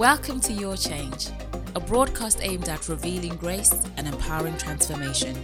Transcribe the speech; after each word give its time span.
Welcome 0.00 0.40
to 0.40 0.54
Your 0.54 0.78
Change, 0.78 1.28
a 1.74 1.80
broadcast 1.80 2.38
aimed 2.40 2.70
at 2.70 2.88
revealing 2.88 3.36
grace 3.36 3.84
and 3.98 4.08
empowering 4.08 4.56
transformation. 4.56 5.34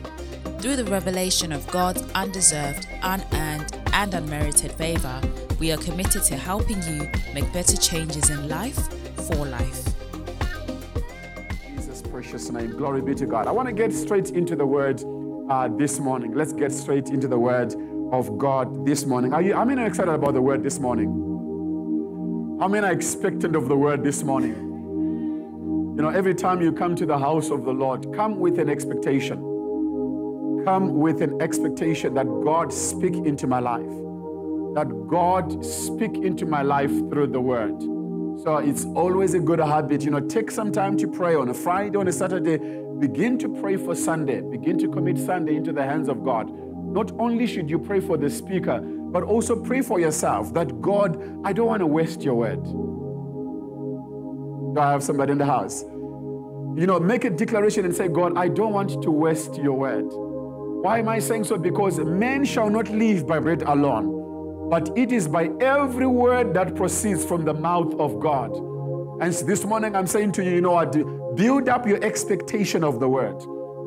Through 0.60 0.76
the 0.76 0.84
revelation 0.84 1.52
of 1.52 1.66
God's 1.66 2.00
undeserved, 2.14 2.88
unearned, 3.02 3.78
and 3.92 4.14
unmerited 4.14 4.72
favor, 4.72 5.20
we 5.60 5.72
are 5.72 5.76
committed 5.76 6.22
to 6.22 6.36
helping 6.36 6.82
you 6.84 7.06
make 7.34 7.52
better 7.52 7.76
changes 7.76 8.30
in 8.30 8.48
life 8.48 8.78
for 9.28 9.44
life. 9.44 9.84
Jesus' 11.66 12.00
precious 12.00 12.50
name. 12.50 12.78
Glory 12.78 13.02
be 13.02 13.14
to 13.14 13.26
God. 13.26 13.46
I 13.46 13.50
want 13.50 13.68
to 13.68 13.74
get 13.74 13.92
straight 13.92 14.30
into 14.30 14.56
the 14.56 14.64
word 14.64 15.02
uh, 15.50 15.68
this 15.68 16.00
morning. 16.00 16.32
Let's 16.32 16.54
get 16.54 16.72
straight 16.72 17.10
into 17.10 17.28
the 17.28 17.38
word 17.38 17.74
of 18.10 18.38
God 18.38 18.86
this 18.86 19.04
morning. 19.04 19.34
Are 19.34 19.42
you, 19.42 19.52
are 19.54 19.86
excited 19.86 20.14
about 20.14 20.32
the 20.32 20.40
word 20.40 20.62
this 20.62 20.78
morning? 20.78 21.25
How 22.58 22.68
many 22.68 22.86
are 22.86 22.92
expectant 22.92 23.54
of 23.54 23.68
the 23.68 23.76
word 23.76 24.02
this 24.02 24.22
morning? 24.22 24.54
You 25.94 26.02
know, 26.02 26.08
every 26.08 26.34
time 26.34 26.62
you 26.62 26.72
come 26.72 26.96
to 26.96 27.04
the 27.04 27.18
house 27.18 27.50
of 27.50 27.66
the 27.66 27.70
Lord, 27.70 28.14
come 28.14 28.40
with 28.40 28.58
an 28.58 28.70
expectation. 28.70 29.36
Come 30.64 30.94
with 30.94 31.20
an 31.20 31.42
expectation 31.42 32.14
that 32.14 32.24
God 32.24 32.72
speak 32.72 33.14
into 33.14 33.46
my 33.46 33.58
life. 33.58 33.84
That 34.74 34.86
God 35.06 35.66
speak 35.66 36.16
into 36.16 36.46
my 36.46 36.62
life 36.62 36.90
through 37.10 37.26
the 37.26 37.42
word. 37.42 37.78
So 38.42 38.56
it's 38.56 38.86
always 38.86 39.34
a 39.34 39.38
good 39.38 39.58
habit. 39.58 40.00
You 40.00 40.12
know, 40.12 40.20
take 40.20 40.50
some 40.50 40.72
time 40.72 40.96
to 40.96 41.08
pray 41.08 41.34
on 41.34 41.50
a 41.50 41.54
Friday, 41.54 41.98
on 41.98 42.08
a 42.08 42.12
Saturday. 42.12 42.56
Begin 42.98 43.36
to 43.36 43.50
pray 43.60 43.76
for 43.76 43.94
Sunday. 43.94 44.40
Begin 44.40 44.78
to 44.78 44.88
commit 44.88 45.18
Sunday 45.18 45.56
into 45.56 45.74
the 45.74 45.82
hands 45.82 46.08
of 46.08 46.24
God. 46.24 46.50
Not 46.50 47.12
only 47.18 47.46
should 47.46 47.68
you 47.68 47.78
pray 47.78 48.00
for 48.00 48.16
the 48.16 48.30
speaker, 48.30 48.80
but 49.12 49.22
also 49.22 49.56
pray 49.56 49.82
for 49.82 49.98
yourself 50.00 50.52
that 50.54 50.80
God, 50.80 51.18
I 51.44 51.52
don't 51.52 51.66
want 51.66 51.80
to 51.80 51.86
waste 51.86 52.22
your 52.22 52.34
word. 52.34 52.62
Do 54.74 54.80
I 54.80 54.92
have 54.92 55.02
somebody 55.02 55.32
in 55.32 55.38
the 55.38 55.46
house? 55.46 55.82
You 55.82 56.86
know, 56.86 57.00
make 57.00 57.24
a 57.24 57.30
declaration 57.30 57.84
and 57.86 57.96
say, 57.96 58.08
God, 58.08 58.36
I 58.36 58.48
don't 58.48 58.72
want 58.72 59.02
to 59.02 59.10
waste 59.10 59.56
your 59.56 59.72
word. 59.72 60.06
Why 60.10 60.98
am 60.98 61.08
I 61.08 61.18
saying 61.18 61.44
so? 61.44 61.56
Because 61.56 61.98
men 61.98 62.44
shall 62.44 62.68
not 62.68 62.88
live 62.90 63.26
by 63.26 63.38
bread 63.38 63.62
alone, 63.62 64.68
but 64.68 64.90
it 64.96 65.10
is 65.10 65.26
by 65.26 65.50
every 65.60 66.06
word 66.06 66.52
that 66.54 66.74
proceeds 66.74 67.24
from 67.24 67.44
the 67.44 67.54
mouth 67.54 67.94
of 67.94 68.20
God. 68.20 68.52
And 69.22 69.32
this 69.32 69.64
morning 69.64 69.96
I'm 69.96 70.06
saying 70.06 70.32
to 70.32 70.44
you, 70.44 70.50
you 70.50 70.60
know 70.60 70.72
what? 70.72 70.92
Build 71.36 71.70
up 71.70 71.86
your 71.86 72.04
expectation 72.04 72.84
of 72.84 73.00
the 73.00 73.08
word. 73.08 73.42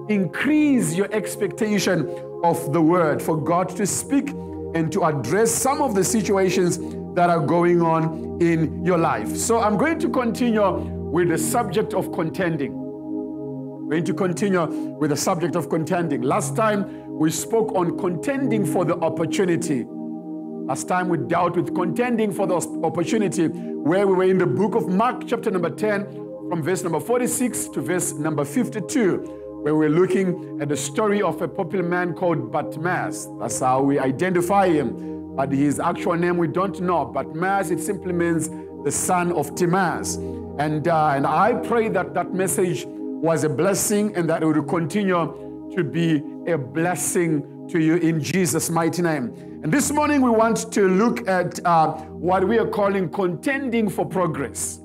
Increase 0.09 0.95
your 0.95 1.13
expectation 1.13 2.09
of 2.43 2.73
the 2.73 2.81
word 2.81 3.21
for 3.21 3.37
God 3.37 3.69
to 3.75 3.85
speak 3.85 4.33
and 4.75 4.91
to 4.91 5.03
address 5.05 5.51
some 5.51 5.81
of 5.81 5.95
the 5.95 6.03
situations 6.03 6.77
that 7.15 7.29
are 7.29 7.39
going 7.39 7.81
on 7.81 8.37
in 8.41 8.85
your 8.85 8.97
life. 8.97 9.35
So 9.35 9.59
I'm 9.59 9.77
going 9.77 9.99
to 9.99 10.09
continue 10.09 10.71
with 11.11 11.29
the 11.29 11.37
subject 11.37 11.93
of 11.93 12.11
contending. 12.11 12.73
We're 12.73 13.89
going 13.89 14.05
to 14.05 14.13
continue 14.13 14.65
with 14.99 15.09
the 15.09 15.17
subject 15.17 15.55
of 15.55 15.69
contending. 15.69 16.21
Last 16.21 16.55
time 16.55 17.07
we 17.07 17.31
spoke 17.31 17.73
on 17.73 17.97
contending 17.97 18.65
for 18.65 18.85
the 18.85 18.95
opportunity. 18.97 19.85
Last 19.87 20.87
time 20.87 21.09
we 21.09 21.17
dealt 21.17 21.55
with 21.55 21.73
contending 21.73 22.31
for 22.31 22.45
the 22.45 22.55
opportunity, 22.83 23.47
where 23.47 24.05
we 24.05 24.13
were 24.13 24.29
in 24.29 24.37
the 24.37 24.45
book 24.45 24.75
of 24.75 24.87
Mark, 24.87 25.23
chapter 25.25 25.49
number 25.49 25.71
10, 25.71 26.05
from 26.49 26.61
verse 26.61 26.83
number 26.83 26.99
46 26.99 27.69
to 27.69 27.81
verse 27.81 28.13
number 28.13 28.45
52 28.45 29.38
where 29.61 29.75
we're 29.75 29.89
looking 29.89 30.61
at 30.61 30.69
the 30.69 30.77
story 30.77 31.21
of 31.21 31.41
a 31.41 31.47
popular 31.47 31.83
man 31.83 32.13
called 32.13 32.49
Bartimaeus. 32.51 33.27
That's 33.39 33.59
how 33.59 33.81
we 33.81 33.99
identify 33.99 34.69
him. 34.69 35.35
But 35.35 35.51
his 35.51 35.79
actual 35.79 36.15
name 36.15 36.37
we 36.37 36.47
don't 36.47 36.79
know. 36.79 37.05
Bartimaeus, 37.05 37.69
it 37.69 37.79
simply 37.81 38.13
means 38.13 38.49
the 38.85 38.91
son 38.91 39.33
of 39.33 39.55
Timaeus. 39.55 40.15
And, 40.59 40.87
uh, 40.87 41.09
and 41.09 41.27
I 41.27 41.53
pray 41.53 41.89
that 41.89 42.13
that 42.13 42.33
message 42.33 42.85
was 42.87 43.43
a 43.43 43.49
blessing 43.49 44.15
and 44.15 44.29
that 44.29 44.43
it 44.43 44.45
will 44.45 44.63
continue 44.63 45.71
to 45.75 45.83
be 45.83 46.23
a 46.49 46.57
blessing 46.57 47.67
to 47.67 47.79
you 47.79 47.97
in 47.97 48.21
Jesus' 48.23 48.69
mighty 48.69 49.01
name. 49.01 49.33
And 49.61 49.73
this 49.73 49.91
morning 49.91 50.21
we 50.21 50.29
want 50.29 50.71
to 50.71 50.87
look 50.87 51.27
at 51.27 51.63
uh, 51.65 51.91
what 52.07 52.47
we 52.47 52.57
are 52.57 52.67
calling 52.67 53.09
contending 53.09 53.89
for 53.89 54.05
progress. 54.05 54.77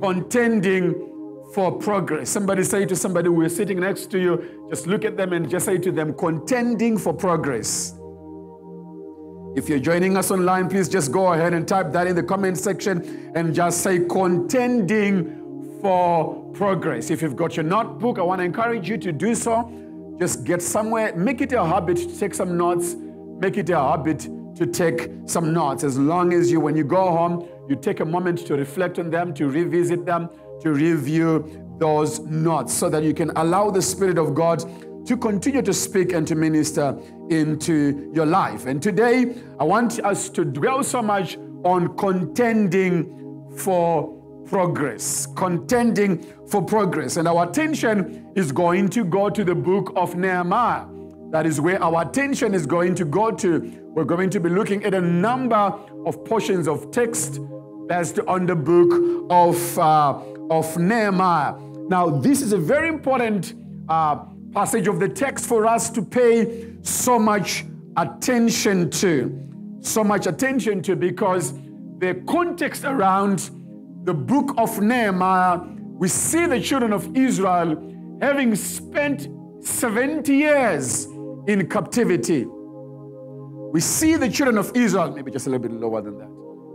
Contending 0.00 1.07
for 1.58 1.72
progress. 1.72 2.30
Somebody 2.30 2.62
say 2.62 2.86
to 2.86 2.94
somebody 2.94 3.26
who 3.26 3.42
is 3.42 3.56
sitting 3.56 3.80
next 3.80 4.12
to 4.12 4.18
you, 4.20 4.68
just 4.70 4.86
look 4.86 5.04
at 5.04 5.16
them 5.16 5.32
and 5.32 5.50
just 5.50 5.66
say 5.66 5.76
to 5.76 5.90
them, 5.90 6.14
contending 6.14 6.96
for 6.96 7.12
progress. 7.12 7.98
If 9.56 9.68
you're 9.68 9.80
joining 9.80 10.16
us 10.16 10.30
online, 10.30 10.68
please 10.68 10.88
just 10.88 11.10
go 11.10 11.32
ahead 11.32 11.54
and 11.54 11.66
type 11.66 11.90
that 11.90 12.06
in 12.06 12.14
the 12.14 12.22
comment 12.22 12.58
section 12.58 13.32
and 13.34 13.52
just 13.52 13.82
say 13.82 14.06
contending 14.06 15.80
for 15.82 16.48
progress. 16.52 17.10
If 17.10 17.22
you've 17.22 17.34
got 17.34 17.56
your 17.56 17.64
notebook, 17.64 18.20
I 18.20 18.22
want 18.22 18.38
to 18.38 18.44
encourage 18.44 18.88
you 18.88 18.96
to 18.96 19.10
do 19.10 19.34
so. 19.34 19.68
Just 20.20 20.44
get 20.44 20.62
somewhere, 20.62 21.12
make 21.16 21.40
it 21.40 21.52
a 21.54 21.66
habit 21.66 21.96
to 21.96 22.18
take 22.20 22.34
some 22.34 22.56
notes, 22.56 22.94
make 23.40 23.56
it 23.56 23.68
a 23.70 23.80
habit 23.80 24.28
to 24.58 24.64
take 24.64 25.10
some 25.26 25.52
notes. 25.52 25.82
As 25.82 25.98
long 25.98 26.32
as 26.32 26.52
you, 26.52 26.60
when 26.60 26.76
you 26.76 26.84
go 26.84 27.10
home, 27.10 27.48
you 27.68 27.74
take 27.74 27.98
a 27.98 28.04
moment 28.04 28.46
to 28.46 28.54
reflect 28.54 29.00
on 29.00 29.10
them, 29.10 29.34
to 29.34 29.48
revisit 29.48 30.06
them, 30.06 30.30
to 30.62 30.72
review 30.72 31.64
those 31.78 32.20
notes 32.20 32.74
so 32.74 32.88
that 32.90 33.02
you 33.02 33.14
can 33.14 33.30
allow 33.36 33.70
the 33.70 33.82
Spirit 33.82 34.18
of 34.18 34.34
God 34.34 34.64
to 35.06 35.16
continue 35.16 35.62
to 35.62 35.72
speak 35.72 36.12
and 36.12 36.26
to 36.28 36.34
minister 36.34 36.98
into 37.30 38.10
your 38.12 38.26
life. 38.26 38.66
And 38.66 38.82
today, 38.82 39.36
I 39.58 39.64
want 39.64 40.00
us 40.00 40.28
to 40.30 40.44
dwell 40.44 40.82
so 40.82 41.00
much 41.00 41.38
on 41.64 41.96
contending 41.96 43.50
for 43.56 44.14
progress. 44.46 45.26
Contending 45.34 46.24
for 46.48 46.62
progress. 46.62 47.16
And 47.16 47.26
our 47.26 47.48
attention 47.48 48.30
is 48.34 48.52
going 48.52 48.88
to 48.90 49.04
go 49.04 49.30
to 49.30 49.44
the 49.44 49.54
book 49.54 49.92
of 49.96 50.14
Nehemiah. 50.16 50.84
That 51.30 51.46
is 51.46 51.60
where 51.60 51.82
our 51.82 52.02
attention 52.02 52.54
is 52.54 52.66
going 52.66 52.94
to 52.96 53.04
go 53.04 53.30
to. 53.30 53.60
We're 53.94 54.04
going 54.04 54.30
to 54.30 54.40
be 54.40 54.48
looking 54.48 54.84
at 54.84 54.94
a 54.94 55.00
number 55.00 55.56
of 56.06 56.24
portions 56.24 56.68
of 56.68 56.90
text 56.90 57.40
based 57.86 58.18
on 58.20 58.46
the 58.46 58.56
book 58.56 59.26
of 59.30 59.78
uh, 59.78 60.20
of 60.50 60.76
Nehemiah. 60.78 61.54
Now, 61.88 62.08
this 62.08 62.42
is 62.42 62.52
a 62.52 62.58
very 62.58 62.88
important 62.88 63.54
uh, 63.88 64.16
passage 64.52 64.88
of 64.88 65.00
the 65.00 65.08
text 65.08 65.46
for 65.46 65.66
us 65.66 65.90
to 65.90 66.02
pay 66.02 66.74
so 66.82 67.18
much 67.18 67.64
attention 67.96 68.90
to. 68.90 69.44
So 69.80 70.02
much 70.02 70.26
attention 70.26 70.82
to 70.82 70.96
because 70.96 71.52
the 71.98 72.22
context 72.26 72.84
around 72.84 73.50
the 74.04 74.14
book 74.14 74.54
of 74.56 74.80
Nehemiah, 74.80 75.60
we 75.76 76.08
see 76.08 76.46
the 76.46 76.60
children 76.60 76.92
of 76.92 77.16
Israel 77.16 77.76
having 78.20 78.54
spent 78.54 79.28
70 79.60 80.34
years 80.34 81.06
in 81.46 81.68
captivity. 81.68 82.46
We 83.72 83.80
see 83.80 84.16
the 84.16 84.28
children 84.30 84.58
of 84.58 84.72
Israel, 84.74 85.12
maybe 85.12 85.30
just 85.30 85.46
a 85.46 85.50
little 85.50 85.68
bit 85.68 85.72
lower 85.72 86.00
than 86.00 86.18
that. 86.18 86.28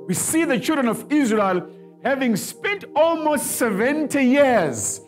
We 0.08 0.14
see 0.14 0.44
the 0.44 0.60
children 0.60 0.88
of 0.88 1.12
Israel 1.12 1.68
having 2.04 2.36
spent 2.36 2.84
almost 2.96 3.46
70 3.52 4.22
years 4.22 5.02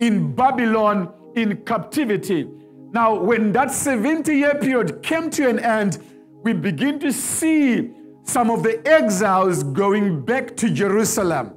in 0.00 0.34
Babylon 0.34 1.12
in 1.36 1.56
captivity. 1.64 2.48
Now, 2.90 3.14
when 3.14 3.52
that 3.52 3.70
70 3.70 4.34
year 4.34 4.54
period 4.56 5.02
came 5.02 5.30
to 5.30 5.48
an 5.48 5.58
end, 5.60 5.98
we 6.42 6.52
begin 6.52 6.98
to 7.00 7.12
see 7.12 7.92
some 8.24 8.50
of 8.50 8.62
the 8.62 8.86
exiles 8.86 9.62
going 9.62 10.24
back 10.24 10.56
to 10.56 10.70
Jerusalem. 10.70 11.54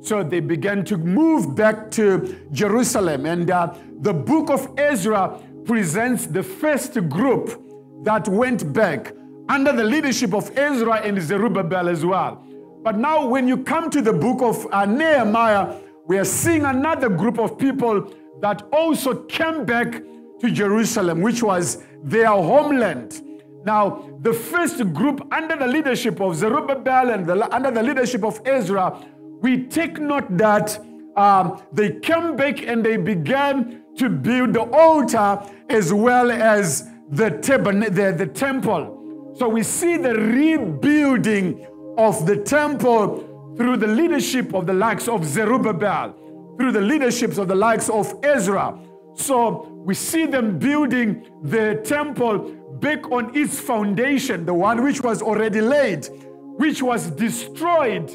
So 0.00 0.22
they 0.22 0.40
began 0.40 0.84
to 0.86 0.96
move 0.96 1.54
back 1.54 1.90
to 1.92 2.46
Jerusalem. 2.50 3.26
And 3.26 3.50
uh, 3.50 3.74
the 4.00 4.14
book 4.14 4.48
of 4.48 4.72
Ezra 4.78 5.38
presents 5.64 6.26
the 6.26 6.42
first 6.42 6.94
group 7.08 7.62
that 8.04 8.26
went 8.28 8.72
back 8.72 9.12
under 9.48 9.72
the 9.72 9.84
leadership 9.84 10.34
of 10.34 10.56
Ezra 10.56 10.96
and 11.02 11.20
Zerubbabel 11.20 11.88
as 11.88 12.04
well. 12.04 12.44
But 12.88 12.96
now, 12.96 13.26
when 13.26 13.46
you 13.46 13.58
come 13.58 13.90
to 13.90 14.00
the 14.00 14.14
book 14.14 14.40
of 14.40 14.66
uh, 14.72 14.86
Nehemiah, 14.86 15.76
we 16.06 16.16
are 16.16 16.24
seeing 16.24 16.64
another 16.64 17.10
group 17.10 17.38
of 17.38 17.58
people 17.58 18.10
that 18.40 18.62
also 18.72 19.24
came 19.24 19.66
back 19.66 20.02
to 20.40 20.50
Jerusalem, 20.50 21.20
which 21.20 21.42
was 21.42 21.84
their 22.02 22.28
homeland. 22.28 23.20
Now, 23.66 24.08
the 24.22 24.32
first 24.32 24.78
group 24.94 25.28
under 25.30 25.54
the 25.54 25.66
leadership 25.66 26.18
of 26.22 26.34
Zerubbabel 26.34 27.10
and 27.10 27.26
the, 27.26 27.54
under 27.54 27.70
the 27.70 27.82
leadership 27.82 28.24
of 28.24 28.40
Ezra, 28.46 28.98
we 29.42 29.66
take 29.66 29.98
note 29.98 30.24
that 30.38 30.80
um, 31.14 31.62
they 31.70 32.00
came 32.00 32.36
back 32.36 32.62
and 32.62 32.82
they 32.82 32.96
began 32.96 33.82
to 33.98 34.08
build 34.08 34.54
the 34.54 34.62
altar 34.62 35.42
as 35.68 35.92
well 35.92 36.30
as 36.30 36.88
the, 37.10 37.28
the, 37.28 38.14
the 38.16 38.26
temple. 38.26 39.34
So 39.36 39.46
we 39.46 39.62
see 39.62 39.98
the 39.98 40.14
rebuilding 40.14 41.66
of 41.98 42.26
the 42.26 42.36
temple 42.36 43.54
through 43.56 43.76
the 43.76 43.86
leadership 43.86 44.54
of 44.54 44.66
the 44.66 44.72
likes 44.72 45.08
of 45.08 45.24
Zerubbabel, 45.24 46.14
through 46.56 46.70
the 46.72 46.80
leaderships 46.80 47.38
of 47.38 47.48
the 47.48 47.54
likes 47.56 47.90
of 47.90 48.14
Ezra. 48.22 48.78
So 49.16 49.68
we 49.84 49.94
see 49.94 50.26
them 50.26 50.60
building 50.60 51.26
the 51.42 51.80
temple 51.84 52.54
back 52.80 53.10
on 53.10 53.36
its 53.36 53.58
foundation, 53.58 54.46
the 54.46 54.54
one 54.54 54.84
which 54.84 55.02
was 55.02 55.20
already 55.20 55.60
laid, 55.60 56.08
which 56.56 56.82
was 56.82 57.10
destroyed 57.10 58.08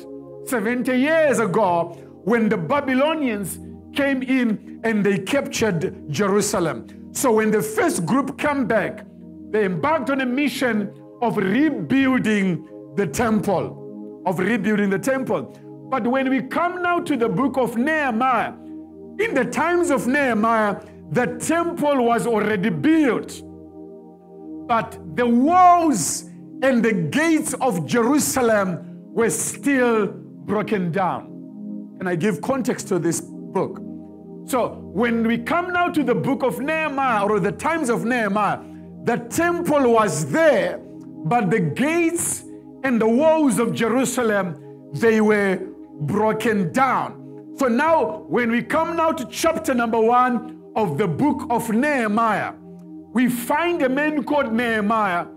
70 0.46 0.96
years 0.98 1.40
ago 1.40 1.98
when 2.24 2.48
the 2.48 2.58
Babylonians 2.58 3.60
came 3.94 4.24
in 4.24 4.80
and 4.86 5.06
they 5.06 5.20
captured 5.20 6.10
Jerusalem. 6.10 6.88
So 7.12 7.34
when 7.34 7.52
the 7.52 7.62
first 7.62 8.06
group 8.06 8.40
came 8.40 8.66
back, 8.66 9.06
they 9.52 9.66
embarked 9.66 10.10
on 10.10 10.22
a 10.22 10.26
mission 10.26 10.94
of 11.22 11.36
rebuilding 11.38 12.68
the 12.96 13.08
temple, 13.08 14.22
of 14.26 14.40
rebuilding 14.40 14.90
the 14.90 15.00
temple. 15.00 15.44
But 15.90 16.08
when 16.08 16.30
we 16.30 16.42
come 16.42 16.82
now 16.82 17.00
to 17.00 17.18
the 17.18 17.30
book 17.30 17.58
of 17.58 17.76
Nehemiah, 17.76 18.54
in 19.20 19.34
the 19.34 19.46
times 19.46 19.92
of 19.92 20.08
Nehemiah, 20.08 20.82
the 21.12 21.38
temple 21.38 22.06
was 22.06 22.26
already 22.26 22.70
built, 22.70 23.42
but 24.68 24.98
the 25.16 25.28
walls 25.28 26.24
and 26.64 26.84
the 26.84 26.94
gates 26.94 27.54
of 27.56 27.86
Jerusalem 27.86 29.14
were 29.14 29.30
still 29.30 30.08
broken 30.08 30.92
down. 30.92 31.96
Can 31.98 32.08
I 32.08 32.16
give 32.16 32.42
context 32.42 32.88
to 32.88 33.00
this 33.00 33.22
book? 33.22 33.80
So, 34.46 34.80
when 34.94 35.26
we 35.28 35.38
come 35.38 35.72
now 35.72 35.90
to 35.90 36.04
the 36.04 36.16
book 36.16 36.44
of 36.44 36.60
Nehemiah 36.60 37.24
or 37.24 37.40
the 37.40 37.52
times 37.52 37.90
of 37.90 38.04
Nehemiah, 38.04 38.60
the 39.04 39.18
temple 39.18 39.94
was 39.94 40.32
there, 40.32 40.80
but 41.26 41.50
the 41.50 41.60
gates 41.60 42.44
and 42.84 43.00
the 43.00 43.08
walls 43.08 43.60
of 43.60 43.74
Jerusalem, 43.74 44.92
they 44.94 45.22
were 45.22 45.60
broken 46.02 46.72
down. 46.72 47.56
So 47.58 47.68
now, 47.68 48.26
when 48.28 48.52
we 48.52 48.62
come 48.62 48.96
now 48.96 49.12
to 49.12 49.26
chapter 49.30 49.74
number 49.74 50.00
one 50.00 50.62
of 50.76 50.98
the 50.98 51.08
book 51.08 51.48
of 51.50 51.70
Nehemiah, 51.70 52.54
we 53.14 53.30
find 53.30 53.82
a 53.84 53.90
man 53.90 54.24
called 54.24 54.52
Nehemiah 54.54 55.28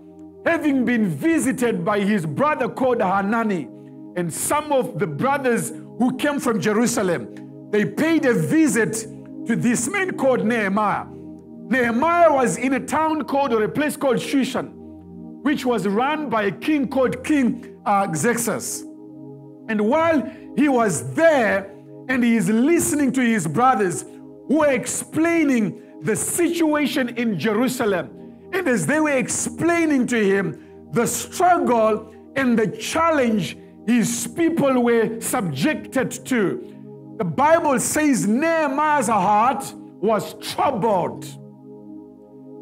having 0.46 0.84
been 0.84 1.08
visited 1.08 1.84
by 1.84 2.00
his 2.00 2.24
brother 2.24 2.68
called 2.68 3.02
Hanani 3.02 3.68
and 4.16 4.32
some 4.32 4.72
of 4.72 4.98
the 4.98 5.06
brothers 5.06 5.72
who 5.98 6.16
came 6.16 6.38
from 6.40 6.60
Jerusalem. 6.60 7.68
They 7.70 7.84
paid 7.84 8.24
a 8.24 8.32
visit 8.32 9.06
to 9.46 9.56
this 9.56 9.88
man 9.88 10.16
called 10.16 10.44
Nehemiah. 10.44 11.06
Nehemiah 11.68 12.32
was 12.32 12.56
in 12.58 12.74
a 12.74 12.80
town 12.80 13.24
called, 13.24 13.52
or 13.52 13.62
a 13.64 13.68
place 13.68 13.96
called 13.96 14.18
Shushan, 14.18 14.72
which 15.46 15.64
was 15.64 15.86
run 15.86 16.28
by 16.28 16.42
a 16.42 16.50
king 16.50 16.88
called 16.88 17.22
King 17.22 17.80
uh, 17.86 18.12
Xerxes. 18.12 18.80
And 19.68 19.80
while 19.80 20.28
he 20.56 20.68
was 20.68 21.14
there 21.14 21.70
and 22.08 22.24
he 22.24 22.34
is 22.34 22.48
listening 22.48 23.12
to 23.12 23.20
his 23.20 23.46
brothers 23.46 24.04
who 24.48 24.64
are 24.64 24.72
explaining 24.72 26.00
the 26.02 26.16
situation 26.16 27.10
in 27.10 27.38
Jerusalem, 27.38 28.10
and 28.52 28.66
as 28.66 28.86
they 28.86 28.98
were 28.98 29.16
explaining 29.16 30.08
to 30.08 30.18
him 30.18 30.90
the 30.90 31.06
struggle 31.06 32.12
and 32.34 32.58
the 32.58 32.66
challenge 32.66 33.56
his 33.86 34.26
people 34.26 34.82
were 34.82 35.20
subjected 35.20 36.10
to, 36.26 37.14
the 37.18 37.24
Bible 37.24 37.78
says 37.78 38.26
Nehemiah's 38.26 39.06
heart 39.06 39.72
was 39.76 40.34
troubled. 40.40 41.24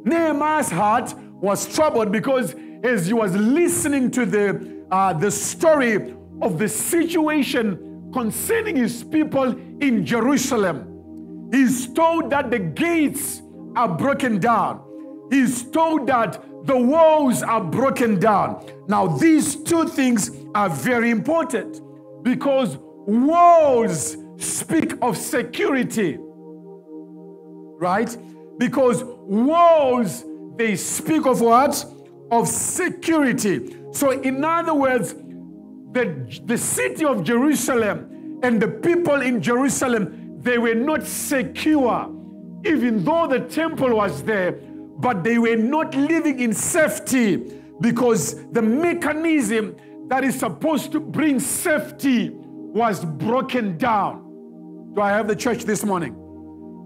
Nehemiah's 0.07 0.71
heart 0.71 1.15
was 1.41 1.75
troubled 1.75 2.13
because 2.13 2.55
as 2.85 3.07
he 3.07 3.15
was 3.15 3.35
listening 3.35 4.11
to 4.11 4.27
the, 4.27 4.85
uh, 4.91 5.13
the 5.15 5.31
story 5.31 6.15
of 6.43 6.59
the 6.59 6.69
situation 6.69 8.11
concerning 8.13 8.77
his 8.77 9.03
people 9.03 9.57
in 9.81 10.05
Jerusalem, 10.05 11.49
he's 11.51 11.93
told 11.93 12.31
that 12.31 12.51
the 12.51 12.59
gates 12.59 13.41
are 13.75 13.89
broken 13.89 14.39
down. 14.39 14.83
He's 15.31 15.65
told 15.71 16.07
that 16.09 16.45
the 16.67 16.77
walls 16.79 17.43
are 17.43 17.63
broken 17.63 18.21
down. 18.21 18.67
Now, 18.87 19.07
these 19.07 19.57
two 19.57 19.89
things 19.89 20.31
are 20.55 20.69
very 20.69 21.11
important 21.11 21.81
because 22.23 22.77
walls 23.07 24.17
speak 24.37 24.93
of 25.01 25.17
security, 25.17 26.19
right? 27.81 28.17
Because 28.59 29.03
walls, 29.05 30.25
they 30.57 30.77
speak 30.77 31.27
of 31.27 31.41
what? 31.41 31.85
Of 32.31 32.49
security. 32.49 33.77
So, 33.93 34.11
in 34.11 34.45
other 34.45 34.75
words, 34.75 35.15
the, 35.93 36.43
the 36.45 36.59
city 36.59 37.05
of 37.05 37.23
Jerusalem 37.23 38.41
and 38.43 38.61
the 38.61 38.69
people 38.69 39.21
in 39.23 39.41
Jerusalem, 39.41 40.41
they 40.41 40.59
were 40.59 40.75
not 40.75 41.05
secure, 41.07 42.11
even 42.65 43.05
though 43.05 43.27
the 43.29 43.41
temple 43.41 43.97
was 43.97 44.23
there, 44.25 44.53
but 44.99 45.23
they 45.23 45.39
were 45.39 45.57
not 45.57 45.95
living 45.95 46.41
in 46.41 46.53
safety 46.53 47.61
because 47.81 48.45
the 48.53 48.63
mechanism 48.63 49.77
that 50.09 50.25
is 50.25 50.39
supposed 50.39 50.93
to 50.93 51.01
bring 51.01 51.41
safety 51.41 52.31
was 52.33 53.05
broken 53.05 53.79
down. 53.79 54.93
Do 54.95 55.01
I 55.01 55.11
have 55.11 55.29
the 55.29 55.37
church 55.37 55.65
this 55.65 55.85
morning? 55.85 56.15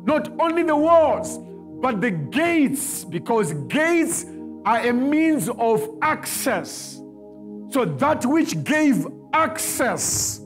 Not 0.04 0.30
only 0.40 0.62
the 0.62 0.76
walls, 0.76 1.38
but 1.80 2.00
the 2.00 2.10
gates, 2.10 3.04
because 3.04 3.52
gates 3.68 4.24
are 4.68 4.86
a 4.86 4.92
means 4.92 5.48
of 5.48 5.88
access. 6.02 7.00
So 7.70 7.86
that 7.86 8.26
which 8.26 8.62
gave 8.64 9.06
access 9.32 10.40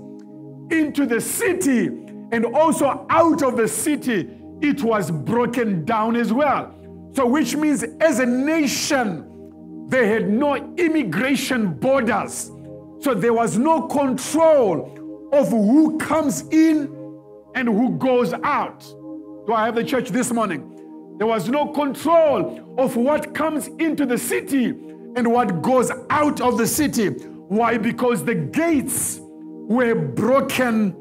into 0.70 1.06
the 1.06 1.20
city 1.20 1.86
and 2.30 2.46
also 2.54 3.04
out 3.10 3.42
of 3.42 3.56
the 3.56 3.66
city, 3.66 4.30
it 4.60 4.80
was 4.80 5.10
broken 5.10 5.84
down 5.84 6.14
as 6.14 6.32
well. 6.32 6.72
So, 7.14 7.26
which 7.26 7.56
means 7.56 7.82
as 8.00 8.20
a 8.20 8.26
nation, 8.26 9.88
they 9.88 10.06
had 10.06 10.30
no 10.30 10.54
immigration 10.76 11.74
borders. 11.74 12.52
So 13.00 13.14
there 13.14 13.34
was 13.34 13.58
no 13.58 13.88
control 13.88 15.28
of 15.32 15.48
who 15.48 15.98
comes 15.98 16.42
in 16.52 16.84
and 17.56 17.68
who 17.68 17.98
goes 17.98 18.32
out. 18.44 18.82
Do 19.46 19.52
I 19.52 19.64
have 19.66 19.74
the 19.74 19.82
church 19.82 20.10
this 20.10 20.30
morning? 20.30 20.71
There 21.18 21.26
was 21.26 21.48
no 21.48 21.68
control 21.68 22.74
of 22.78 22.96
what 22.96 23.34
comes 23.34 23.68
into 23.78 24.06
the 24.06 24.18
city 24.18 24.66
and 25.14 25.30
what 25.30 25.62
goes 25.62 25.90
out 26.10 26.40
of 26.40 26.58
the 26.58 26.66
city. 26.66 27.08
Why? 27.08 27.78
Because 27.78 28.24
the 28.24 28.34
gates 28.34 29.20
were 29.20 29.94
broken 29.94 30.96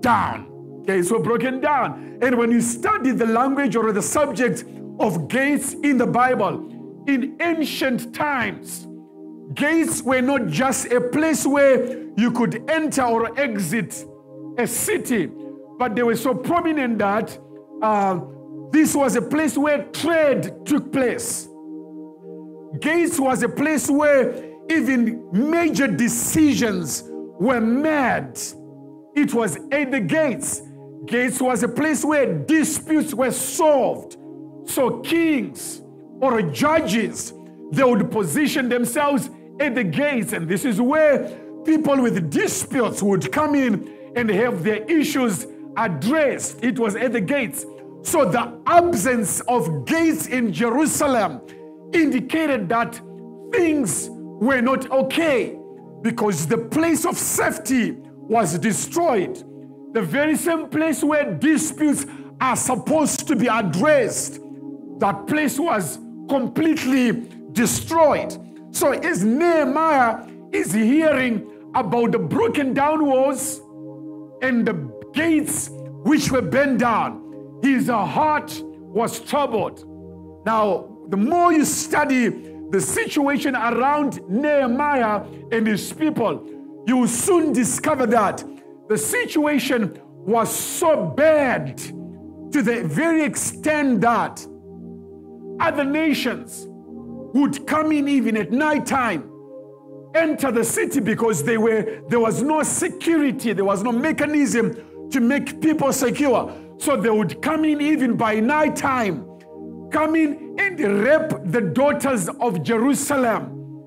down. 0.00 0.82
Gates 0.86 1.10
were 1.10 1.18
broken 1.18 1.60
down. 1.60 2.18
And 2.22 2.38
when 2.38 2.50
you 2.50 2.60
study 2.60 3.10
the 3.10 3.26
language 3.26 3.76
or 3.76 3.92
the 3.92 4.02
subject 4.02 4.64
of 4.98 5.28
gates 5.28 5.74
in 5.74 5.98
the 5.98 6.06
Bible, 6.06 6.68
in 7.06 7.36
ancient 7.40 8.14
times, 8.14 8.86
gates 9.54 10.02
were 10.02 10.20
not 10.20 10.46
just 10.46 10.86
a 10.92 11.00
place 11.00 11.46
where 11.46 11.98
you 12.16 12.30
could 12.30 12.70
enter 12.70 13.02
or 13.02 13.38
exit 13.38 14.04
a 14.58 14.66
city, 14.66 15.30
but 15.78 15.94
they 15.94 16.02
were 16.02 16.16
so 16.16 16.34
prominent 16.34 16.98
that 16.98 17.38
uh, 17.82 18.20
this 18.70 18.94
was 18.94 19.16
a 19.16 19.22
place 19.22 19.58
where 19.58 19.84
trade 19.84 20.64
took 20.64 20.92
place. 20.92 21.48
Gates 22.80 23.18
was 23.18 23.42
a 23.42 23.48
place 23.48 23.90
where 23.90 24.32
even 24.70 25.28
major 25.32 25.88
decisions 25.88 27.02
were 27.06 27.60
made. 27.60 28.34
It 29.16 29.34
was 29.34 29.56
at 29.72 29.90
the 29.90 30.00
gates. 30.00 30.62
Gates 31.06 31.40
was 31.40 31.62
a 31.62 31.68
place 31.68 32.04
where 32.04 32.32
disputes 32.32 33.12
were 33.12 33.32
solved. 33.32 34.16
So 34.66 35.00
kings 35.00 35.82
or 36.20 36.42
judges, 36.42 37.32
they 37.72 37.82
would 37.82 38.10
position 38.10 38.68
themselves 38.68 39.30
at 39.58 39.74
the 39.74 39.84
gates, 39.84 40.32
and 40.32 40.48
this 40.48 40.64
is 40.64 40.80
where 40.80 41.28
people 41.64 42.00
with 42.00 42.30
disputes 42.30 43.02
would 43.02 43.32
come 43.32 43.54
in 43.54 43.90
and 44.16 44.30
have 44.30 44.62
their 44.62 44.84
issues 44.84 45.46
addressed. 45.76 46.62
It 46.62 46.78
was 46.78 46.96
at 46.96 47.12
the 47.12 47.20
gates. 47.20 47.64
So 48.02 48.24
the 48.24 48.60
absence 48.66 49.40
of 49.42 49.84
gates 49.84 50.26
in 50.26 50.52
Jerusalem 50.52 51.40
indicated 51.92 52.68
that 52.68 53.00
things 53.52 54.08
were 54.10 54.60
not 54.60 54.90
okay 54.90 55.58
because 56.02 56.46
the 56.46 56.56
place 56.56 57.04
of 57.04 57.16
safety 57.16 57.92
was 58.16 58.58
destroyed. 58.58 59.44
The 59.92 60.02
very 60.02 60.36
same 60.36 60.68
place 60.68 61.04
where 61.04 61.34
disputes 61.34 62.06
are 62.40 62.56
supposed 62.56 63.26
to 63.28 63.36
be 63.36 63.48
addressed, 63.48 64.40
that 64.98 65.26
place 65.26 65.58
was 65.58 65.98
completely 66.28 67.28
destroyed. 67.52 68.38
So, 68.70 68.92
as 68.92 69.24
Nehemiah 69.24 70.26
is 70.52 70.72
hearing 70.72 71.50
about 71.74 72.12
the 72.12 72.18
broken 72.18 72.72
down 72.72 73.04
walls 73.04 73.60
and 74.42 74.66
the 74.66 74.74
gates 75.12 75.70
which 76.04 76.30
were 76.30 76.42
bent 76.42 76.78
down, 76.78 77.19
his 77.62 77.88
heart 77.88 78.60
was 78.62 79.20
troubled. 79.20 79.84
Now, 80.46 80.88
the 81.08 81.16
more 81.16 81.52
you 81.52 81.64
study 81.64 82.28
the 82.70 82.80
situation 82.80 83.56
around 83.56 84.20
Nehemiah 84.28 85.24
and 85.52 85.66
his 85.66 85.92
people, 85.92 86.46
you 86.86 86.98
will 86.98 87.08
soon 87.08 87.52
discover 87.52 88.06
that 88.06 88.44
the 88.88 88.96
situation 88.96 90.00
was 90.04 90.54
so 90.54 91.06
bad 91.06 91.78
to 91.78 92.62
the 92.62 92.82
very 92.84 93.22
extent 93.22 94.00
that 94.00 94.46
other 95.60 95.84
nations 95.84 96.66
would 97.34 97.66
come 97.66 97.92
in 97.92 98.08
even 98.08 98.36
at 98.36 98.50
night 98.50 98.86
time 98.86 99.30
enter 100.14 100.50
the 100.50 100.64
city 100.64 101.00
because 101.00 101.44
they 101.44 101.58
were 101.58 102.02
there 102.08 102.20
was 102.20 102.42
no 102.42 102.62
security, 102.62 103.52
there 103.52 103.64
was 103.64 103.82
no 103.82 103.92
mechanism 103.92 105.08
to 105.10 105.20
make 105.20 105.60
people 105.60 105.92
secure. 105.92 106.52
So 106.80 106.96
they 106.96 107.10
would 107.10 107.42
come 107.42 107.66
in 107.66 107.78
even 107.82 108.16
by 108.16 108.40
night 108.40 108.74
time, 108.74 109.26
come 109.92 110.16
in 110.16 110.56
and 110.58 110.80
rape 110.80 111.30
the 111.44 111.60
daughters 111.60 112.26
of 112.40 112.62
Jerusalem, 112.62 113.84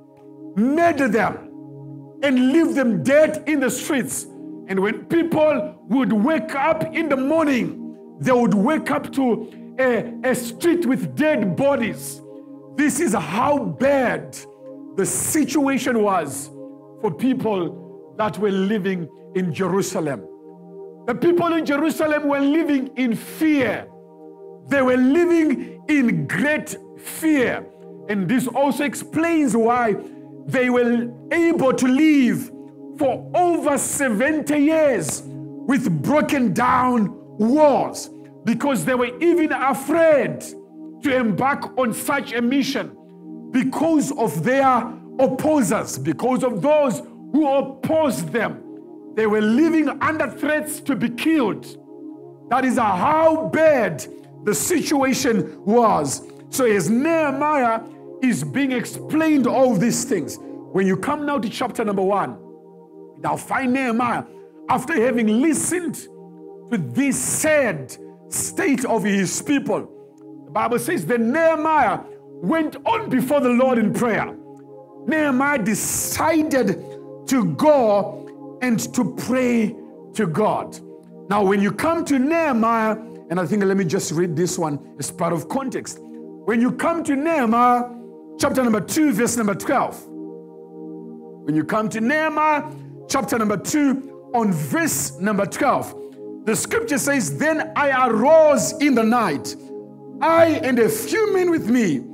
murder 0.56 1.08
them, 1.08 1.50
and 2.22 2.54
leave 2.54 2.76
them 2.76 3.02
dead 3.02 3.46
in 3.48 3.60
the 3.60 3.72
streets. 3.72 4.26
And 4.68 4.80
when 4.80 5.06
people 5.06 5.76
would 5.90 6.14
wake 6.14 6.54
up 6.54 6.84
in 6.84 7.10
the 7.10 7.18
morning, 7.18 8.18
they 8.20 8.32
would 8.32 8.54
wake 8.54 8.92
up 8.92 9.12
to 9.14 9.76
a, 9.80 10.14
a 10.24 10.36
street 10.36 10.86
with 10.86 11.16
dead 11.16 11.56
bodies. 11.56 12.22
This 12.76 13.00
is 13.00 13.16
how 13.16 13.58
bad 13.66 14.38
the 14.98 15.06
situation 15.08 16.04
was 16.04 16.52
for 17.02 17.10
people 17.12 18.14
that 18.20 18.38
were 18.38 18.52
living 18.52 19.10
in 19.34 19.52
Jerusalem. 19.52 20.28
The 21.06 21.16
people 21.16 21.54
in 21.54 21.66
Jerusalem 21.66 22.28
were 22.28 22.40
living 22.40 22.88
in 22.96 23.16
fear. 23.16 23.88
They 24.68 24.82
were 24.82 24.98
living 24.98 25.84
in 25.90 26.28
great 26.28 26.78
fear. 26.98 27.66
And 28.08 28.28
this 28.28 28.48
also 28.48 28.86
explains 28.86 29.56
why 29.56 29.96
they 30.46 30.70
were 30.70 31.12
able 31.32 31.74
to 31.74 31.88
live 31.88 32.52
for 32.98 33.30
over 33.36 33.78
70 33.78 34.58
years 34.58 35.24
with 35.26 36.02
broken 36.04 36.54
down 36.54 37.10
walls 37.38 38.10
because 38.46 38.86
they 38.86 38.96
were 38.96 39.18
even 39.22 39.52
afraid 39.52 40.42
to 41.04 41.16
embark 41.16 41.78
on 41.78 41.94
such 41.94 42.34
a 42.34 42.42
mission 42.42 42.96
because 43.52 44.12
of 44.14 44.44
their 44.44 44.94
opposers, 45.20 45.98
because 45.98 46.44
of 46.44 46.62
those 46.62 47.00
who 47.32 47.48
opposed 47.48 48.30
them. 48.30 48.62
They 49.16 49.28
were 49.28 49.42
living 49.42 49.90
under 50.02 50.30
threats 50.30 50.80
to 50.82 50.96
be 50.96 51.10
killed. 51.10 51.78
That 52.50 52.66
is 52.66 52.78
how 52.78 53.50
bad 53.54 54.06
the 54.44 54.54
situation 54.54 55.64
was. 55.64 56.28
So, 56.50 56.66
as 56.66 56.90
Nehemiah 56.90 57.82
is 58.22 58.44
being 58.44 58.72
explained 58.72 59.48
all 59.48 59.76
these 59.76 60.04
things, 60.04 60.38
when 60.72 60.88
you 60.88 60.98
come 60.98 61.26
now 61.26 61.40
to 61.40 61.50
chapter 61.50 61.84
number 61.86 62.02
one, 62.02 62.38
now 63.20 63.38
find 63.38 63.74
Nehemiah 63.74 64.24
after 64.70 64.94
having 64.94 65.42
listened 65.42 65.96
to 66.72 66.78
this 66.78 67.18
sad 67.18 67.96
state 68.30 68.86
of 68.86 69.04
his 69.04 69.42
people. 69.42 69.90
The 70.46 70.52
Bible 70.52 70.80
says 70.80 71.06
that 71.08 71.22
Nehemiah 71.22 72.00
went 72.42 72.76
on 72.86 73.10
before 73.10 73.40
the 73.40 73.50
Lord 73.50 73.78
in 73.78 73.94
prayer. 73.94 74.36
Nehemiah 75.06 75.60
decided 75.60 76.68
to 77.28 77.46
go 77.56 78.23
and 78.64 78.80
to 78.94 79.14
pray 79.16 79.76
to 80.14 80.26
God. 80.26 80.80
Now, 81.30 81.44
when 81.44 81.62
you 81.62 81.70
come 81.70 82.06
to 82.06 82.18
Nehemiah, 82.18 82.96
and 83.30 83.38
I 83.38 83.46
think 83.46 83.62
let 83.62 83.76
me 83.76 83.84
just 83.84 84.14
read 84.14 84.38
this 84.38 84.58
one 84.58 84.80
as 84.98 85.12
part 85.12 85.34
of 85.34 85.50
context. 85.50 86.00
When 86.02 86.62
you 86.62 86.72
come 86.72 87.04
to 87.04 87.16
Nehemiah, 87.18 87.90
chapter 88.40 88.64
number 88.64 88.80
2, 88.80 89.12
verse 89.12 89.36
number 89.36 89.54
12. 89.54 90.06
When 90.08 91.56
you 91.56 91.66
come 91.66 91.90
to 91.90 92.00
Nehemiah, 92.00 92.64
chapter 93.10 93.38
number 93.38 93.58
2, 93.58 94.32
on 94.34 94.54
verse 94.54 95.20
number 95.20 95.46
12, 95.46 96.46
the 96.46 96.56
scripture 96.56 96.98
says, 96.98 97.38
Then 97.38 97.74
I 97.76 98.08
arose 98.08 98.72
in 98.80 98.96
the 98.96 99.04
night, 99.04 99.58
I 100.22 100.62
and 100.64 100.80
a 100.80 100.88
few 100.88 101.34
men 101.34 101.52
with 101.52 101.70
me. 101.70 102.06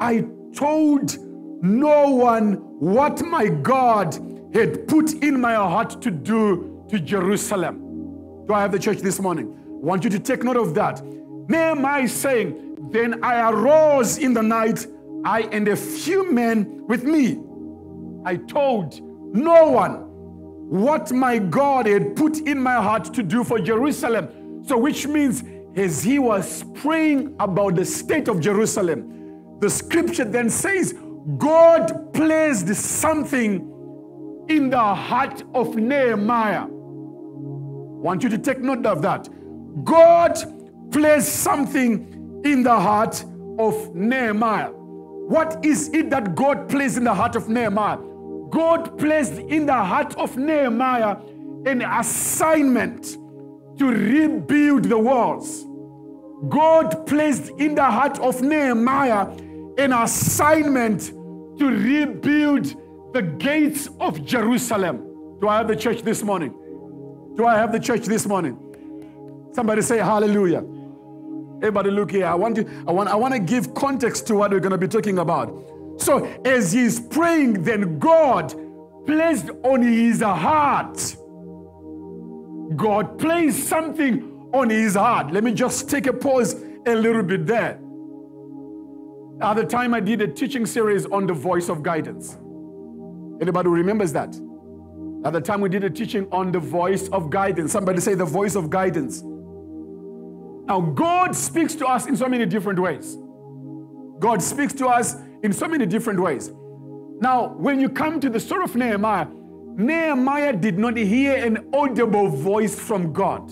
I 0.00 0.26
told 0.54 1.16
no 1.62 2.10
one 2.10 2.54
what 2.78 3.22
my 3.24 3.48
God 3.48 4.37
had 4.54 4.88
put 4.88 5.12
in 5.14 5.40
my 5.40 5.54
heart 5.54 6.00
to 6.02 6.10
do 6.10 6.84
to 6.90 6.98
Jerusalem. 6.98 8.46
Do 8.46 8.54
I 8.54 8.62
have 8.62 8.72
the 8.72 8.78
church 8.78 8.98
this 8.98 9.20
morning? 9.20 9.54
I 9.66 9.86
want 9.86 10.04
you 10.04 10.10
to 10.10 10.18
take 10.18 10.42
note 10.42 10.56
of 10.56 10.74
that. 10.74 11.04
Nehemiah 11.48 12.08
saying, 12.08 12.88
Then 12.90 13.22
I 13.22 13.50
arose 13.50 14.18
in 14.18 14.34
the 14.34 14.42
night, 14.42 14.86
I 15.24 15.42
and 15.52 15.68
a 15.68 15.76
few 15.76 16.32
men 16.32 16.86
with 16.86 17.04
me. 17.04 17.38
I 18.24 18.36
told 18.36 19.00
no 19.34 19.70
one 19.70 20.06
what 20.70 21.12
my 21.12 21.38
God 21.38 21.86
had 21.86 22.16
put 22.16 22.38
in 22.38 22.60
my 22.60 22.74
heart 22.74 23.12
to 23.14 23.22
do 23.22 23.44
for 23.44 23.58
Jerusalem. 23.58 24.64
So, 24.66 24.76
which 24.76 25.06
means 25.06 25.44
as 25.76 26.02
he 26.02 26.18
was 26.18 26.64
praying 26.74 27.34
about 27.38 27.74
the 27.74 27.84
state 27.84 28.28
of 28.28 28.40
Jerusalem, 28.40 29.58
the 29.60 29.70
scripture 29.70 30.24
then 30.24 30.50
says, 30.50 30.94
God 31.36 32.12
placed 32.12 32.74
something 32.74 33.77
in 34.48 34.70
the 34.70 34.94
heart 34.94 35.42
of 35.54 35.76
Nehemiah. 35.76 36.66
Want 36.68 38.22
you 38.22 38.28
to 38.28 38.38
take 38.38 38.60
note 38.60 38.86
of 38.86 39.02
that. 39.02 39.28
God 39.84 40.36
placed 40.90 41.36
something 41.36 42.42
in 42.44 42.62
the 42.62 42.78
heart 42.78 43.24
of 43.58 43.94
Nehemiah. 43.94 44.70
What 44.70 45.64
is 45.64 45.88
it 45.92 46.10
that 46.10 46.34
God 46.34 46.68
placed 46.68 46.96
in 46.96 47.04
the 47.04 47.14
heart 47.14 47.36
of 47.36 47.48
Nehemiah? 47.48 47.98
God 48.50 48.96
placed 48.98 49.34
in 49.34 49.66
the 49.66 49.74
heart 49.74 50.14
of 50.16 50.36
Nehemiah 50.36 51.16
an 51.66 51.82
assignment 51.82 53.18
to 53.78 53.86
rebuild 53.86 54.84
the 54.84 54.98
walls. 54.98 55.66
God 56.48 57.06
placed 57.06 57.50
in 57.58 57.74
the 57.74 57.84
heart 57.84 58.18
of 58.20 58.40
Nehemiah 58.40 59.26
an 59.76 59.92
assignment 59.92 61.10
to 61.58 61.66
rebuild 61.68 62.74
the 63.12 63.22
gates 63.22 63.88
of 64.00 64.24
Jerusalem. 64.24 65.38
Do 65.40 65.48
I 65.48 65.58
have 65.58 65.68
the 65.68 65.76
church 65.76 66.02
this 66.02 66.22
morning? 66.22 66.50
Do 67.36 67.46
I 67.46 67.56
have 67.56 67.72
the 67.72 67.80
church 67.80 68.06
this 68.06 68.26
morning? 68.26 68.58
Somebody 69.52 69.82
say 69.82 69.98
hallelujah. 69.98 70.64
Everybody 71.58 71.90
look 71.90 72.10
here. 72.10 72.26
I 72.26 72.34
want 72.34 72.56
to, 72.56 72.84
I 72.86 72.92
want, 72.92 73.08
I 73.08 73.16
want 73.16 73.34
to 73.34 73.40
give 73.40 73.74
context 73.74 74.26
to 74.28 74.34
what 74.34 74.50
we're 74.50 74.60
going 74.60 74.72
to 74.72 74.78
be 74.78 74.88
talking 74.88 75.18
about. 75.18 75.48
So 75.98 76.24
as 76.44 76.72
he's 76.72 77.00
praying, 77.00 77.64
then 77.64 77.98
God 77.98 78.54
placed 79.06 79.50
on 79.64 79.82
his 79.82 80.20
heart. 80.20 81.16
God 82.76 83.18
placed 83.18 83.68
something 83.68 84.50
on 84.52 84.70
his 84.70 84.94
heart. 84.94 85.32
Let 85.32 85.42
me 85.42 85.52
just 85.52 85.88
take 85.88 86.06
a 86.06 86.12
pause 86.12 86.54
a 86.86 86.94
little 86.94 87.22
bit 87.22 87.46
there. 87.46 87.80
At 89.40 89.54
the 89.54 89.64
time 89.64 89.94
I 89.94 90.00
did 90.00 90.20
a 90.20 90.28
teaching 90.28 90.66
series 90.66 91.06
on 91.06 91.26
the 91.26 91.32
voice 91.32 91.68
of 91.68 91.82
guidance. 91.82 92.36
Anybody 93.40 93.68
remembers 93.68 94.12
that? 94.12 94.34
At 95.24 95.32
the 95.32 95.40
time 95.40 95.60
we 95.60 95.68
did 95.68 95.84
a 95.84 95.90
teaching 95.90 96.28
on 96.30 96.52
the 96.52 96.60
voice 96.60 97.08
of 97.08 97.30
guidance. 97.30 97.72
Somebody 97.72 98.00
say 98.00 98.14
the 98.14 98.24
voice 98.24 98.54
of 98.54 98.70
guidance. 98.70 99.22
Now, 100.66 100.80
God 100.80 101.34
speaks 101.34 101.74
to 101.76 101.86
us 101.86 102.06
in 102.06 102.16
so 102.16 102.28
many 102.28 102.46
different 102.46 102.78
ways. 102.78 103.16
God 104.18 104.42
speaks 104.42 104.72
to 104.74 104.86
us 104.86 105.16
in 105.42 105.52
so 105.52 105.66
many 105.66 105.86
different 105.86 106.20
ways. 106.20 106.52
Now, 107.20 107.48
when 107.54 107.80
you 107.80 107.88
come 107.88 108.20
to 108.20 108.28
the 108.28 108.38
story 108.38 108.64
of 108.64 108.76
Nehemiah, 108.76 109.26
Nehemiah 109.76 110.52
did 110.52 110.78
not 110.78 110.96
hear 110.96 111.36
an 111.36 111.68
audible 111.72 112.28
voice 112.28 112.78
from 112.78 113.12
God. 113.12 113.50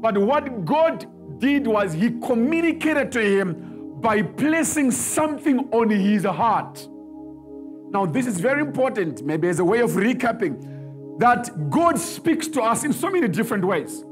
But 0.00 0.16
what 0.16 0.64
God 0.64 1.06
did 1.38 1.66
was 1.66 1.92
he 1.92 2.10
communicated 2.20 3.10
to 3.12 3.20
him 3.20 4.00
by 4.00 4.22
placing 4.22 4.90
something 4.90 5.68
on 5.72 5.90
his 5.90 6.24
heart. 6.24 6.86
Now, 7.90 8.04
this 8.04 8.26
is 8.26 8.38
very 8.38 8.60
important, 8.60 9.24
maybe 9.24 9.48
as 9.48 9.58
a 9.58 9.64
way 9.64 9.80
of 9.80 9.90
recapping, 9.92 11.18
that 11.18 11.70
God 11.70 11.98
speaks 11.98 12.46
to 12.48 12.62
us 12.62 12.84
in 12.84 12.92
so 12.92 13.10
many 13.10 13.28
different 13.28 13.64
ways. 13.64 14.04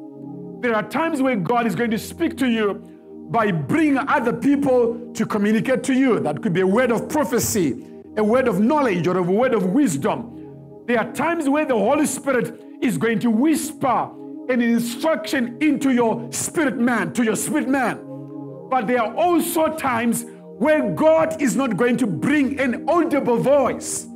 There 0.61 0.75
are 0.75 0.83
times 0.83 1.21
where 1.21 1.37
God 1.37 1.66
is 1.66 1.75
going 1.75 1.90
to 1.90 1.99
speak 1.99 2.37
to 2.38 2.49
you 2.49 2.75
by 3.30 3.52
bringing 3.52 3.99
other 3.99 4.33
people 4.33 5.12
to 5.12 5.26
communicate 5.26 5.83
to 5.85 5.92
you. 5.92 6.18
That 6.21 6.42
could 6.42 6.52
be 6.52 6.62
a 6.62 6.66
word 6.66 6.90
of 6.90 7.09
prophecy, 7.09 7.85
a 8.16 8.25
word 8.25 8.49
of 8.49 8.61
knowledge, 8.61 9.06
or 9.06 9.18
a 9.18 9.23
word 9.23 9.52
of 9.52 9.66
wisdom. 9.66 10.33
There 10.87 10.99
are 10.99 11.12
times 11.12 11.49
where 11.49 11.66
the 11.66 11.75
Holy 11.75 12.06
Spirit 12.06 12.62
is 12.80 12.97
going 12.97 13.18
to 13.21 13.30
whisper 13.30 14.11
an 14.49 14.62
instruction 14.62 15.59
into 15.61 15.90
your 15.90 16.33
spirit 16.33 16.78
man, 16.78 17.12
to 17.12 17.25
your 17.25 17.37
spirit 17.37 17.68
man. 17.68 18.00
But 18.71 18.87
there 18.87 19.02
are 19.02 19.14
also 19.14 19.76
times 19.76 20.25
where 20.59 20.91
God 20.93 21.41
is 21.43 21.55
not 21.55 21.77
going 21.77 21.97
to 21.99 22.07
bring 22.07 22.59
an 22.59 22.89
audible 22.89 23.37
voice. 23.37 24.07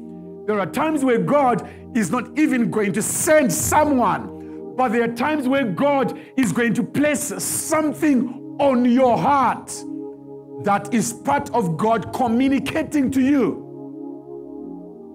There 0.46 0.58
are 0.58 0.66
times 0.66 1.04
where 1.04 1.18
God 1.18 1.68
is 1.94 2.10
not 2.10 2.38
even 2.38 2.70
going 2.70 2.92
to 2.94 3.02
send 3.02 3.52
someone, 3.52 4.74
but 4.76 4.88
there 4.88 5.02
are 5.04 5.14
times 5.14 5.46
where 5.46 5.64
God 5.64 6.18
is 6.36 6.52
going 6.52 6.72
to 6.74 6.82
place 6.82 7.20
something 7.42 8.56
on 8.58 8.84
your 8.86 9.18
heart 9.18 9.68
that 10.64 10.92
is 10.94 11.12
part 11.12 11.50
of 11.50 11.76
God 11.76 12.12
communicating 12.14 13.10
to 13.10 13.20
you. 13.20 13.66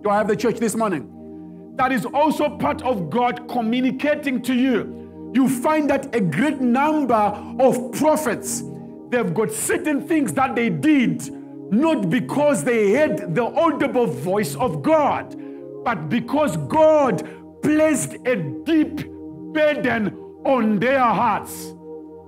Do 0.03 0.09
I 0.11 0.17
have 0.17 0.27
the 0.27 0.35
church 0.35 0.57
this 0.57 0.75
morning? 0.75 1.73
That 1.75 1.91
is 1.91 2.05
also 2.05 2.55
part 2.57 2.83
of 2.83 3.09
God 3.09 3.47
communicating 3.49 4.41
to 4.43 4.53
you. 4.53 5.31
You 5.33 5.49
find 5.49 5.89
that 5.89 6.15
a 6.15 6.21
great 6.21 6.61
number 6.61 7.15
of 7.59 7.91
prophets 7.93 8.63
They've 9.09 9.33
got 9.33 9.51
certain 9.51 10.07
things 10.07 10.33
that 10.33 10.55
they 10.55 10.69
did 10.69 11.29
not 11.71 12.09
because 12.09 12.63
they 12.63 12.93
heard 12.93 13.33
the 13.33 13.43
audible 13.43 14.05
voice 14.05 14.55
of 14.55 14.83
God, 14.83 15.35
but 15.83 16.09
because 16.09 16.57
God 16.57 17.27
placed 17.63 18.13
a 18.25 18.35
deep 18.63 19.07
burden 19.53 20.15
on 20.45 20.79
their 20.79 20.99
hearts. 20.99 21.73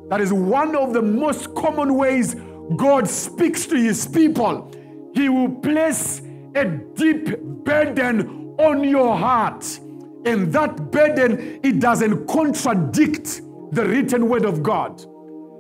That 0.10 0.22
is 0.22 0.34
one 0.34 0.76
of 0.76 0.94
the 0.94 1.02
most 1.02 1.54
common 1.54 1.96
ways 1.96 2.36
God 2.76 3.08
speaks 3.08 3.66
to 3.68 3.76
his 3.76 4.08
people. 4.08 4.72
He 5.14 5.30
will 5.30 5.50
place 5.50 6.22
a 6.56 6.66
deep 6.66 7.38
burden 7.40 8.56
on 8.58 8.84
your 8.84 9.16
heart. 9.16 9.64
And 10.26 10.52
that 10.54 10.92
burden, 10.92 11.60
it 11.64 11.80
doesn't 11.80 12.28
contradict 12.28 13.42
the 13.72 13.86
written 13.86 14.28
word 14.30 14.46
of 14.46 14.64
God. 14.64 15.06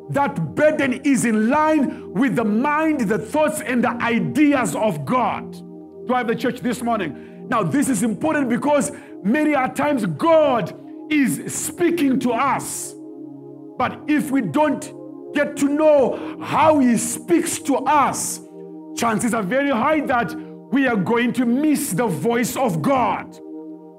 That 0.10 0.56
burden 0.56 0.94
is 1.04 1.26
in 1.26 1.50
line 1.50 2.14
with 2.14 2.36
the 2.36 2.46
mind, 2.46 3.02
the 3.02 3.20
thoughts, 3.20 3.62
and 3.62 3.84
the 3.84 3.92
ideas 4.02 4.76
of 4.76 5.06
God. 5.06 5.52
Do 6.08 6.14
I 6.14 6.20
have 6.20 6.28
the 6.28 6.36
church 6.36 6.62
this 6.62 6.82
morning? 6.82 7.48
Now, 7.50 7.64
this 7.64 7.90
is 7.90 8.04
important 8.04 8.50
because 8.50 8.92
many 9.24 9.54
times 9.74 10.06
God 10.06 10.74
is 11.12 11.54
speaking 11.54 12.20
to 12.22 12.32
us. 12.32 12.94
But 13.78 14.00
if 14.08 14.32
we 14.32 14.42
don't 14.42 15.34
get 15.34 15.58
to 15.58 15.66
know 15.66 16.38
how 16.42 16.80
He 16.80 16.98
speaks 16.98 17.60
to 17.60 17.76
us, 17.78 18.42
chances 18.96 19.34
are 19.34 19.44
very 19.44 19.70
high 19.70 20.02
that 20.02 20.34
we 20.72 20.88
are 20.88 20.96
going 20.96 21.34
to 21.34 21.46
miss 21.46 21.92
the 21.92 22.08
voice 22.08 22.56
of 22.58 22.82
God. 22.82 23.34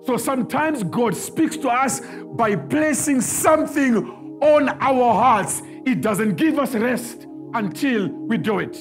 So 0.07 0.17
sometimes 0.17 0.83
God 0.85 1.15
speaks 1.17 1.57
to 1.59 1.69
us 1.69 2.01
by 2.35 2.57
placing 2.57 3.21
something 3.21 4.39
on 4.41 4.69
our 4.81 5.13
hearts. 5.15 5.63
It 5.89 6.03
doesn't 6.03 6.35
give 6.35 6.59
us 6.59 6.75
rest 6.75 7.27
until 7.55 8.09
we 8.09 8.37
do 8.37 8.59
it. 8.59 8.77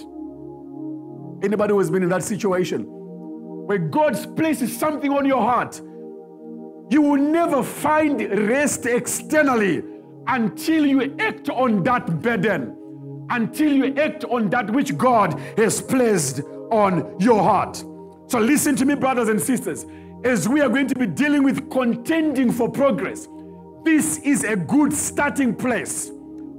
Anybody 1.42 1.72
who 1.72 1.80
has 1.80 1.90
been 1.90 2.04
in 2.04 2.10
that 2.10 2.22
situation 2.22 2.84
where 2.84 3.78
God 3.78 4.36
places 4.36 4.78
something 4.78 5.14
on 5.14 5.26
your 5.26 5.42
heart, 5.42 5.80
you 6.90 7.02
will 7.02 7.16
never 7.16 7.64
find 7.64 8.20
rest 8.50 8.86
externally 8.86 9.84
until 10.28 10.86
you 10.86 11.16
act 11.20 11.50
on 11.50 11.82
that 11.84 12.22
burden, 12.22 12.76
until 13.30 13.72
you 13.72 13.96
act 13.96 14.26
on 14.26 14.50
that 14.50 14.70
which 14.70 14.98
God 14.98 15.40
has 15.56 15.82
placed 15.82 16.42
on 16.72 17.16
your 17.22 17.42
heart. 17.42 17.78
So, 18.28 18.38
listen 18.38 18.76
to 18.76 18.86
me, 18.86 18.96
brothers 18.96 19.30
and 19.30 19.40
sisters, 19.40 19.86
as 20.26 20.50
we 20.50 20.60
are 20.60 20.68
going 20.68 20.88
to 20.88 20.96
be 20.96 21.08
dealing 21.08 21.44
with 21.44 21.70
contending 21.72 22.52
for 22.52 22.70
progress. 22.70 23.30
This 23.86 24.18
is 24.18 24.44
a 24.44 24.58
good 24.58 24.92
starting 24.92 25.56
place. 25.56 26.12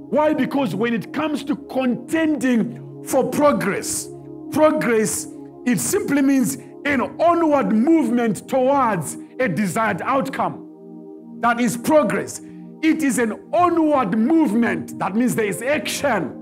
Why? 0.09 0.33
Because 0.33 0.73
when 0.73 0.93
it 0.93 1.13
comes 1.13 1.43
to 1.45 1.55
contending 1.55 3.03
for 3.05 3.29
progress, 3.29 4.09
progress, 4.51 5.27
it 5.65 5.79
simply 5.79 6.21
means 6.21 6.55
an 6.85 7.01
onward 7.19 7.71
movement 7.71 8.47
towards 8.47 9.17
a 9.39 9.47
desired 9.47 10.01
outcome. 10.01 10.65
That 11.41 11.59
is 11.59 11.77
progress. 11.77 12.41
It 12.81 13.03
is 13.03 13.19
an 13.19 13.33
onward 13.53 14.17
movement. 14.17 14.97
That 14.99 15.15
means 15.15 15.35
there 15.35 15.45
is 15.45 15.61
action. 15.61 16.35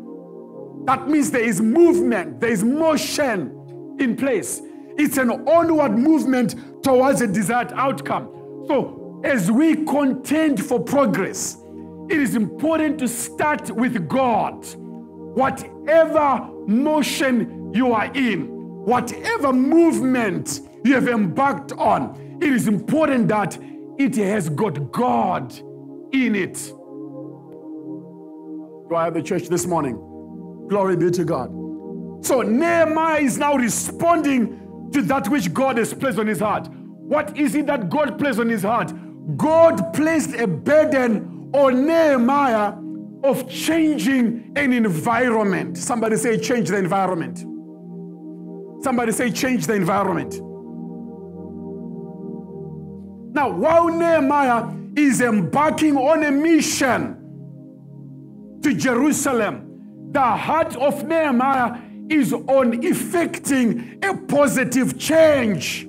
That 0.86 1.10
means 1.10 1.32
there 1.32 1.44
is 1.44 1.60
movement, 1.60 2.40
there 2.40 2.52
is 2.52 2.64
motion 2.64 3.96
in 4.00 4.16
place. 4.16 4.62
It's 4.98 5.18
an 5.18 5.32
onward 5.32 5.98
movement 5.98 6.84
towards 6.84 7.22
a 7.22 7.28
desired 7.28 7.74
outcome. 7.74 8.30
So, 8.68 9.22
as 9.26 9.52
we 9.52 9.84
contend 9.86 10.64
for 10.64 10.80
progress, 10.80 11.58
it 12.10 12.20
is 12.20 12.36
important 12.36 13.00
to 13.00 13.08
start 13.08 13.70
with 13.72 14.08
God. 14.08 14.66
Whatever 14.76 16.50
motion 16.68 17.72
you 17.74 17.92
are 17.92 18.12
in, 18.14 18.48
whatever 18.86 19.52
movement 19.52 20.62
you 20.84 20.94
have 20.96 21.08
embarked 21.08 21.74
on, 21.74 22.40
it 22.42 22.53
is 22.53 22.68
important 22.68 23.27
that 23.27 23.58
it 23.98 24.16
has 24.16 24.50
got 24.50 24.92
God 24.92 25.53
in 26.14 26.36
it. 26.36 26.55
Do 28.90 28.96
I 28.96 29.05
have 29.05 29.14
the 29.14 29.22
church 29.22 29.50
this 29.50 29.66
morning? 29.66 29.96
Glory 30.70 30.96
be 30.96 31.12
to 31.12 31.25
God. 31.25 31.50
So 32.25 32.42
Nehemiah 32.42 33.20
is 33.20 33.38
now 33.38 33.55
responding 33.55 34.90
to 34.94 35.01
that 35.03 35.27
which 35.27 35.53
God 35.53 35.77
has 35.77 35.94
placed 35.94 36.18
on 36.18 36.27
his 36.27 36.40
heart. 36.40 36.70
What 36.70 37.38
is 37.38 37.55
it 37.55 37.68
that 37.68 37.90
God 37.90 38.18
placed 38.18 38.40
on 38.40 38.50
his 38.50 38.64
heart? 38.64 38.94
God 39.38 39.94
placed 39.94 40.34
a 40.36 40.48
burden 40.48 41.37
on 41.57 41.85
Nehemiah 41.85 42.74
of 43.24 43.50
changing 43.50 44.53
an 44.55 44.74
environment. 44.74 45.77
Somebody 45.77 46.15
say, 46.17 46.37
change 46.39 46.70
the 46.70 46.77
environment. 46.77 47.39
Somebody 48.83 49.11
say, 49.11 49.31
change 49.31 49.65
the 49.65 49.74
environment. 49.74 50.35
Now, 53.33 53.50
while 53.50 53.87
Nehemiah 53.89 54.72
is 54.98 55.22
embarking 55.22 55.96
on 55.96 56.24
a 56.24 56.31
mission 56.31 57.17
to 58.63 58.74
Jerusalem. 58.74 60.09
The 60.11 60.22
heart 60.22 60.75
of 60.75 61.05
Nehemiah 61.05 61.79
is 62.09 62.33
on 62.33 62.83
effecting 62.83 64.00
a 64.03 64.15
positive 64.15 64.98
change 64.98 65.83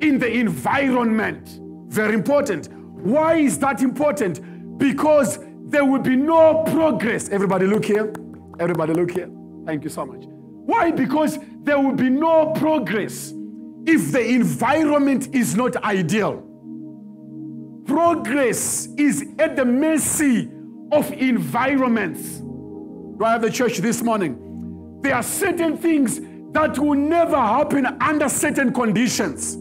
in 0.00 0.18
the 0.18 0.30
environment. 0.32 1.60
Very 1.88 2.14
important. 2.14 2.68
Why 2.72 3.36
is 3.36 3.58
that 3.58 3.82
important? 3.82 4.40
Because 4.78 5.38
there 5.68 5.84
will 5.84 6.00
be 6.00 6.16
no 6.16 6.62
progress. 6.64 7.28
Everybody, 7.28 7.66
look 7.66 7.84
here. 7.84 8.12
Everybody, 8.58 8.94
look 8.94 9.10
here. 9.10 9.30
Thank 9.66 9.84
you 9.84 9.90
so 9.90 10.06
much. 10.06 10.24
Why? 10.24 10.90
Because 10.90 11.38
there 11.62 11.78
will 11.78 11.94
be 11.94 12.08
no 12.08 12.52
progress 12.52 13.32
if 13.86 14.12
the 14.12 14.26
environment 14.26 15.34
is 15.34 15.56
not 15.56 15.76
ideal. 15.84 16.44
Progress 17.86 18.86
is 18.96 19.26
at 19.38 19.56
the 19.56 19.64
mercy 19.64 20.50
of 20.92 21.10
environments. 21.12 22.38
Do 22.38 23.24
I 23.24 23.32
have 23.32 23.42
the 23.42 23.50
church 23.50 23.78
this 23.78 24.02
morning? 24.02 25.00
There 25.02 25.14
are 25.14 25.22
certain 25.22 25.76
things 25.76 26.20
that 26.52 26.78
will 26.78 26.94
never 26.98 27.36
happen 27.36 27.86
under 28.00 28.28
certain 28.28 28.72
conditions. 28.72 29.56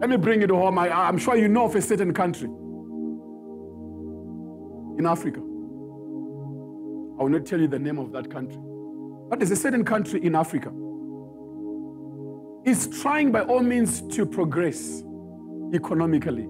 Let 0.00 0.10
me 0.10 0.16
bring 0.16 0.42
it 0.42 0.50
home. 0.50 0.78
I, 0.78 1.08
am 1.08 1.18
sure 1.18 1.36
you 1.36 1.48
know 1.48 1.64
of 1.64 1.74
a 1.74 1.82
certain 1.82 2.12
country 2.12 2.48
in 4.98 5.06
Africa. 5.06 5.40
I 5.40 7.22
will 7.22 7.28
not 7.30 7.46
tell 7.46 7.60
you 7.60 7.68
the 7.68 7.78
name 7.78 7.98
of 7.98 8.12
that 8.12 8.30
country. 8.30 8.60
But 9.28 9.38
there's 9.38 9.50
a 9.50 9.56
certain 9.56 9.84
country 9.84 10.24
in 10.24 10.34
Africa. 10.34 10.72
It's 12.64 13.00
trying 13.00 13.32
by 13.32 13.42
all 13.42 13.62
means 13.62 14.02
to 14.14 14.26
progress 14.26 15.02
economically. 15.74 16.48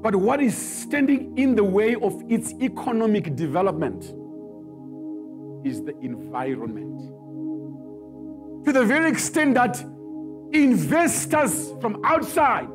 But 0.00 0.14
what 0.14 0.40
is 0.40 0.56
standing 0.56 1.36
in 1.36 1.54
the 1.56 1.64
way 1.64 1.94
of 1.96 2.22
its 2.28 2.52
economic 2.60 3.34
development 3.34 4.04
is 5.66 5.82
the 5.82 5.98
environment. 6.00 7.00
To 8.64 8.72
the 8.72 8.84
very 8.84 9.10
extent 9.10 9.54
that 9.54 9.80
investors 10.52 11.72
from 11.80 12.00
outside 12.04 12.70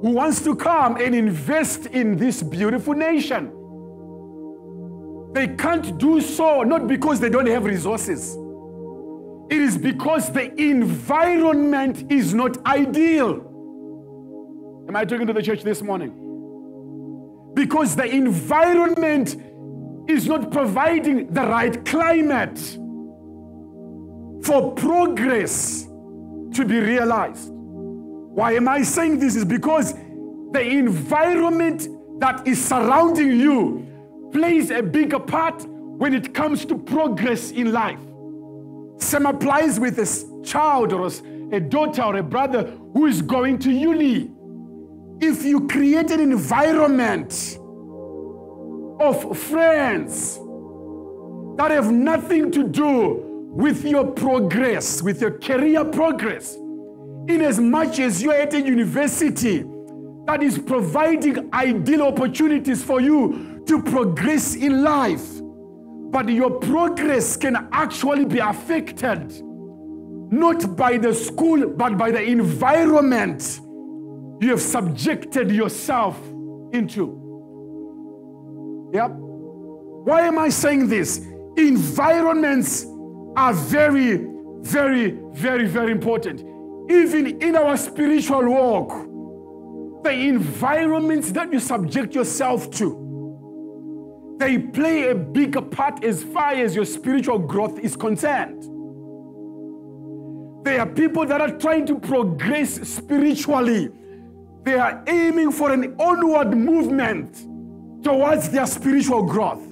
who 0.00 0.10
wants 0.10 0.42
to 0.44 0.54
come 0.54 0.96
and 0.96 1.14
invest 1.14 1.86
in 1.86 2.16
this 2.16 2.42
beautiful 2.42 2.94
nation. 2.94 3.52
They 5.32 5.48
can't 5.48 5.98
do 5.98 6.20
so 6.20 6.62
not 6.62 6.86
because 6.86 7.20
they 7.20 7.28
don't 7.28 7.46
have 7.46 7.64
resources. 7.64 8.36
It 9.50 9.60
is 9.60 9.76
because 9.76 10.30
the 10.32 10.54
environment 10.60 12.12
is 12.12 12.34
not 12.34 12.64
ideal. 12.66 13.44
Am 14.88 14.96
i 14.96 15.04
talking 15.04 15.26
to 15.26 15.32
the 15.32 15.42
church 15.42 15.62
this 15.62 15.82
morning? 15.82 16.12
Because 17.54 17.96
the 17.96 18.04
environment 18.04 19.36
is 20.08 20.26
not 20.26 20.50
providing 20.50 21.32
the 21.32 21.42
right 21.42 21.84
climate 21.84 22.58
for 24.44 24.72
progress 24.74 25.84
to 26.54 26.64
be 26.64 26.78
realized. 26.78 27.52
Why 28.38 28.52
am 28.52 28.68
I 28.68 28.82
saying 28.82 29.18
this? 29.18 29.34
Is 29.34 29.44
because 29.44 29.94
the 30.52 30.60
environment 30.60 31.88
that 32.20 32.46
is 32.46 32.64
surrounding 32.64 33.32
you 33.32 33.84
plays 34.32 34.70
a 34.70 34.80
bigger 34.80 35.18
part 35.18 35.66
when 35.66 36.14
it 36.14 36.34
comes 36.34 36.64
to 36.66 36.78
progress 36.78 37.50
in 37.50 37.72
life. 37.72 37.98
Same 38.98 39.26
applies 39.26 39.80
with 39.80 39.98
a 39.98 40.44
child 40.44 40.92
or 40.92 41.10
a 41.52 41.58
daughter 41.58 42.02
or 42.02 42.14
a 42.14 42.22
brother 42.22 42.62
who 42.92 43.06
is 43.06 43.22
going 43.22 43.58
to 43.58 43.72
uni 43.72 44.30
if 45.20 45.42
you 45.42 45.66
create 45.66 46.12
an 46.12 46.20
environment 46.20 47.58
of 49.00 49.36
friends 49.36 50.36
that 51.56 51.72
have 51.72 51.90
nothing 51.90 52.52
to 52.52 52.62
do 52.62 53.50
with 53.50 53.84
your 53.84 54.06
progress, 54.12 55.02
with 55.02 55.20
your 55.20 55.32
career 55.40 55.84
progress, 55.84 56.56
in 57.28 57.42
as 57.42 57.60
much 57.60 57.98
as 57.98 58.22
you're 58.22 58.34
at 58.34 58.54
a 58.54 58.60
university 58.60 59.64
that 60.26 60.42
is 60.42 60.58
providing 60.58 61.52
ideal 61.54 62.02
opportunities 62.02 62.82
for 62.82 63.00
you 63.00 63.62
to 63.66 63.82
progress 63.82 64.54
in 64.54 64.82
life, 64.82 65.40
but 66.10 66.28
your 66.28 66.50
progress 66.50 67.36
can 67.36 67.68
actually 67.72 68.24
be 68.24 68.38
affected 68.38 69.42
not 70.30 70.76
by 70.76 70.98
the 70.98 71.14
school, 71.14 71.68
but 71.68 71.96
by 71.96 72.10
the 72.10 72.22
environment 72.22 73.60
you 74.40 74.50
have 74.50 74.60
subjected 74.60 75.50
yourself 75.50 76.18
into. 76.72 77.14
Yep. 78.94 79.12
Why 79.16 80.22
am 80.22 80.38
I 80.38 80.48
saying 80.48 80.88
this? 80.88 81.26
Environments 81.56 82.86
are 83.36 83.52
very, 83.52 84.26
very, 84.60 85.18
very, 85.32 85.66
very 85.66 85.92
important. 85.92 86.47
Even 86.88 87.40
in 87.42 87.56
our 87.56 87.76
spiritual 87.76 88.48
walk, 88.48 88.90
the 90.04 90.12
environments 90.12 91.32
that 91.32 91.52
you 91.52 91.60
subject 91.60 92.14
yourself 92.14 92.70
to, 92.72 93.04
they 94.38 94.58
play 94.58 95.10
a 95.10 95.14
bigger 95.14 95.60
part 95.60 96.04
as 96.04 96.22
far 96.22 96.52
as 96.52 96.74
your 96.74 96.84
spiritual 96.84 97.38
growth 97.38 97.78
is 97.80 97.96
concerned. 97.96 98.62
There 100.64 100.80
are 100.80 100.86
people 100.86 101.26
that 101.26 101.40
are 101.40 101.50
trying 101.58 101.86
to 101.86 101.98
progress 101.98 102.74
spiritually. 102.88 103.90
They 104.62 104.74
are 104.74 105.02
aiming 105.06 105.52
for 105.52 105.72
an 105.72 105.96
onward 105.98 106.56
movement 106.56 108.04
towards 108.04 108.50
their 108.50 108.66
spiritual 108.66 109.22
growth. 109.24 109.62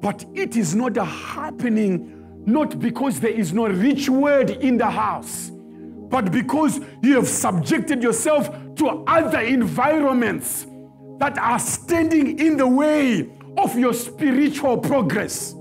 But 0.00 0.24
it 0.34 0.56
is 0.56 0.74
not 0.74 0.96
happening 0.96 2.12
not 2.46 2.78
because 2.78 3.18
there 3.18 3.32
is 3.32 3.52
no 3.52 3.66
rich 3.66 4.08
word 4.08 4.50
in 4.50 4.78
the 4.78 4.88
house, 4.88 5.50
but 6.08 6.30
because 6.30 6.80
you 7.02 7.14
have 7.16 7.28
subjected 7.28 8.02
yourself 8.02 8.50
to 8.76 8.88
other 9.06 9.40
environments 9.40 10.66
that 11.18 11.38
are 11.38 11.58
standing 11.58 12.38
in 12.38 12.56
the 12.56 12.66
way 12.66 13.30
of 13.56 13.78
your 13.78 13.94
spiritual 13.94 14.78
progress. 14.78 15.54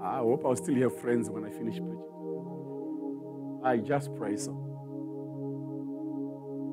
Ah, 0.00 0.16
I 0.16 0.18
hope 0.18 0.44
I'll 0.44 0.56
still 0.56 0.74
have 0.76 0.98
friends 0.98 1.30
when 1.30 1.44
I 1.44 1.50
finish 1.50 1.76
preaching. 1.76 2.00
I 3.64 3.78
just 3.78 4.14
pray 4.16 4.36
so. 4.36 4.52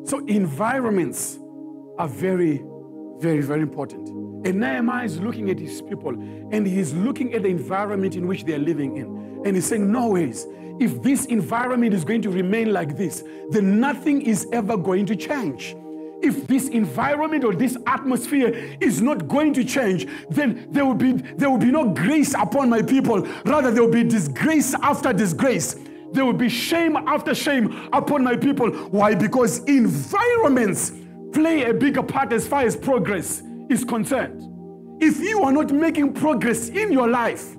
So, 0.05 0.25
environments 0.25 1.39
are 1.97 2.07
very, 2.07 2.63
very, 3.19 3.41
very 3.41 3.61
important. 3.61 4.09
And 4.45 4.59
Nehemiah 4.59 5.05
is 5.05 5.19
looking 5.19 5.51
at 5.51 5.59
his 5.59 5.81
people 5.83 6.09
and 6.09 6.65
he's 6.65 6.93
looking 6.93 7.33
at 7.35 7.43
the 7.43 7.49
environment 7.49 8.15
in 8.15 8.27
which 8.27 8.43
they 8.43 8.55
are 8.55 8.59
living 8.59 8.97
in. 8.97 9.30
And 9.45 9.55
he's 9.55 9.65
saying, 9.65 9.91
No 9.91 10.09
ways. 10.09 10.47
If 10.79 11.01
this 11.03 11.25
environment 11.25 11.93
is 11.93 12.03
going 12.03 12.23
to 12.23 12.29
remain 12.29 12.73
like 12.73 12.97
this, 12.97 13.23
then 13.51 13.79
nothing 13.79 14.21
is 14.23 14.47
ever 14.51 14.77
going 14.77 15.05
to 15.07 15.15
change. 15.15 15.75
If 16.23 16.47
this 16.47 16.69
environment 16.69 17.43
or 17.43 17.55
this 17.55 17.77
atmosphere 17.87 18.77
is 18.79 19.01
not 19.01 19.27
going 19.27 19.53
to 19.55 19.63
change, 19.63 20.07
then 20.29 20.67
there 20.71 20.85
will 20.85 20.95
be 20.95 21.13
there 21.13 21.49
will 21.49 21.57
be 21.57 21.71
no 21.71 21.89
grace 21.89 22.33
upon 22.33 22.69
my 22.69 22.81
people. 22.81 23.27
Rather, 23.45 23.71
there 23.71 23.83
will 23.83 23.91
be 23.91 24.03
disgrace 24.03 24.73
after 24.81 25.13
disgrace. 25.13 25.75
There 26.13 26.25
will 26.25 26.33
be 26.33 26.49
shame 26.49 26.95
after 26.95 27.33
shame 27.33 27.89
upon 27.93 28.23
my 28.23 28.35
people. 28.35 28.71
Why? 28.71 29.15
Because 29.15 29.59
environments 29.65 30.91
play 31.31 31.69
a 31.69 31.73
bigger 31.73 32.03
part 32.03 32.33
as 32.33 32.47
far 32.47 32.63
as 32.63 32.75
progress 32.75 33.41
is 33.69 33.83
concerned. 33.83 34.47
If 35.01 35.19
you 35.19 35.41
are 35.41 35.51
not 35.51 35.71
making 35.71 36.13
progress 36.13 36.69
in 36.69 36.91
your 36.91 37.07
life, 37.07 37.55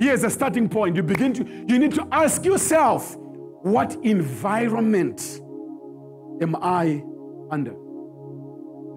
here's 0.00 0.24
a 0.24 0.30
starting 0.30 0.68
point. 0.68 0.96
You 0.96 1.02
begin 1.02 1.32
to, 1.34 1.44
you 1.44 1.78
need 1.78 1.94
to 1.94 2.06
ask 2.12 2.44
yourself, 2.44 3.16
what 3.16 3.94
environment 4.02 5.40
am 6.42 6.56
I 6.56 7.02
under? 7.50 7.74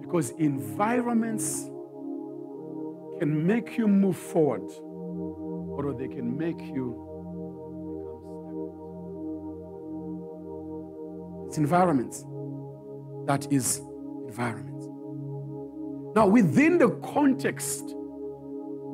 Because 0.02 0.30
environments 0.30 1.64
can 3.18 3.46
make 3.46 3.76
you 3.78 3.88
move 3.88 4.16
forward 4.16 4.70
or 4.70 5.94
they 5.94 6.08
can 6.08 6.36
make 6.36 6.60
you 6.60 7.08
become 7.08 7.28
stagnant. 10.84 11.48
It's 11.48 11.58
environments. 11.58 12.24
That 13.26 13.52
is 13.52 13.80
environment. 14.26 14.82
Now, 16.14 16.26
within 16.26 16.78
the 16.78 16.90
context 17.14 17.94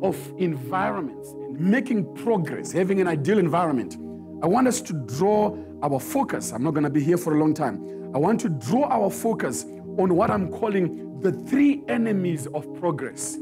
of 0.02 0.16
environments 0.38 1.30
and 1.30 1.58
making 1.58 2.14
progress, 2.14 2.72
having 2.72 3.00
an 3.00 3.08
ideal 3.08 3.38
environment, 3.38 3.96
I 4.42 4.46
want 4.46 4.68
us 4.68 4.80
to 4.82 4.92
draw 4.92 5.56
our 5.82 5.98
focus. 6.00 6.52
I'm 6.52 6.62
not 6.62 6.72
going 6.72 6.84
to 6.84 6.90
be 6.90 7.02
here 7.02 7.16
for 7.16 7.34
a 7.34 7.38
long 7.38 7.54
time. 7.54 8.12
I 8.14 8.18
want 8.18 8.40
to 8.40 8.48
draw 8.48 8.84
our 8.88 9.10
focus 9.10 9.64
on 9.98 10.14
what 10.14 10.30
I'm 10.30 10.50
calling 10.50 11.20
the 11.20 11.32
three 11.32 11.82
enemies 11.88 12.46
of 12.48 12.72
progress. 12.74 13.38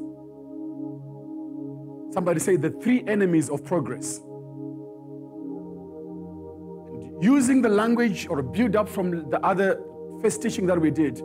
Somebody 2.13 2.41
say 2.41 2.57
the 2.57 2.71
three 2.71 3.03
enemies 3.07 3.49
of 3.49 3.65
progress. 3.65 4.21
Using 7.21 7.63
the 7.63 7.69
language 7.69 8.27
or 8.29 8.43
build 8.43 8.77
up 8.77 8.89
from 8.89 9.31
the 9.31 9.41
other 9.45 9.81
first 10.21 10.43
teaching 10.43 10.67
that 10.67 10.81
we 10.81 10.91
did, 10.91 11.17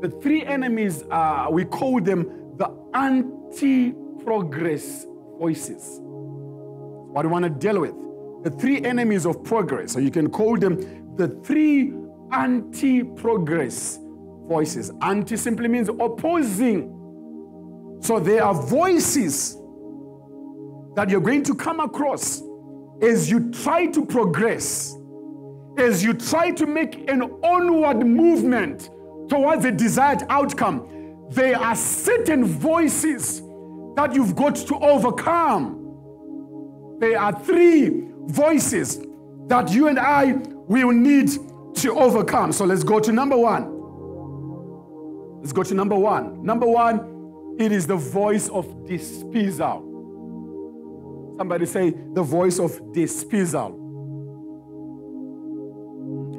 the 0.00 0.10
three 0.22 0.44
enemies, 0.44 1.02
we 1.50 1.64
call 1.64 2.00
them 2.00 2.54
the 2.56 2.70
anti 2.94 3.94
progress 4.24 5.06
voices. 5.38 5.98
What 6.00 7.24
we 7.24 7.30
want 7.30 7.44
to 7.44 7.50
deal 7.50 7.80
with. 7.80 7.94
The 8.44 8.50
three 8.50 8.84
enemies 8.84 9.26
of 9.26 9.42
progress, 9.42 9.96
or 9.96 10.00
you 10.00 10.10
can 10.10 10.30
call 10.30 10.56
them 10.56 11.16
the 11.16 11.28
three 11.44 11.92
anti 12.32 13.02
progress 13.02 13.98
voices. 14.46 14.92
Anti 15.02 15.36
simply 15.36 15.68
means 15.68 15.88
opposing. 15.88 16.94
So 18.00 18.20
there 18.20 18.44
are 18.44 18.54
voices 18.54 19.56
that 20.94 21.10
you're 21.10 21.20
going 21.20 21.42
to 21.44 21.54
come 21.54 21.80
across 21.80 22.42
as 23.02 23.30
you 23.30 23.50
try 23.50 23.86
to 23.86 24.04
progress, 24.04 24.96
as 25.78 26.02
you 26.02 26.12
try 26.14 26.50
to 26.52 26.66
make 26.66 27.08
an 27.10 27.22
onward 27.22 28.04
movement 28.06 28.90
towards 29.28 29.64
a 29.64 29.70
desired 29.70 30.22
outcome, 30.28 31.26
there 31.30 31.58
are 31.58 31.76
certain 31.76 32.44
voices 32.44 33.42
that 33.98 34.14
you've 34.14 34.36
got 34.36 34.54
to 34.54 34.76
overcome. 34.76 35.74
There 37.00 37.18
are 37.18 37.36
three 37.40 38.04
voices 38.26 39.00
that 39.48 39.72
you 39.72 39.88
and 39.88 39.98
I 39.98 40.34
will 40.68 40.92
need 40.92 41.30
to 41.78 41.98
overcome. 41.98 42.52
So 42.52 42.64
let's 42.64 42.84
go 42.84 43.00
to 43.00 43.10
number 43.10 43.36
one. 43.36 43.64
Let's 45.40 45.52
go 45.52 45.64
to 45.64 45.74
number 45.74 45.96
one. 45.96 46.44
Number 46.44 46.68
one, 46.68 47.56
it 47.58 47.72
is 47.72 47.88
the 47.88 47.96
voice 47.96 48.48
of 48.50 48.86
dispersal. 48.86 49.82
Somebody 51.36 51.66
say 51.66 51.90
the 51.90 52.22
voice 52.22 52.60
of 52.60 52.80
dispersal. 52.92 53.74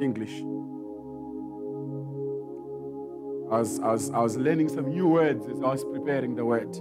English. 0.00 0.40
Was, 3.50 3.78
I 3.80 4.18
was 4.20 4.38
learning 4.38 4.70
some 4.70 4.88
new 4.88 5.08
words 5.08 5.46
as 5.46 5.58
I 5.58 5.66
was 5.66 5.84
preparing 5.84 6.36
the 6.36 6.46
word. 6.46 6.74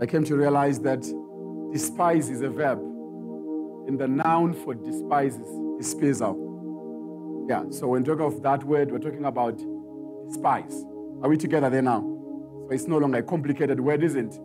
I 0.00 0.06
came 0.06 0.24
to 0.24 0.36
realize 0.36 0.78
that 0.80 1.06
despise 1.72 2.28
is 2.28 2.42
a 2.42 2.50
verb, 2.50 2.78
and 3.88 3.98
the 3.98 4.06
noun 4.06 4.52
for 4.52 4.74
despise 4.74 5.36
is 5.36 5.48
dispersal. 5.78 7.46
Yeah, 7.48 7.64
so 7.70 7.88
when 7.88 8.02
we 8.02 8.06
talk 8.06 8.20
of 8.20 8.42
that 8.42 8.64
word, 8.64 8.90
we're 8.90 8.98
talking 8.98 9.24
about 9.24 9.56
despise. 10.28 10.84
Are 11.22 11.28
we 11.30 11.36
together 11.36 11.70
there 11.70 11.82
now? 11.82 12.00
So 12.00 12.72
it's 12.72 12.86
no 12.86 12.98
longer 12.98 13.18
a 13.18 13.22
complicated 13.22 13.80
word, 13.80 14.02
isn't 14.02 14.34
it? 14.34 14.40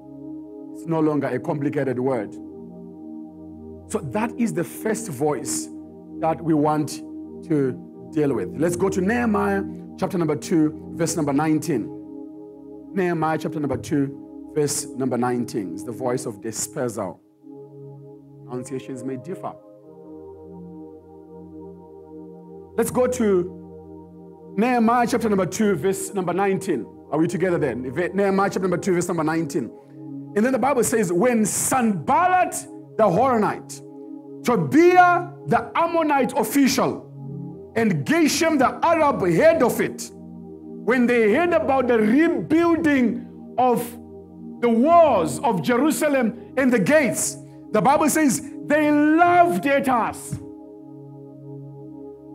It's 0.74 0.86
no 0.86 1.00
longer 1.00 1.28
a 1.28 1.40
complicated 1.40 2.00
word. 2.00 2.34
So 3.92 4.00
that 4.12 4.32
is 4.38 4.54
the 4.54 4.64
first 4.64 5.10
voice 5.10 5.68
that 6.20 6.40
we 6.42 6.54
want 6.54 7.02
to 7.48 8.10
deal 8.14 8.34
with. 8.34 8.56
Let's 8.56 8.78
go 8.78 8.88
to 8.88 9.02
Nehemiah 9.02 9.64
chapter 10.00 10.18
number 10.18 10.36
2, 10.38 10.94
verse 10.94 11.18
number 11.18 11.34
19. 11.34 12.92
Nehemiah 12.94 13.38
chapter 13.38 13.60
number 13.60 13.78
2, 13.78 14.31
verse 14.54 14.86
number 14.86 15.18
19 15.18 15.76
is 15.76 15.84
the 15.84 15.92
voice 15.92 16.26
of 16.26 16.42
dispersal. 16.42 17.20
Pronunciations 18.46 19.04
may 19.04 19.18
differ. 19.18 19.54
Let's 22.78 22.92
go 22.92 23.08
to 23.08 24.54
Nehemiah 24.58 25.08
chapter 25.08 25.30
number 25.30 25.46
2, 25.46 25.76
verse 25.76 26.14
number 26.14 26.34
19. 26.34 26.86
Are 27.12 27.20
we 27.20 27.28
together 27.28 27.58
then? 27.58 27.84
Nehemiah 28.14 28.50
chapter 28.50 28.62
number 28.62 28.78
2, 28.78 28.94
verse 28.94 29.08
number 29.08 29.24
19. 29.24 29.72
And 30.36 30.46
then 30.46 30.52
the 30.54 30.60
Bible 30.60 30.84
says, 30.84 31.12
When 31.12 31.46
Sanballat 31.46 32.54
the 32.98 33.04
Horonite, 33.04 33.82
Tobiah 34.44 35.32
the 35.48 35.72
Ammonite 35.76 36.34
official, 36.38 37.08
and 37.76 38.06
Geshem 38.06 38.58
the 38.58 38.86
Arab 38.86 39.22
heard 39.22 39.62
of 39.62 39.80
it, 39.82 40.10
when 40.14 41.06
they 41.06 41.34
heard 41.34 41.54
about 41.54 41.88
the 41.88 41.98
rebuilding 41.98 43.56
of 43.58 43.82
the 44.62 44.70
walls 44.70 45.40
of 45.40 45.62
Jerusalem 45.62 46.54
and 46.58 46.72
the 46.72 46.80
gates, 46.80 47.38
the 47.72 47.82
Bible 47.82 48.10
says 48.10 48.42
they 48.66 48.92
laughed 48.92 49.66
at 49.66 49.90
us. 49.90 50.36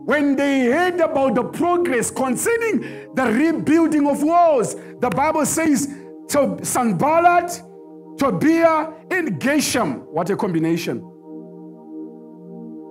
When 0.05 0.35
they 0.35 0.65
heard 0.65 0.99
about 0.99 1.35
the 1.35 1.43
progress 1.43 2.09
concerning 2.11 3.13
the 3.13 3.25
rebuilding 3.25 4.07
of 4.07 4.23
walls, 4.23 4.75
the 5.01 5.09
Bible 5.09 5.45
says 5.45 5.87
to 6.29 6.59
Sanballat, 6.63 7.61
Tobiah, 8.17 8.93
and 9.11 9.39
Geshem. 9.39 10.05
What 10.05 10.29
a 10.29 10.35
combination. 10.37 10.99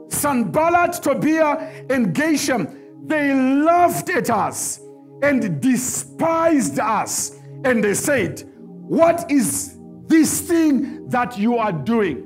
Sanballat, 0.09 1.03
Tobiah, 1.03 1.85
and 1.91 2.15
Geshem, 2.15 2.77
they 3.07 3.35
laughed 3.35 4.11
at 4.11 4.31
us 4.31 4.81
and 5.23 5.61
despised 5.61 6.79
us. 6.79 7.39
And 7.65 7.83
they 7.83 7.95
said, 7.95 8.43
What 8.89 9.31
is 9.31 9.77
this 10.07 10.41
thing 10.43 11.09
that 11.09 11.37
you 11.37 11.57
are 11.57 11.73
doing? 11.73 12.23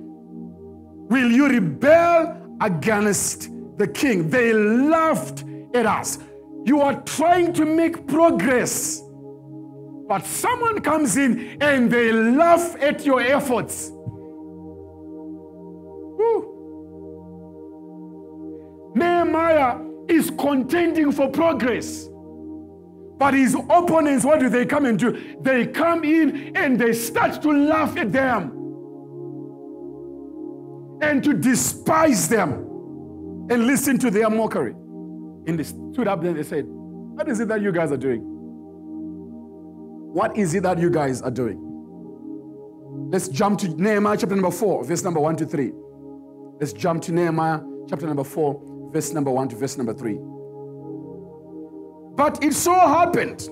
Will 1.08 1.30
you 1.30 1.48
rebel 1.48 2.56
against 2.60 3.48
the 3.78 3.88
king? 3.88 4.28
They 4.28 4.52
laughed 4.52 5.44
at 5.74 5.86
us. 5.86 6.18
You 6.66 6.82
are 6.82 7.00
trying 7.02 7.54
to 7.54 7.64
make 7.64 8.06
progress, 8.06 9.02
but 10.06 10.26
someone 10.26 10.82
comes 10.82 11.16
in 11.16 11.56
and 11.62 11.90
they 11.90 12.12
laugh 12.12 12.76
at 12.82 13.06
your 13.06 13.22
efforts. 13.22 13.90
Woo. 16.18 16.46
Nehemiah 18.94 19.78
is 20.08 20.30
contending 20.38 21.10
for 21.10 21.30
progress. 21.30 22.09
But 23.20 23.34
his 23.34 23.54
opponents, 23.54 24.24
what 24.24 24.40
do 24.40 24.48
they 24.48 24.64
come 24.64 24.86
and 24.86 24.98
do? 24.98 25.36
They 25.42 25.66
come 25.66 26.04
in 26.04 26.56
and 26.56 26.80
they 26.80 26.94
start 26.94 27.42
to 27.42 27.52
laugh 27.52 27.98
at 27.98 28.10
them 28.12 28.44
and 31.02 31.22
to 31.22 31.34
despise 31.34 32.30
them 32.30 32.52
and 33.50 33.66
listen 33.66 33.98
to 33.98 34.10
their 34.10 34.30
mockery. 34.30 34.72
And 34.72 35.58
they 35.58 35.64
stood 35.64 36.08
up 36.08 36.22
there 36.22 36.30
and 36.30 36.38
they 36.38 36.44
said, 36.44 36.64
What 36.66 37.28
is 37.28 37.40
it 37.40 37.48
that 37.48 37.60
you 37.60 37.72
guys 37.72 37.92
are 37.92 37.98
doing? 37.98 38.22
What 40.14 40.38
is 40.38 40.54
it 40.54 40.62
that 40.62 40.78
you 40.78 40.88
guys 40.88 41.20
are 41.20 41.30
doing? 41.30 41.58
Let's 43.12 43.28
jump 43.28 43.58
to 43.60 43.68
Nehemiah 43.68 44.16
chapter 44.16 44.34
number 44.34 44.50
4, 44.50 44.84
verse 44.84 45.02
number 45.02 45.20
1 45.20 45.36
to 45.36 45.44
3. 45.44 45.72
Let's 46.58 46.72
jump 46.72 47.02
to 47.02 47.12
Nehemiah 47.12 47.60
chapter 47.86 48.06
number 48.06 48.24
4, 48.24 48.90
verse 48.94 49.12
number 49.12 49.30
1 49.30 49.50
to 49.50 49.56
verse 49.56 49.76
number 49.76 49.92
3. 49.92 50.18
But 52.20 52.44
it 52.44 52.52
so 52.52 52.74
happened 52.74 53.48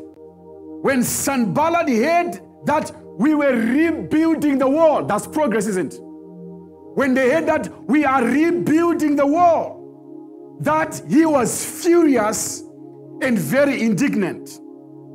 when 0.82 1.02
Sanballat 1.02 1.88
heard 1.88 2.38
that 2.66 2.92
we 3.18 3.34
were 3.34 3.56
rebuilding 3.56 4.58
the 4.58 4.68
wall, 4.68 5.06
that's 5.06 5.26
progress, 5.26 5.66
isn't 5.68 5.94
it? 5.94 5.98
When 6.02 7.14
they 7.14 7.30
heard 7.30 7.46
that 7.46 7.72
we 7.88 8.04
are 8.04 8.22
rebuilding 8.22 9.16
the 9.16 9.26
wall, 9.26 10.58
that 10.60 11.00
he 11.08 11.24
was 11.24 11.64
furious 11.82 12.62
and 13.22 13.38
very 13.38 13.80
indignant 13.80 14.60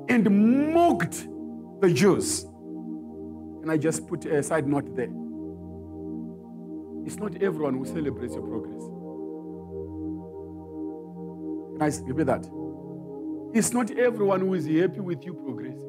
and 0.09 0.73
mocked 0.73 1.27
the 1.79 1.93
Jews. 1.93 2.45
And 3.61 3.69
I 3.69 3.77
just 3.77 4.07
put 4.07 4.25
a 4.25 4.41
side 4.41 4.67
note 4.67 4.95
there? 4.95 5.13
It's 7.05 7.17
not 7.17 7.39
everyone 7.39 7.75
who 7.75 7.85
celebrates 7.85 8.33
your 8.33 8.47
progress. 8.47 8.81
Can 11.77 11.81
I 11.83 12.07
repeat 12.07 12.25
that? 12.25 12.62
It's 13.53 13.71
not 13.71 13.91
everyone 13.91 14.41
who 14.41 14.55
is 14.55 14.65
happy 14.65 14.99
with 14.99 15.23
you 15.23 15.33
progressing. 15.35 15.79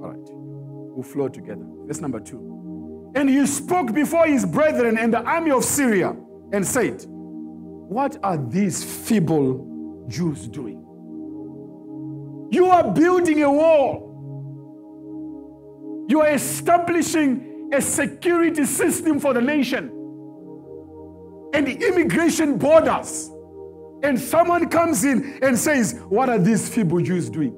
All 0.00 0.08
right. 0.10 0.28
We'll 0.94 1.02
flow 1.02 1.28
together. 1.28 1.64
Verse 1.86 2.00
number 2.00 2.20
two. 2.20 3.12
And 3.16 3.28
he 3.28 3.44
spoke 3.46 3.92
before 3.92 4.26
his 4.26 4.46
brethren 4.46 4.96
and 4.96 5.12
the 5.12 5.22
army 5.22 5.50
of 5.50 5.64
Syria 5.64 6.16
and 6.52 6.64
said, 6.66 7.04
What 7.08 8.16
are 8.22 8.38
these 8.38 8.84
feeble 8.84 10.06
Jews 10.08 10.46
doing? 10.46 10.78
You 12.52 12.66
are 12.66 12.92
building 12.92 13.42
a 13.42 13.50
wall. 13.50 14.10
You 16.08 16.20
are 16.20 16.28
establishing 16.28 17.70
a 17.72 17.80
security 17.80 18.66
system 18.66 19.18
for 19.18 19.34
the 19.34 19.40
nation 19.40 19.90
and 21.54 21.68
immigration 21.68 22.58
borders. 22.58 23.31
And 24.02 24.18
someone 24.18 24.68
comes 24.68 25.04
in 25.04 25.38
and 25.42 25.58
says, 25.58 26.00
What 26.08 26.28
are 26.28 26.38
these 26.38 26.68
feeble 26.68 27.00
Jews 27.00 27.30
doing? 27.30 27.54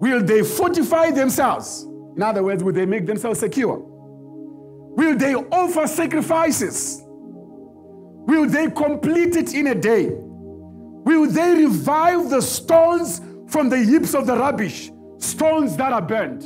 Will 0.00 0.22
they 0.22 0.42
fortify 0.42 1.10
themselves? 1.10 1.84
In 2.16 2.22
other 2.22 2.42
words, 2.42 2.64
will 2.64 2.72
they 2.72 2.86
make 2.86 3.06
themselves 3.06 3.40
secure? 3.40 3.78
Will 3.78 5.16
they 5.16 5.34
offer 5.34 5.86
sacrifices? 5.86 7.02
Will 7.06 8.46
they 8.46 8.70
complete 8.70 9.36
it 9.36 9.54
in 9.54 9.68
a 9.68 9.74
day? 9.74 10.10
Will 10.10 11.30
they 11.30 11.54
revive 11.54 12.30
the 12.30 12.40
stones 12.40 13.20
from 13.48 13.68
the 13.68 13.78
heaps 13.78 14.14
of 14.14 14.26
the 14.26 14.36
rubbish? 14.36 14.90
Stones 15.18 15.76
that 15.76 15.92
are 15.92 16.02
burned. 16.02 16.42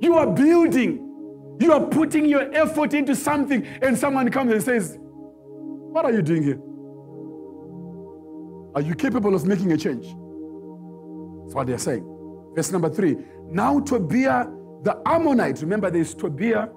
You 0.00 0.14
are 0.14 0.26
building, 0.26 1.56
you 1.60 1.72
are 1.72 1.84
putting 1.86 2.24
your 2.24 2.54
effort 2.54 2.94
into 2.94 3.16
something, 3.16 3.66
and 3.82 3.98
someone 3.98 4.30
comes 4.30 4.52
and 4.52 4.62
says, 4.62 4.96
What 5.92 6.04
are 6.04 6.12
you 6.12 6.22
doing 6.22 6.42
here? 6.42 6.60
Are 8.74 8.82
you 8.82 8.94
capable 8.94 9.34
of 9.34 9.44
making 9.46 9.72
a 9.72 9.76
change? 9.76 10.04
That's 10.04 11.54
what 11.54 11.66
they're 11.66 11.78
saying. 11.78 12.04
Verse 12.54 12.70
number 12.70 12.90
three. 12.90 13.16
Now 13.50 13.80
Tobiah 13.80 14.46
the 14.82 15.00
Ammonite, 15.06 15.60
remember 15.60 15.90
there's 15.90 16.14
Tobiah, 16.14 16.68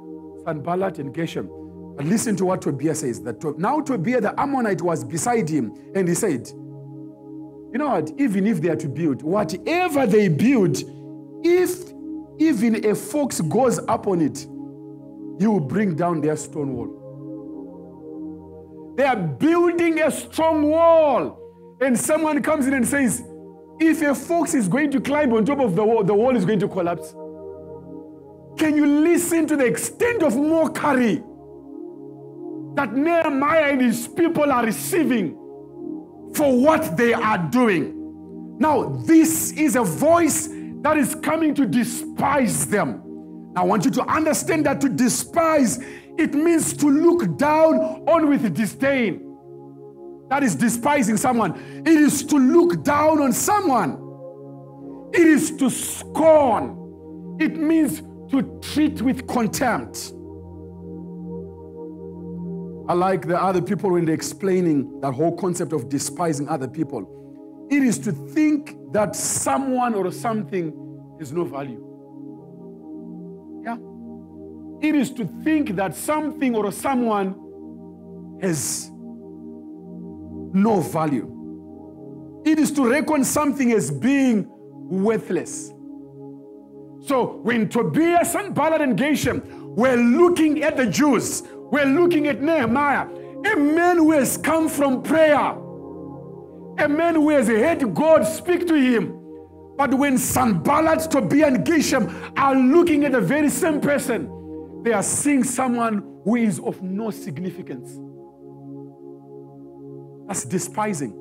Sanballat, 0.46 1.00
and 1.00 1.14
Geshem. 1.14 1.48
But 1.96 2.06
listen 2.06 2.36
to 2.38 2.46
what 2.46 2.62
Tobiah 2.62 2.96
says. 2.96 3.22
That 3.22 3.42
to, 3.42 3.56
now 3.58 3.82
Tobiah 3.82 4.22
the 4.22 4.40
Ammonite 4.40 4.82
was 4.82 5.04
beside 5.04 5.50
him, 5.50 5.74
and 5.94 6.08
he 6.08 6.16
said, 6.16 6.48
You 6.50 7.74
know 7.78 7.90
what? 7.90 8.12
Even 8.18 8.48
if 8.48 8.62
they 8.62 8.70
are 8.70 8.76
to 8.78 8.88
build, 8.88 9.22
whatever 9.22 10.08
they 10.08 10.30
build, 10.30 10.78
if 11.44 11.92
even 12.40 12.84
a 12.86 12.96
fox 12.96 13.42
goes 13.42 13.80
up 13.88 14.08
on 14.08 14.22
it, 14.22 14.40
he 15.40 15.48
will 15.48 15.60
bring 15.60 15.96
down 15.96 16.22
their 16.22 16.38
stone 16.38 16.74
wall. 16.74 17.01
They 19.02 19.08
are 19.08 19.16
building 19.16 20.00
a 20.00 20.12
strong 20.12 20.62
wall, 20.70 21.36
and 21.82 22.00
someone 22.00 22.44
comes 22.44 22.68
in 22.68 22.76
and 22.76 22.88
says, 22.88 23.24
If 23.80 24.04
a 24.04 24.14
fox 24.14 24.54
is 24.54 24.68
going 24.68 24.92
to 24.92 25.02
climb 25.02 25.34
on 25.34 25.44
top 25.44 25.60
of 25.60 25.76
the 25.76 25.84
wall, 25.84 26.04
the 26.04 26.14
wall 26.14 26.36
is 26.38 26.46
going 26.46 26.60
to 26.60 26.68
collapse. 26.68 27.12
Can 28.60 28.76
you 28.76 28.86
listen 28.86 29.48
to 29.48 29.58
the 29.58 29.66
extent 29.66 30.22
of 30.22 30.38
mockery 30.38 31.16
that 32.76 32.94
Nehemiah 32.94 33.72
and 33.72 33.82
his 33.82 34.08
people 34.08 34.52
are 34.52 34.64
receiving 34.64 35.32
for 36.36 36.56
what 36.62 36.96
they 36.96 37.14
are 37.14 37.40
doing? 37.50 38.60
Now, 38.60 38.84
this 39.08 39.52
is 39.54 39.78
a 39.78 39.84
voice 39.84 40.48
that 40.84 40.96
is 40.96 41.16
coming 41.16 41.56
to 41.56 41.66
despise 41.66 42.68
them. 42.68 43.02
I 43.56 43.64
want 43.64 43.84
you 43.84 43.90
to 43.92 44.04
understand 44.04 44.68
that 44.68 44.80
to 44.82 44.90
despise, 44.90 45.80
it 46.22 46.36
means 46.36 46.74
to 46.78 46.88
look 46.88 47.38
down 47.38 47.76
on 48.08 48.30
with 48.30 48.54
disdain. 48.54 49.28
That 50.30 50.44
is 50.44 50.56
despising 50.56 51.18
someone. 51.18 51.84
It 51.86 51.98
is 51.98 52.24
to 52.26 52.38
look 52.38 52.84
down 52.84 53.22
on 53.22 53.34
someone. 53.34 53.98
It 55.14 55.28
is 55.28 55.52
to 55.58 55.70
scorn. 55.70 57.38
It 57.40 57.58
means 57.58 58.02
to 58.30 58.60
treat 58.62 59.02
with 59.02 59.28
contempt. 59.28 60.14
I 62.88 62.94
like 62.94 63.28
the 63.28 63.42
other 63.42 63.62
people 63.62 63.92
when 63.92 64.06
they're 64.06 64.16
explaining 64.16 65.02
that 65.02 65.14
whole 65.14 65.36
concept 65.36 65.74
of 65.74 65.90
despising 65.90 66.48
other 66.50 66.68
people. 66.68 67.68
It 67.72 67.84
is 67.84 67.98
to 68.00 68.12
think 68.12 68.76
that 68.94 69.16
someone 69.16 69.96
or 69.96 70.12
something 70.12 71.18
is 71.20 71.32
no 71.32 71.46
value. 71.46 71.91
It 74.82 74.96
is 74.96 75.12
to 75.12 75.26
think 75.44 75.76
that 75.76 75.96
something 75.96 76.56
or 76.56 76.72
someone 76.72 77.36
has 78.42 78.90
no 80.54 80.82
value. 80.82 82.42
It 82.46 82.58
is 82.58 82.72
to 82.72 82.90
reckon 82.90 83.24
something 83.24 83.72
as 83.72 83.92
being 83.92 84.48
worthless. 84.50 85.70
So 87.04 87.40
when 87.44 87.70
Tobiah, 87.70 88.26
Sanballat, 88.26 88.82
and 88.82 88.98
Geshem 88.98 89.44
were 89.76 89.96
looking 89.96 90.64
at 90.64 90.78
the 90.78 90.88
Jews, 90.88 91.44
were 91.54 91.86
looking 91.86 92.28
at 92.28 92.42
Nehemiah, 92.42 93.08
a 93.46 93.56
man 93.56 93.98
who 93.98 94.12
has 94.12 94.38
come 94.38 94.68
from 94.68 95.04
prayer, 95.04 95.56
a 96.80 96.90
man 96.90 97.16
who 97.16 97.30
has 97.30 97.48
heard 97.48 97.94
God 97.94 98.24
speak 98.24 98.68
to 98.68 98.76
him. 98.76 99.18
But 99.78 99.94
when 99.94 100.18
Sanballat, 100.18 101.10
Tobiah, 101.12 101.48
and 101.48 101.66
Geshem 101.66 102.34
are 102.38 102.56
looking 102.56 103.06
at 103.06 103.12
the 103.12 103.22
very 103.22 103.50
same 103.50 103.80
person, 103.80 104.30
they 104.84 104.94
are 104.94 105.04
seeing 105.04 105.44
someone 105.44 106.22
who 106.24 106.36
is 106.36 106.60
of 106.60 106.82
no 106.82 107.12
significance. 107.12 108.00
That's 110.28 110.46
despising. 110.46 111.18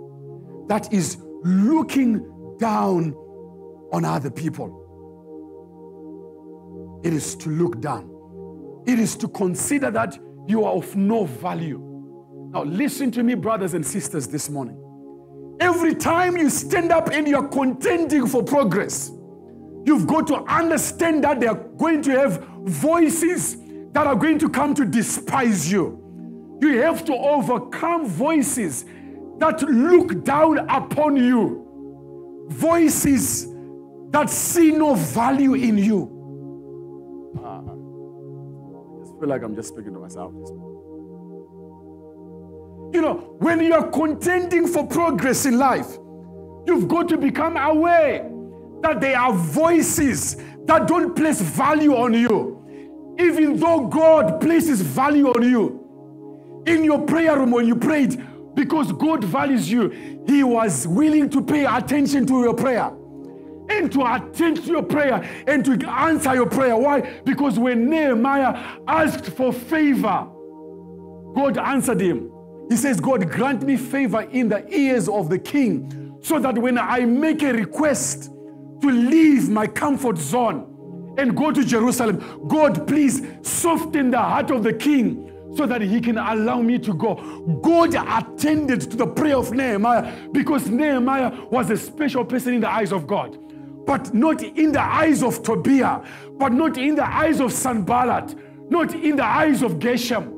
That 0.68 0.92
is 0.92 1.18
looking 1.42 2.56
down 2.58 3.14
on 3.92 4.04
other 4.04 4.30
people. 4.30 4.76
It 7.04 7.12
is 7.12 7.34
to 7.36 7.50
look 7.50 7.80
down. 7.80 8.08
It 8.86 8.98
is 8.98 9.16
to 9.16 9.28
consider 9.28 9.90
that 9.90 10.18
you 10.46 10.64
are 10.64 10.74
of 10.74 10.96
no 10.96 11.24
value. 11.24 11.78
Now, 12.52 12.64
listen 12.64 13.10
to 13.12 13.22
me, 13.22 13.34
brothers 13.34 13.74
and 13.74 13.86
sisters, 13.86 14.26
this 14.26 14.48
morning. 14.48 14.76
Every 15.60 15.94
time 15.94 16.36
you 16.36 16.48
stand 16.50 16.92
up 16.92 17.10
and 17.10 17.28
you're 17.28 17.48
contending 17.48 18.26
for 18.26 18.42
progress, 18.42 19.12
You've 19.84 20.06
got 20.06 20.26
to 20.28 20.36
understand 20.44 21.24
that 21.24 21.40
they 21.40 21.46
are 21.46 21.54
going 21.54 22.02
to 22.02 22.10
have 22.10 22.46
voices 22.64 23.56
that 23.92 24.06
are 24.06 24.16
going 24.16 24.38
to 24.38 24.48
come 24.48 24.74
to 24.74 24.84
despise 24.84 25.70
you. 25.70 26.58
You 26.60 26.82
have 26.82 27.04
to 27.06 27.14
overcome 27.14 28.06
voices 28.06 28.84
that 29.38 29.62
look 29.62 30.22
down 30.22 30.58
upon 30.68 31.16
you, 31.16 32.46
voices 32.50 33.46
that 34.10 34.28
see 34.28 34.72
no 34.72 34.94
value 34.94 35.54
in 35.54 35.78
you. 35.78 36.16
Uh, 37.38 37.48
I 37.48 39.02
just 39.02 39.18
feel 39.18 39.28
like 39.28 39.42
I'm 39.42 39.54
just 39.54 39.68
speaking 39.68 39.94
to 39.94 39.98
myself. 39.98 40.32
You 42.92 43.00
know, 43.00 43.36
when 43.38 43.60
you 43.60 43.72
are 43.72 43.88
contending 43.88 44.66
for 44.66 44.86
progress 44.86 45.46
in 45.46 45.58
life, 45.58 45.96
you've 46.66 46.88
got 46.88 47.08
to 47.08 47.16
become 47.16 47.56
aware 47.56 48.28
that 48.82 49.00
there 49.00 49.18
are 49.18 49.32
voices 49.32 50.36
that 50.66 50.86
don't 50.88 51.14
place 51.14 51.40
value 51.40 51.94
on 51.96 52.14
you, 52.14 53.16
even 53.18 53.58
though 53.58 53.86
God 53.86 54.40
places 54.40 54.80
value 54.80 55.28
on 55.28 55.42
you. 55.42 56.62
In 56.66 56.84
your 56.84 57.00
prayer 57.06 57.38
room, 57.38 57.50
when 57.50 57.66
you 57.66 57.76
prayed, 57.76 58.22
because 58.54 58.92
God 58.92 59.24
values 59.24 59.70
you, 59.70 60.22
He 60.26 60.44
was 60.44 60.86
willing 60.86 61.30
to 61.30 61.42
pay 61.42 61.64
attention 61.64 62.26
to 62.26 62.42
your 62.42 62.54
prayer 62.54 62.92
and 63.70 63.90
to 63.92 64.04
attend 64.14 64.58
to 64.64 64.70
your 64.70 64.82
prayer 64.82 65.22
and 65.46 65.64
to 65.64 65.90
answer 65.90 66.34
your 66.34 66.46
prayer. 66.46 66.76
Why? 66.76 67.20
Because 67.24 67.58
when 67.58 67.88
Nehemiah 67.88 68.78
asked 68.86 69.26
for 69.26 69.52
favor, 69.52 70.28
God 71.34 71.58
answered 71.58 72.00
him. 72.00 72.30
He 72.68 72.76
says, 72.76 73.00
God, 73.00 73.30
grant 73.30 73.62
me 73.62 73.76
favor 73.76 74.22
in 74.22 74.48
the 74.48 74.66
ears 74.74 75.08
of 75.08 75.28
the 75.28 75.38
king 75.38 76.18
so 76.22 76.38
that 76.38 76.58
when 76.58 76.78
I 76.78 77.00
make 77.04 77.42
a 77.42 77.52
request, 77.52 78.30
to 78.80 78.90
leave 78.90 79.48
my 79.48 79.66
comfort 79.66 80.18
zone 80.18 81.14
and 81.18 81.36
go 81.36 81.50
to 81.50 81.64
Jerusalem. 81.64 82.46
God, 82.48 82.86
please 82.86 83.22
soften 83.42 84.10
the 84.10 84.18
heart 84.18 84.50
of 84.50 84.62
the 84.62 84.72
king 84.72 85.26
so 85.56 85.66
that 85.66 85.80
he 85.80 86.00
can 86.00 86.16
allow 86.16 86.62
me 86.62 86.78
to 86.78 86.94
go. 86.94 87.14
God 87.62 87.94
attended 87.94 88.82
to 88.82 88.96
the 88.96 89.06
prayer 89.06 89.36
of 89.36 89.52
Nehemiah 89.52 90.28
because 90.32 90.68
Nehemiah 90.68 91.46
was 91.50 91.70
a 91.70 91.76
special 91.76 92.24
person 92.24 92.54
in 92.54 92.60
the 92.60 92.70
eyes 92.70 92.92
of 92.92 93.06
God, 93.06 93.38
but 93.84 94.14
not 94.14 94.42
in 94.42 94.72
the 94.72 94.80
eyes 94.80 95.22
of 95.22 95.42
Tobiah, 95.42 96.00
but 96.38 96.52
not 96.52 96.78
in 96.78 96.94
the 96.94 97.06
eyes 97.06 97.40
of 97.40 97.52
Sanballat, 97.52 98.34
not 98.70 98.94
in 98.94 99.16
the 99.16 99.24
eyes 99.24 99.62
of 99.62 99.72
Geshem. 99.74 100.36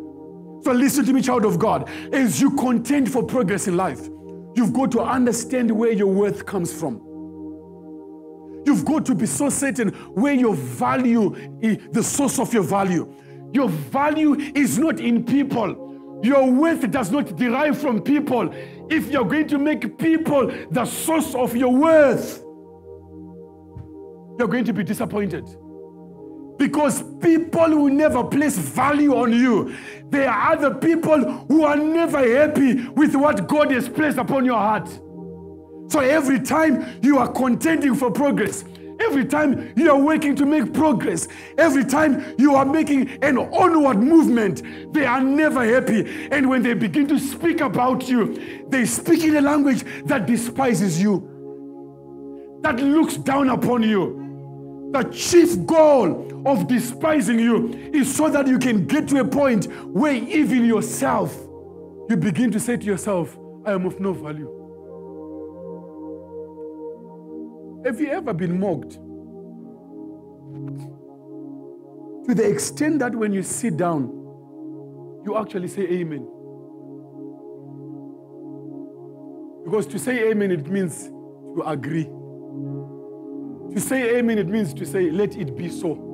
So 0.65 0.73
listen 0.73 1.05
to 1.07 1.13
me, 1.13 1.21
child 1.21 1.45
of 1.45 1.59
God. 1.59 1.91
As 2.13 2.41
you 2.41 2.51
contend 2.53 3.13
for 3.13 3.23
progress 3.23 3.69
in 3.69 3.77
life, 3.77 4.09
you've 4.55 4.73
got 4.73 4.91
to 4.93 5.01
understand 5.01 5.71
where 5.71 5.93
your 5.93 6.07
worth 6.07 6.47
comes 6.47 6.73
from. 6.73 7.12
You've 8.65 8.85
got 8.85 9.05
to 9.07 9.15
be 9.15 9.27
so 9.27 9.49
certain 9.49 9.89
where 10.15 10.35
your 10.35 10.55
value 10.55 11.35
is, 11.61 11.79
the 11.91 12.03
source 12.03 12.39
of 12.39 12.53
your 12.55 12.63
value. 12.63 13.13
Your 13.53 13.69
value 13.69 14.35
is 14.35 14.79
not 14.79 15.01
in 15.01 15.25
people. 15.25 16.21
Your 16.23 16.51
worth 16.51 16.89
does 16.91 17.11
not 17.11 17.37
derive 17.37 17.79
from 17.79 18.01
people. 18.01 18.55
If 18.89 19.11
you're 19.11 19.25
going 19.25 19.49
to 19.49 19.59
make 19.59 19.99
people 19.99 20.53
the 20.71 20.85
source 20.85 21.35
of 21.35 21.57
your 21.57 21.75
worth, 21.75 22.43
you're 24.39 24.49
going 24.49 24.65
to 24.65 24.73
be 24.73 24.85
disappointed. 24.85 25.45
Because 26.59 27.03
people 27.19 27.69
will 27.71 27.93
never 27.93 28.23
place 28.23 28.57
value 28.57 29.17
on 29.17 29.33
you. 29.33 29.75
There 30.11 30.31
are 30.31 30.53
other 30.53 30.75
people 30.75 31.19
who 31.49 31.65
are 31.65 31.77
never 31.77 32.19
happy 32.19 32.89
with 32.91 33.17
what 33.17 33.49
God 33.49 33.73
has 33.73 33.89
placed 33.89 34.19
upon 34.19 34.45
your 34.45 34.59
heart. 34.59 34.89
So 35.93 36.01
every 36.01 36.41
time 36.41 36.99
you 37.03 37.19
are 37.19 37.31
contending 37.31 37.95
for 37.95 38.11
progress, 38.11 38.65
every 38.99 39.27
time 39.27 39.75
you 39.77 39.91
are 39.91 40.01
working 40.01 40.35
to 40.37 40.47
make 40.47 40.73
progress, 40.73 41.29
every 41.59 41.85
time 41.85 42.35
you 42.39 42.55
are 42.55 42.65
making 42.65 43.11
an 43.23 43.37
onward 43.37 43.99
movement, 43.99 44.63
they 44.95 45.05
are 45.05 45.21
never 45.21 45.63
happy. 45.63 46.29
And 46.31 46.49
when 46.49 46.63
they 46.63 46.73
begin 46.73 47.07
to 47.09 47.19
speak 47.19 47.61
about 47.61 48.09
you, 48.09 48.65
they 48.71 48.87
speak 48.87 49.23
in 49.23 49.37
a 49.37 49.43
language 49.43 49.85
that 50.07 50.25
despises 50.25 50.99
you, 50.99 51.29
that 52.63 52.77
looks 52.77 53.19
down 53.19 53.51
upon 53.51 53.83
you. 53.83 54.89
The 54.95 55.03
chief 55.11 55.67
goal 55.67 56.43
of 56.47 56.69
despising 56.69 57.39
you 57.39 57.69
is 57.93 58.17
so 58.17 58.31
that 58.31 58.47
you 58.47 58.59
can 58.59 58.87
get 58.87 59.09
to 59.09 59.21
a 59.21 59.27
point 59.27 59.67
where 59.85 60.15
even 60.15 60.65
yourself, 60.65 61.37
you 62.09 62.17
begin 62.17 62.51
to 62.53 62.59
say 62.59 62.79
to 62.79 62.87
yourself, 62.87 63.37
I 63.67 63.73
am 63.73 63.85
of 63.85 64.01
no 64.01 64.15
value. 64.15 64.62
Have 67.85 68.01
you 68.01 68.09
ever 68.11 68.33
been 68.33 68.59
mocked? 68.61 68.93
To 72.27 72.35
the 72.35 72.49
extent 72.49 73.01
that 73.01 73.15
when 73.15 73.33
you 73.33 73.43
sit 73.43 73.77
down, 73.77 74.03
you 75.25 75.37
actually 75.37 75.69
say 75.69 75.83
amen. 75.83 76.29
Because 79.65 79.87
to 79.89 79.99
say 79.99 80.31
amen, 80.31 80.53
it 80.53 80.67
means 80.69 81.09
to 81.09 81.63
agree. 81.67 82.05
To 83.75 83.81
say 83.81 84.19
amen, 84.19 84.39
it 84.39 84.47
means 84.47 84.75
to 84.75 84.87
say, 84.87 85.11
let 85.11 85.37
it 85.37 85.57
be 85.57 85.69
so. 85.69 86.11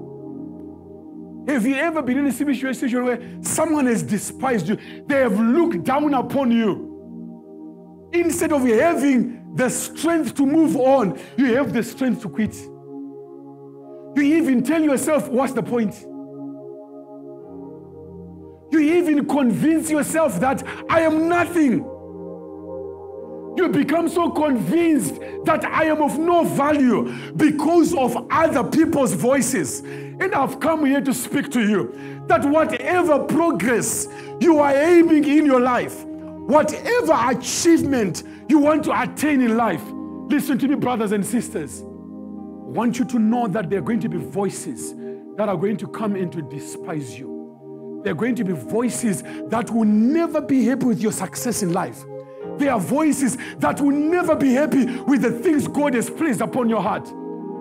Have 1.48 1.66
you 1.66 1.74
ever 1.76 2.02
been 2.02 2.18
in 2.18 2.26
a 2.26 2.32
situation 2.32 3.04
where 3.04 3.20
someone 3.42 3.86
has 3.86 4.02
despised 4.02 4.68
you? 4.68 4.78
They 5.06 5.20
have 5.20 5.38
looked 5.38 5.82
down 5.82 6.14
upon 6.14 6.52
you. 6.52 8.08
Instead 8.12 8.52
of 8.52 8.64
having 8.64 9.37
the 9.54 9.68
strength 9.68 10.34
to 10.36 10.46
move 10.46 10.76
on, 10.76 11.18
you 11.36 11.54
have 11.56 11.72
the 11.72 11.82
strength 11.82 12.22
to 12.22 12.28
quit. 12.28 12.54
You 14.16 14.22
even 14.22 14.62
tell 14.62 14.82
yourself, 14.82 15.28
what's 15.28 15.52
the 15.52 15.62
point? 15.62 15.94
You 18.70 18.80
even 18.80 19.26
convince 19.26 19.90
yourself 19.90 20.40
that 20.40 20.62
I 20.90 21.00
am 21.00 21.28
nothing. 21.28 21.84
You 23.56 23.68
become 23.68 24.08
so 24.08 24.30
convinced 24.30 25.16
that 25.44 25.64
I 25.64 25.86
am 25.86 26.00
of 26.00 26.18
no 26.18 26.44
value 26.44 27.12
because 27.36 27.92
of 27.94 28.26
other 28.30 28.62
people's 28.62 29.14
voices. 29.14 29.80
And 29.80 30.32
I've 30.34 30.60
come 30.60 30.84
here 30.84 31.00
to 31.00 31.12
speak 31.12 31.50
to 31.52 31.60
you 31.60 32.22
that 32.28 32.44
whatever 32.44 33.18
progress 33.20 34.06
you 34.40 34.58
are 34.58 34.74
aiming 34.74 35.24
in 35.24 35.44
your 35.44 35.60
life, 35.60 36.04
whatever 36.48 37.12
achievement 37.28 38.22
you 38.48 38.58
want 38.58 38.82
to 38.82 39.02
attain 39.02 39.42
in 39.42 39.58
life, 39.58 39.82
listen 40.30 40.58
to 40.58 40.66
me, 40.66 40.76
brothers 40.76 41.12
and 41.12 41.24
sisters. 41.24 41.82
I 41.82 42.70
want 42.70 42.98
you 42.98 43.04
to 43.04 43.18
know 43.18 43.48
that 43.48 43.68
there 43.68 43.80
are 43.80 43.82
going 43.82 44.00
to 44.00 44.08
be 44.08 44.16
voices 44.16 44.94
that 45.36 45.50
are 45.50 45.58
going 45.58 45.76
to 45.76 45.86
come 45.88 46.16
in 46.16 46.30
to 46.30 46.40
despise 46.40 47.18
you. 47.18 48.00
There 48.02 48.12
are 48.12 48.16
going 48.16 48.34
to 48.36 48.44
be 48.44 48.54
voices 48.54 49.22
that 49.48 49.70
will 49.70 49.84
never 49.84 50.40
be 50.40 50.64
happy 50.64 50.86
with 50.86 51.00
your 51.00 51.12
success 51.12 51.62
in 51.62 51.74
life. 51.74 52.02
There 52.56 52.72
are 52.72 52.80
voices 52.80 53.36
that 53.58 53.78
will 53.78 53.90
never 53.90 54.34
be 54.34 54.54
happy 54.54 54.86
with 55.02 55.20
the 55.20 55.30
things 55.30 55.68
God 55.68 55.92
has 55.92 56.08
placed 56.08 56.40
upon 56.40 56.70
your 56.70 56.80
heart. 56.80 57.04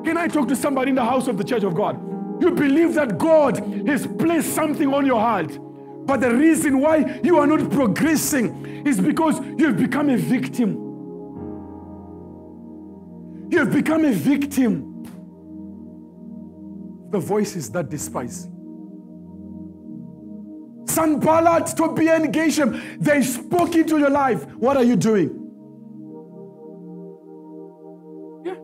Can 0.06 0.16
I 0.16 0.28
talk 0.28 0.48
to 0.48 0.56
somebody 0.56 0.90
in 0.90 0.96
the 0.96 1.04
house 1.04 1.28
of 1.28 1.38
the 1.38 1.44
church 1.44 1.64
of 1.64 1.76
God? 1.76 2.02
You 2.42 2.52
believe 2.52 2.94
that 2.94 3.18
God 3.18 3.58
has 3.86 4.08
placed 4.08 4.56
something 4.56 4.94
on 4.94 5.06
your 5.06 5.20
heart. 5.20 5.60
But 6.08 6.22
the 6.22 6.34
reason 6.34 6.80
why 6.80 7.20
you 7.22 7.38
are 7.38 7.46
not 7.46 7.70
progressing 7.70 8.86
is 8.88 9.00
because 9.00 9.42
you've 9.58 9.76
become 9.76 10.10
a 10.10 10.16
victim. 10.16 10.86
You've 13.52 13.74
become 13.74 14.06
a 14.06 14.14
victim. 14.14 15.04
The 17.12 17.20
voices 17.20 17.70
that 17.72 17.90
despise. 17.90 18.48
Sanballat, 20.86 21.76
Tobiah, 21.76 22.16
and 22.16 22.34
Geshem, 22.34 23.00
they 23.00 23.22
spoke 23.22 23.76
into 23.76 23.98
your 23.98 24.10
life. 24.10 24.46
What 24.56 24.78
are 24.78 24.84
you 24.84 24.96
doing? 24.96 25.28
Yeah. 28.46 28.56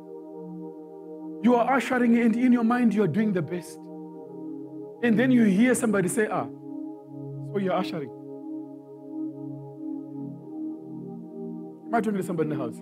You 1.44 1.56
are 1.56 1.74
ushering, 1.76 2.18
and 2.20 2.36
in 2.38 2.54
your 2.54 2.64
mind, 2.64 2.94
you 2.94 3.04
are 3.04 3.08
doing 3.08 3.34
the 3.34 3.42
best. 3.42 3.78
And 5.04 5.20
then 5.20 5.32
you 5.32 5.44
hear 5.44 5.76
somebody 5.76 6.08
say, 6.08 6.28
ah, 6.32 6.48
or 7.54 7.62
you're 7.62 7.74
ushering. 7.74 8.10
Am 11.88 11.96
I 11.96 12.02
talking 12.02 12.18
to 12.18 12.24
somebody 12.24 12.50
in 12.50 12.58
the 12.58 12.64
house? 12.64 12.80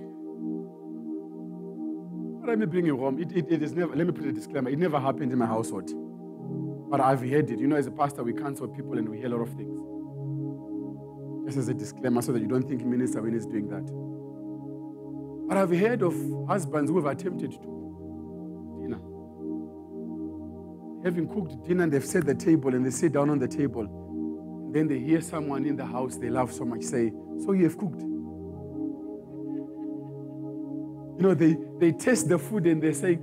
Let 2.48 2.58
me 2.58 2.66
bring 2.66 2.86
you 2.86 2.98
home? 2.98 3.20
It, 3.20 3.32
it, 3.34 3.52
it 3.52 3.62
is 3.62 3.74
never, 3.74 3.94
let 3.96 4.08
me 4.08 4.14
put 4.14 4.26
a 4.26 4.32
disclaimer. 4.32 4.70
It 4.70 4.80
never 4.80 5.00
happened 5.00 5.32
in 5.32 5.38
my 5.38 5.46
household. 5.46 5.92
But 6.90 7.02
I've 7.02 7.20
heard 7.20 7.52
it. 7.52 7.60
You 7.60 7.68
know, 7.68 7.76
as 7.76 7.88
a 7.88 7.92
pastor, 7.92 8.24
we 8.24 8.34
counsel 8.34 8.68
people 8.68 8.98
and 8.98 9.08
we 9.10 9.18
hear 9.18 9.28
a 9.28 9.38
lot 9.38 9.42
of 9.42 9.50
things. 9.54 9.78
Just 11.46 11.58
as 11.58 11.68
a 11.68 11.74
disclaimer 11.74 12.22
so 12.22 12.32
that 12.32 12.40
you 12.42 12.48
don't 12.48 12.68
think 12.68 12.86
Minister 12.86 13.22
Wayne 13.22 13.36
is 13.36 13.46
doing 13.46 13.68
that. 13.68 13.86
But 15.48 15.58
I've 15.58 15.78
heard 15.78 16.02
of 16.02 16.16
husbands 16.48 16.90
who 16.90 16.96
have 16.98 17.06
attempted 17.06 17.52
to 17.52 18.78
dinner. 18.82 19.00
Having 21.04 21.28
cooked 21.28 21.68
dinner 21.68 21.84
and 21.84 21.92
they've 21.92 22.06
set 22.06 22.26
the 22.26 22.36
table 22.36 22.74
and 22.74 22.86
they 22.86 22.92
sit 22.92 23.12
down 23.12 23.30
on 23.30 23.40
the 23.40 23.48
table 23.48 24.01
then 24.72 24.88
they 24.88 25.00
hear 25.00 25.22
someone 25.22 25.66
in 25.66 25.76
the 25.76 25.86
house 25.86 26.18
they 26.18 26.30
love 26.30 26.52
so 26.52 26.64
much 26.64 26.84
say, 26.84 27.12
So 27.44 27.52
you 27.52 27.66
have 27.66 27.78
cooked. 27.78 28.02
You 31.18 31.28
know, 31.28 31.34
they, 31.34 31.58
they 31.80 31.92
taste 31.92 32.30
the 32.30 32.40
food 32.40 32.66
and 32.66 32.82
they 32.82 32.94
say, 32.94 33.20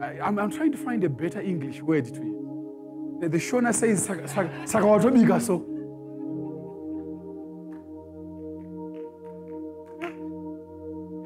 I, 0.00 0.28
am 0.28 0.38
I'm 0.38 0.50
trying 0.50 0.72
to 0.72 0.78
find 0.78 1.02
a 1.04 1.08
better 1.08 1.40
English 1.40 1.80
word 1.82 2.04
to 2.06 2.20
it. 2.20 3.20
The, 3.20 3.28
the 3.28 3.38
Shona 3.38 3.74
says, 3.74 4.06
Sakawatobika 4.06 5.40
so. 5.40 5.66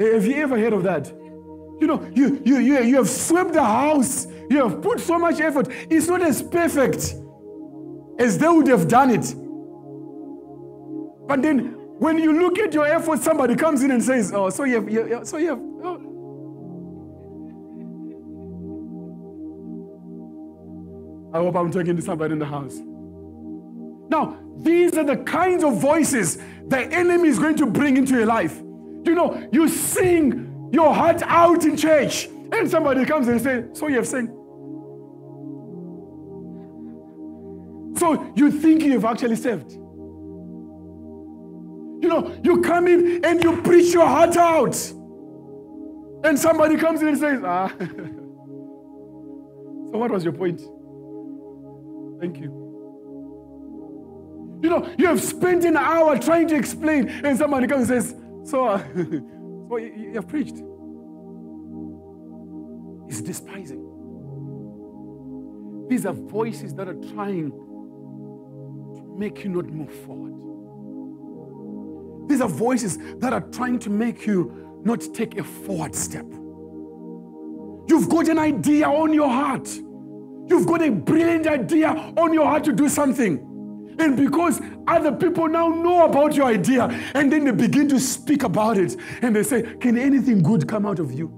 Have 0.00 0.26
you 0.26 0.36
ever 0.36 0.58
heard 0.58 0.72
of 0.72 0.82
that? 0.84 1.06
You 1.80 1.86
know, 1.86 2.08
you, 2.14 2.40
you, 2.44 2.58
you, 2.58 2.82
you 2.82 2.96
have 2.96 3.08
swept 3.08 3.52
the 3.52 3.62
house, 3.62 4.26
you 4.48 4.68
have 4.68 4.80
put 4.80 5.00
so 5.00 5.18
much 5.18 5.40
effort. 5.40 5.68
It's 5.90 6.08
not 6.08 6.22
as 6.22 6.42
perfect 6.42 7.14
as 8.18 8.38
they 8.38 8.48
would 8.48 8.68
have 8.68 8.88
done 8.88 9.10
it. 9.10 9.34
But 11.26 11.42
then 11.42 11.74
when 11.98 12.18
you 12.18 12.38
look 12.38 12.58
at 12.58 12.72
your 12.74 12.86
effort, 12.86 13.20
somebody 13.20 13.54
comes 13.54 13.82
in 13.82 13.90
and 13.90 14.02
says, 14.02 14.32
Oh, 14.32 14.50
so 14.50 14.64
you 14.64 14.74
have, 14.76 14.90
you, 14.90 15.20
so 15.24 15.36
you 15.38 15.48
have, 15.48 15.60
oh. 15.60 16.10
I 21.32 21.38
hope 21.38 21.56
I'm 21.56 21.70
talking 21.70 21.96
to 21.96 22.02
somebody 22.02 22.32
in 22.32 22.38
the 22.38 22.46
house. 22.46 22.78
Now, 24.08 24.38
these 24.58 24.96
are 24.96 25.04
the 25.04 25.16
kinds 25.16 25.64
of 25.64 25.80
voices 25.80 26.38
the 26.68 26.78
enemy 26.92 27.28
is 27.28 27.38
going 27.38 27.56
to 27.56 27.66
bring 27.66 27.96
into 27.96 28.14
your 28.14 28.26
life. 28.26 28.56
You 28.58 29.14
know, 29.14 29.48
you 29.52 29.68
sing 29.68 30.70
your 30.72 30.94
heart 30.94 31.22
out 31.22 31.64
in 31.64 31.76
church, 31.76 32.26
and 32.52 32.70
somebody 32.70 33.04
comes 33.04 33.28
and 33.28 33.40
says, 33.40 33.78
So 33.78 33.88
you 33.88 33.96
have 33.96 34.06
sing. 34.06 34.28
So 37.98 38.32
you 38.36 38.50
think 38.50 38.82
you 38.82 38.92
have 38.92 39.04
actually 39.04 39.36
saved. 39.36 39.78
You 42.04 42.10
know, 42.10 42.38
you 42.42 42.60
come 42.60 42.86
in 42.86 43.24
and 43.24 43.42
you 43.42 43.62
preach 43.62 43.94
your 43.94 44.06
heart 44.06 44.36
out. 44.36 44.76
And 46.22 46.38
somebody 46.38 46.76
comes 46.76 47.00
in 47.00 47.08
and 47.08 47.16
says, 47.16 47.40
Ah. 47.42 47.68
so 47.78 47.86
what 49.96 50.10
was 50.10 50.22
your 50.22 50.34
point? 50.34 50.60
Thank 52.20 52.40
you. 52.40 52.60
You 54.62 54.68
know, 54.68 54.94
you 54.98 55.06
have 55.06 55.22
spent 55.22 55.64
an 55.64 55.78
hour 55.78 56.18
trying 56.18 56.46
to 56.48 56.56
explain, 56.56 57.08
and 57.08 57.38
somebody 57.38 57.66
comes 57.66 57.88
and 57.88 58.02
says, 58.02 58.14
So, 58.50 58.66
uh, 58.66 58.78
so 58.94 59.78
you, 59.78 59.94
you 59.96 60.12
have 60.16 60.28
preached. 60.28 60.56
It's 63.08 63.22
despising. 63.22 63.80
These 65.88 66.04
are 66.04 66.12
voices 66.12 66.74
that 66.74 66.86
are 66.86 67.00
trying 67.14 67.50
to 67.50 69.14
make 69.16 69.42
you 69.42 69.48
not 69.48 69.64
move 69.70 69.90
forward. 70.04 70.34
These 72.28 72.40
are 72.40 72.48
voices 72.48 72.98
that 73.18 73.32
are 73.32 73.40
trying 73.40 73.78
to 73.80 73.90
make 73.90 74.26
you 74.26 74.80
not 74.84 75.02
take 75.14 75.38
a 75.38 75.44
forward 75.44 75.94
step. 75.94 76.26
You've 77.86 78.08
got 78.08 78.28
an 78.28 78.38
idea 78.38 78.86
on 78.86 79.12
your 79.12 79.28
heart. 79.28 79.68
You've 80.48 80.66
got 80.66 80.82
a 80.82 80.90
brilliant 80.90 81.46
idea 81.46 81.88
on 82.16 82.32
your 82.32 82.46
heart 82.46 82.64
to 82.64 82.72
do 82.72 82.88
something. 82.88 83.50
And 83.98 84.16
because 84.16 84.60
other 84.86 85.12
people 85.12 85.48
now 85.48 85.68
know 85.68 86.04
about 86.04 86.34
your 86.34 86.46
idea, 86.46 86.88
and 87.14 87.30
then 87.30 87.44
they 87.44 87.52
begin 87.52 87.88
to 87.88 88.00
speak 88.00 88.42
about 88.42 88.76
it, 88.76 88.96
and 89.22 89.36
they 89.36 89.42
say, 89.42 89.62
Can 89.76 89.96
anything 89.96 90.42
good 90.42 90.66
come 90.66 90.84
out 90.84 90.98
of 90.98 91.12
you? 91.12 91.28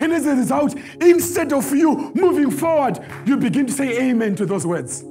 And 0.00 0.12
as 0.12 0.26
a 0.26 0.34
result, 0.34 0.74
instead 1.00 1.52
of 1.52 1.70
you 1.74 2.12
moving 2.14 2.50
forward, 2.50 2.98
you 3.26 3.36
begin 3.36 3.66
to 3.66 3.72
say 3.72 4.10
amen 4.10 4.34
to 4.36 4.46
those 4.46 4.66
words. 4.66 5.04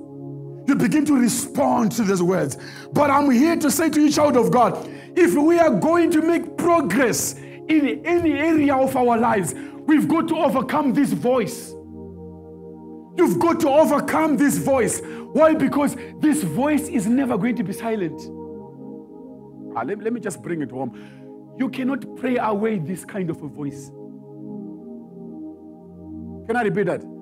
You 0.69 0.75
begin 0.75 1.03
to 1.05 1.19
respond 1.19 1.93
to 1.93 2.03
those 2.03 2.21
words. 2.21 2.55
But 2.93 3.09
I'm 3.09 3.31
here 3.31 3.55
to 3.55 3.71
say 3.71 3.89
to 3.89 3.99
you, 3.99 4.11
child 4.11 4.37
of 4.37 4.51
God, 4.51 4.87
if 5.15 5.33
we 5.33 5.57
are 5.57 5.71
going 5.71 6.11
to 6.11 6.21
make 6.21 6.57
progress 6.57 7.33
in 7.33 8.05
any 8.05 8.33
area 8.33 8.75
of 8.75 8.95
our 8.95 9.17
lives, 9.17 9.55
we've 9.87 10.07
got 10.07 10.27
to 10.27 10.37
overcome 10.37 10.93
this 10.93 11.11
voice. 11.11 11.71
You've 13.17 13.39
got 13.39 13.59
to 13.61 13.69
overcome 13.69 14.37
this 14.37 14.59
voice. 14.59 15.01
Why? 15.33 15.55
Because 15.55 15.95
this 16.19 16.43
voice 16.43 16.87
is 16.87 17.07
never 17.07 17.35
going 17.35 17.55
to 17.55 17.63
be 17.63 17.73
silent. 17.73 18.21
Ah, 19.75 19.81
let, 19.81 20.03
let 20.03 20.13
me 20.13 20.19
just 20.21 20.39
bring 20.43 20.61
it 20.61 20.69
home. 20.69 21.55
You 21.57 21.69
cannot 21.69 22.15
pray 22.15 22.37
away 22.37 22.77
this 22.77 23.05
kind 23.05 23.31
of 23.31 23.41
a 23.41 23.47
voice. 23.47 23.87
Can 26.45 26.55
I 26.55 26.61
repeat 26.61 26.85
that? 26.85 27.18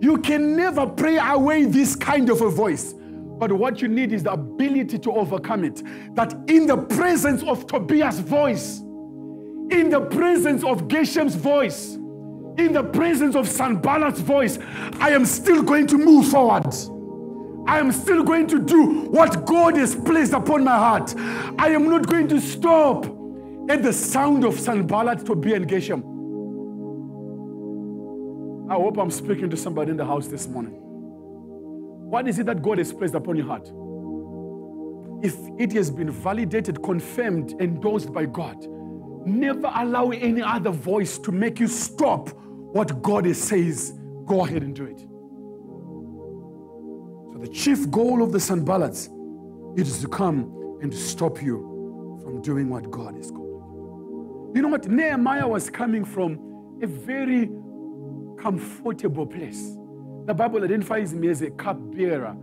You 0.00 0.18
can 0.18 0.56
never 0.56 0.86
pray 0.86 1.18
away 1.18 1.64
this 1.64 1.94
kind 1.94 2.30
of 2.30 2.40
a 2.40 2.50
voice. 2.50 2.94
But 2.94 3.52
what 3.52 3.80
you 3.80 3.88
need 3.88 4.12
is 4.12 4.22
the 4.22 4.32
ability 4.32 4.98
to 4.98 5.12
overcome 5.12 5.64
it. 5.64 5.82
That 6.14 6.34
in 6.48 6.66
the 6.66 6.76
presence 6.76 7.42
of 7.42 7.66
Tobiah's 7.66 8.20
voice, 8.20 8.80
in 8.80 9.88
the 9.88 10.00
presence 10.00 10.64
of 10.64 10.88
Geshem's 10.88 11.34
voice, 11.34 11.94
in 12.58 12.72
the 12.72 12.82
presence 12.82 13.36
of 13.36 13.46
Sanballat's 13.46 14.20
voice, 14.20 14.58
I 15.00 15.10
am 15.10 15.24
still 15.24 15.62
going 15.62 15.86
to 15.88 15.98
move 15.98 16.28
forward. 16.28 16.74
I 17.66 17.78
am 17.78 17.92
still 17.92 18.22
going 18.22 18.46
to 18.48 18.58
do 18.58 19.02
what 19.04 19.46
God 19.46 19.76
has 19.76 19.94
placed 19.94 20.32
upon 20.32 20.64
my 20.64 20.76
heart. 20.76 21.14
I 21.58 21.70
am 21.70 21.88
not 21.88 22.06
going 22.06 22.26
to 22.28 22.40
stop 22.40 23.06
at 23.68 23.82
the 23.82 23.92
sound 23.92 24.44
of 24.44 24.58
Sanballat, 24.58 25.24
Tobiah, 25.24 25.56
and 25.56 25.68
Geshem. 25.68 26.02
I 28.70 28.74
hope 28.74 28.98
I'm 28.98 29.10
speaking 29.10 29.50
to 29.50 29.56
somebody 29.56 29.90
in 29.90 29.96
the 29.96 30.06
house 30.06 30.28
this 30.28 30.46
morning. 30.46 30.74
What 32.08 32.28
is 32.28 32.38
it 32.38 32.46
that 32.46 32.62
God 32.62 32.78
has 32.78 32.92
placed 32.92 33.14
upon 33.16 33.34
your 33.34 33.46
heart? 33.46 33.66
If 35.24 35.34
it 35.58 35.72
has 35.72 35.90
been 35.90 36.08
validated, 36.12 36.80
confirmed, 36.80 37.56
endorsed 37.60 38.12
by 38.12 38.26
God, 38.26 38.64
never 39.26 39.68
allow 39.74 40.10
any 40.10 40.40
other 40.40 40.70
voice 40.70 41.18
to 41.18 41.32
make 41.32 41.58
you 41.58 41.66
stop 41.66 42.28
what 42.28 43.02
God 43.02 43.34
says, 43.34 43.92
go 44.24 44.44
ahead 44.44 44.62
and 44.62 44.72
do 44.72 44.84
it. 44.84 45.00
So 47.32 47.38
the 47.40 47.48
chief 47.48 47.90
goal 47.90 48.22
of 48.22 48.30
the 48.30 48.38
Sanballats 48.38 49.08
is 49.76 50.00
to 50.00 50.06
come 50.06 50.78
and 50.80 50.92
to 50.92 50.96
stop 50.96 51.42
you 51.42 52.20
from 52.22 52.40
doing 52.40 52.68
what 52.68 52.88
God 52.88 53.18
is 53.18 53.32
called. 53.32 54.52
You 54.54 54.62
know 54.62 54.68
what? 54.68 54.86
Nehemiah 54.86 55.48
was 55.48 55.68
coming 55.68 56.04
from 56.04 56.78
a 56.82 56.86
very 56.86 57.50
comfortable 58.40 59.26
place. 59.26 59.76
The 60.26 60.34
Bible 60.34 60.64
identifies 60.64 61.14
me 61.14 61.28
as 61.28 61.42
a 61.42 61.50
cupbearer, 61.50 62.34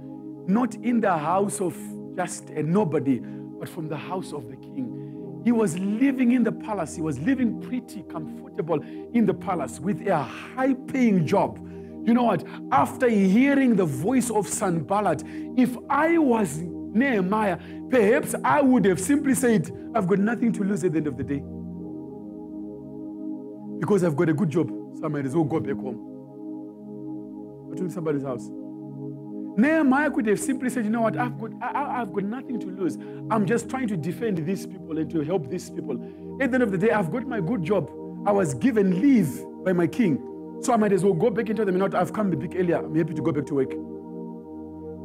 not 0.47 0.75
in 0.75 1.01
the 1.01 1.17
house 1.17 1.61
of 1.61 1.77
just 2.15 2.49
a 2.51 2.63
nobody, 2.63 3.19
but 3.19 3.69
from 3.69 3.87
the 3.87 3.97
house 3.97 4.33
of 4.33 4.49
the 4.49 4.55
king. 4.57 5.41
He 5.43 5.51
was 5.51 5.77
living 5.79 6.33
in 6.33 6.43
the 6.43 6.51
palace. 6.51 6.95
He 6.95 7.01
was 7.01 7.19
living 7.19 7.61
pretty 7.61 8.03
comfortable 8.03 8.81
in 9.13 9.25
the 9.25 9.33
palace 9.33 9.79
with 9.79 10.05
a 10.07 10.21
high 10.21 10.73
paying 10.73 11.25
job. 11.25 11.57
You 12.05 12.13
know 12.13 12.23
what? 12.23 12.43
After 12.71 13.09
hearing 13.09 13.75
the 13.75 13.85
voice 13.85 14.29
of 14.29 14.47
Sanballat, 14.47 15.23
if 15.57 15.77
I 15.89 16.17
was 16.17 16.57
Nehemiah, 16.57 17.57
perhaps 17.89 18.35
I 18.43 18.61
would 18.61 18.85
have 18.85 18.99
simply 18.99 19.35
said, 19.35 19.71
I've 19.95 20.07
got 20.07 20.19
nothing 20.19 20.51
to 20.53 20.63
lose 20.63 20.83
at 20.83 20.91
the 20.93 20.97
end 20.97 21.07
of 21.07 21.17
the 21.17 21.23
day. 21.23 21.43
Because 23.79 24.03
I've 24.03 24.15
got 24.15 24.29
a 24.29 24.33
good 24.33 24.49
job, 24.49 24.69
so 24.99 25.05
I 25.05 25.07
might 25.09 25.25
as 25.25 25.35
well 25.35 25.43
go 25.43 25.59
back 25.59 25.75
home. 25.75 25.97
Go 27.69 27.75
to 27.75 27.89
somebody's 27.89 28.23
house. 28.23 28.49
Nehemiah 29.57 30.11
could 30.11 30.27
have 30.27 30.39
simply 30.39 30.69
said, 30.69 30.85
you 30.85 30.91
know 30.91 31.01
what, 31.01 31.17
I've 31.17 31.39
got, 31.39 31.51
I, 31.61 31.97
have 31.97 32.13
got 32.13 32.23
nothing 32.23 32.59
to 32.59 32.67
lose. 32.67 32.97
I'm 33.31 33.45
just 33.45 33.69
trying 33.69 33.87
to 33.87 33.97
defend 33.97 34.37
these 34.45 34.67
people 34.67 34.97
and 34.97 35.09
to 35.09 35.21
help 35.21 35.49
these 35.49 35.69
people. 35.69 35.95
At 36.41 36.51
the 36.51 36.55
end 36.55 36.63
of 36.63 36.71
the 36.71 36.77
day, 36.77 36.91
I've 36.91 37.11
got 37.11 37.25
my 37.25 37.39
good 37.41 37.63
job. 37.63 37.89
I 38.27 38.31
was 38.31 38.53
given 38.53 39.01
leave 39.01 39.43
by 39.65 39.73
my 39.73 39.87
king. 39.87 40.59
So 40.61 40.73
I 40.73 40.77
might 40.77 40.91
as 40.91 41.03
well 41.03 41.13
go 41.13 41.29
back 41.29 41.49
into. 41.49 41.65
You 41.65 41.71
know, 41.71 41.89
I've 41.93 42.13
come 42.13 42.31
a 42.33 42.35
bit 42.35 42.53
earlier. 42.55 42.77
I'm 42.77 42.95
happy 42.95 43.13
to 43.13 43.21
go 43.21 43.31
back 43.31 43.45
to 43.47 43.55
work. 43.55 43.71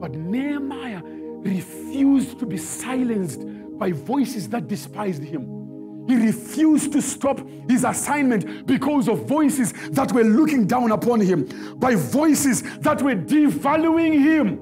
But 0.01 0.19
Nehemiah 0.19 1.01
refused 1.05 2.39
to 2.41 2.47
be 2.47 2.57
silenced 2.57 3.43
by 3.79 3.93
voices 3.93 4.49
that 4.51 4.69
despised 4.69 5.23
him. 5.23 5.62
He 6.09 6.17
refused 6.17 6.93
to 6.93 7.03
stop 7.03 7.41
his 7.69 7.85
assignment 7.85 8.67
because 8.67 9.09
of 9.09 9.27
voices 9.27 9.73
that 9.91 10.13
were 10.13 10.25
looking 10.25 10.67
down 10.67 10.91
upon 10.91 11.21
him, 11.21 11.49
by 11.79 11.95
voices 11.95 12.63
that 12.81 13.01
were 13.03 13.15
devaluing 13.15 14.13
him. 14.13 14.59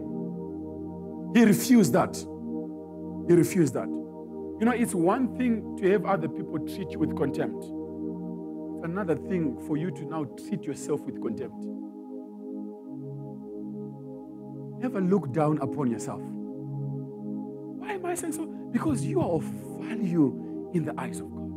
He 1.34 1.45
refused 1.45 1.93
that. 1.95 2.16
He 3.28 3.34
refused 3.34 3.74
that. 3.74 3.88
You 3.88 4.66
know, 4.66 4.72
it's 4.72 4.95
one 4.95 5.36
thing 5.38 5.78
to 5.78 5.91
have 5.91 6.05
other 6.05 6.28
people 6.28 6.59
treat 6.59 6.91
you 6.91 6.99
with 6.99 7.16
contempt, 7.16 7.64
it's 7.64 8.84
another 8.84 9.16
thing 9.16 9.57
for 9.66 9.76
you 9.78 9.91
to 9.91 10.05
now 10.05 10.24
treat 10.47 10.64
yourself 10.64 11.01
with 11.03 11.20
contempt. 11.22 11.64
Never 14.82 15.01
look 15.01 15.32
down 15.32 15.59
upon 15.59 15.91
yourself. 15.91 16.20
Why 16.20 17.93
am 17.93 18.05
I 18.05 18.14
saying 18.14 18.34
so? 18.34 18.47
Because 18.47 19.05
you 19.05 19.20
are 19.20 19.30
of 19.30 19.43
value 19.43 20.49
in 20.75 20.85
the 20.85 20.99
eyes 20.99 21.21
of 21.21 21.31
God. 21.31 21.51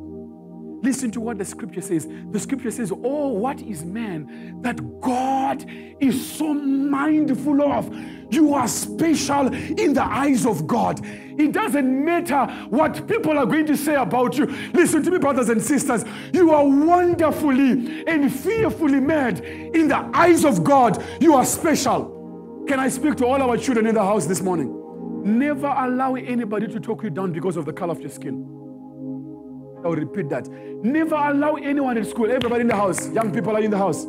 Listen 0.83 1.11
to 1.11 1.21
what 1.21 1.37
the 1.37 1.45
scripture 1.45 1.79
says. 1.79 2.09
The 2.31 2.39
scripture 2.39 2.69
says, 2.69 2.91
Oh, 2.91 3.29
what 3.29 3.61
is 3.61 3.85
man 3.85 4.59
that 4.63 4.99
God 4.99 5.65
is 6.01 6.35
so 6.35 6.53
mindful 6.53 7.61
of? 7.61 7.95
You 8.29 8.53
are 8.53 8.67
special 8.67 9.47
in 9.53 9.93
the 9.93 10.03
eyes 10.03 10.45
of 10.45 10.67
God. 10.67 10.99
It 11.05 11.53
doesn't 11.53 12.05
matter 12.05 12.47
what 12.67 13.07
people 13.07 13.37
are 13.37 13.45
going 13.45 13.65
to 13.67 13.77
say 13.77 13.95
about 13.95 14.37
you. 14.37 14.47
Listen 14.73 15.01
to 15.03 15.11
me, 15.11 15.19
brothers 15.19 15.47
and 15.47 15.61
sisters. 15.61 16.03
You 16.33 16.51
are 16.51 16.65
wonderfully 16.65 18.05
and 18.05 18.33
fearfully 18.33 18.99
made 18.99 19.39
in 19.39 19.87
the 19.87 20.09
eyes 20.13 20.43
of 20.43 20.65
God. 20.65 21.01
You 21.21 21.33
are 21.35 21.45
special. 21.45 22.65
Can 22.67 22.81
I 22.81 22.89
speak 22.89 23.15
to 23.17 23.25
all 23.25 23.41
our 23.41 23.55
children 23.55 23.87
in 23.87 23.95
the 23.95 24.03
house 24.03 24.25
this 24.25 24.41
morning? 24.41 24.81
Never 25.23 25.67
allow 25.67 26.15
anybody 26.15 26.67
to 26.67 26.79
talk 26.81 27.03
you 27.03 27.09
down 27.09 27.31
because 27.31 27.55
of 27.55 27.63
the 27.63 27.71
color 27.71 27.93
of 27.93 28.01
your 28.01 28.09
skin. 28.09 28.62
I 29.83 29.87
will 29.87 29.95
repeat 29.95 30.29
that. 30.29 30.47
Never 30.47 31.15
allow 31.15 31.55
anyone 31.55 31.97
in 31.97 32.05
school, 32.05 32.31
everybody 32.31 32.61
in 32.61 32.67
the 32.67 32.75
house, 32.75 33.09
young 33.09 33.33
people 33.33 33.55
are 33.55 33.61
in 33.61 33.71
the 33.71 33.77
house. 33.77 34.05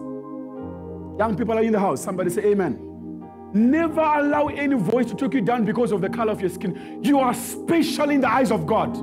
Young 1.18 1.36
people 1.36 1.56
are 1.56 1.62
in 1.62 1.72
the 1.72 1.80
house. 1.80 2.02
Somebody 2.02 2.30
say 2.30 2.44
amen. 2.46 2.78
Never 3.52 4.00
allow 4.00 4.48
any 4.48 4.74
voice 4.74 5.06
to 5.06 5.14
talk 5.14 5.32
you 5.32 5.40
down 5.40 5.64
because 5.64 5.92
of 5.92 6.00
the 6.00 6.08
color 6.08 6.32
of 6.32 6.40
your 6.40 6.50
skin. 6.50 7.00
You 7.04 7.20
are 7.20 7.32
special 7.34 8.10
in 8.10 8.20
the 8.20 8.28
eyes 8.28 8.50
of 8.50 8.66
God. 8.66 8.94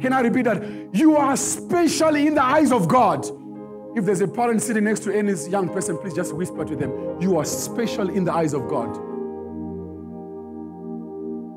Can 0.00 0.12
I 0.12 0.20
repeat 0.20 0.44
that? 0.44 0.62
You 0.94 1.16
are 1.16 1.36
special 1.36 2.14
in 2.14 2.34
the 2.34 2.44
eyes 2.44 2.72
of 2.72 2.86
God. 2.88 3.26
If 3.96 4.04
there's 4.04 4.20
a 4.20 4.28
parent 4.28 4.62
sitting 4.62 4.84
next 4.84 5.00
to 5.04 5.16
any 5.16 5.32
young 5.48 5.68
person, 5.70 5.96
please 5.96 6.14
just 6.14 6.34
whisper 6.34 6.64
to 6.64 6.76
them, 6.76 7.20
You 7.20 7.38
are 7.38 7.44
special 7.44 8.10
in 8.10 8.24
the 8.24 8.32
eyes 8.32 8.52
of 8.52 8.68
God. 8.68 8.94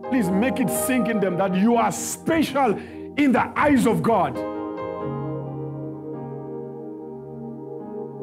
Please 0.10 0.30
make 0.30 0.60
it 0.60 0.70
sink 0.70 1.08
in 1.08 1.20
them 1.20 1.38
that 1.38 1.56
you 1.56 1.76
are 1.76 1.92
special 1.92 2.80
in 3.18 3.32
the 3.32 3.60
eyes 3.60 3.86
of 3.86 4.02
God. 4.02 4.36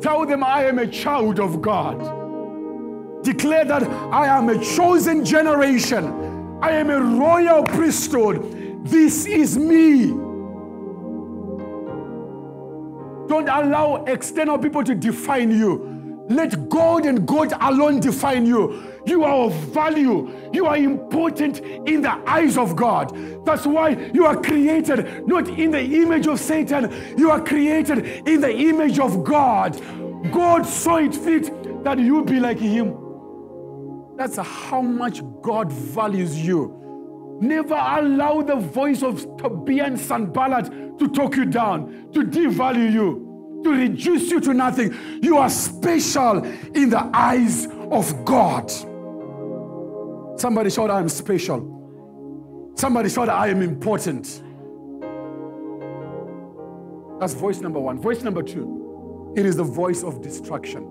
Tell 0.02 0.24
them, 0.26 0.44
I 0.44 0.64
am 0.64 0.78
a 0.78 0.86
child 0.86 1.40
of 1.40 1.60
God. 1.60 3.24
Declare 3.24 3.64
that 3.64 3.82
I 3.82 4.26
am 4.26 4.48
a 4.48 4.64
chosen 4.64 5.24
generation. 5.24 6.58
I 6.62 6.70
am 6.70 6.90
a 6.90 7.00
royal 7.00 7.64
priesthood. 7.64 8.84
This 8.84 9.26
is 9.26 9.58
me. 9.58 10.06
Don't 13.28 13.48
allow 13.48 14.04
external 14.06 14.58
people 14.58 14.82
to 14.84 14.94
define 14.94 15.50
you. 15.50 15.97
Let 16.28 16.68
God 16.68 17.06
and 17.06 17.26
God 17.26 17.54
alone 17.58 18.00
define 18.00 18.44
you. 18.44 18.92
You 19.06 19.24
are 19.24 19.46
of 19.46 19.54
value. 19.54 20.30
You 20.52 20.66
are 20.66 20.76
important 20.76 21.60
in 21.60 22.02
the 22.02 22.12
eyes 22.28 22.58
of 22.58 22.76
God. 22.76 23.16
That's 23.46 23.66
why 23.66 24.10
you 24.12 24.26
are 24.26 24.36
created 24.36 25.26
not 25.26 25.48
in 25.48 25.70
the 25.70 25.80
image 25.82 26.26
of 26.26 26.38
Satan, 26.38 26.92
you 27.16 27.30
are 27.30 27.42
created 27.42 28.28
in 28.28 28.42
the 28.42 28.54
image 28.54 28.98
of 28.98 29.24
God. 29.24 29.80
God 30.30 30.66
saw 30.66 30.96
it 30.96 31.14
fit 31.14 31.84
that 31.84 31.98
you 31.98 32.22
be 32.24 32.38
like 32.38 32.58
Him. 32.58 32.94
That's 34.16 34.36
how 34.36 34.82
much 34.82 35.22
God 35.40 35.72
values 35.72 36.36
you. 36.36 36.74
Never 37.40 37.74
allow 37.74 38.42
the 38.42 38.56
voice 38.56 39.02
of 39.02 39.20
Tobiah 39.38 39.84
and 39.84 39.98
Sanballat 39.98 40.98
to 40.98 41.08
talk 41.08 41.36
you 41.36 41.46
down, 41.46 42.10
to 42.12 42.24
devalue 42.24 42.92
you 42.92 43.27
to 43.64 43.70
reduce 43.70 44.30
you 44.30 44.40
to 44.40 44.54
nothing. 44.54 44.94
You 45.22 45.38
are 45.38 45.50
special 45.50 46.44
in 46.44 46.90
the 46.90 47.10
eyes 47.12 47.66
of 47.90 48.24
God. 48.24 48.70
Somebody 50.38 50.70
shout, 50.70 50.90
I 50.90 51.00
am 51.00 51.08
special. 51.08 52.72
Somebody 52.76 53.08
shout, 53.08 53.28
I 53.28 53.48
am 53.48 53.60
important. 53.62 54.42
That's 57.18 57.34
voice 57.34 57.58
number 57.58 57.80
one. 57.80 58.00
Voice 58.00 58.22
number 58.22 58.42
two, 58.42 59.34
it 59.36 59.44
is 59.44 59.56
the 59.56 59.64
voice 59.64 60.04
of 60.04 60.22
destruction. 60.22 60.86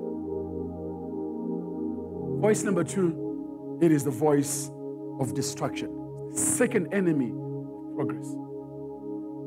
Voice 2.42 2.64
number 2.64 2.84
two, 2.84 3.80
it 3.82 3.92
is 3.92 4.04
the 4.04 4.12
voice 4.12 4.70
of 5.20 5.34
destruction. 5.34 6.32
Second 6.36 6.94
enemy 6.94 7.32
of 7.32 7.96
progress 7.96 8.28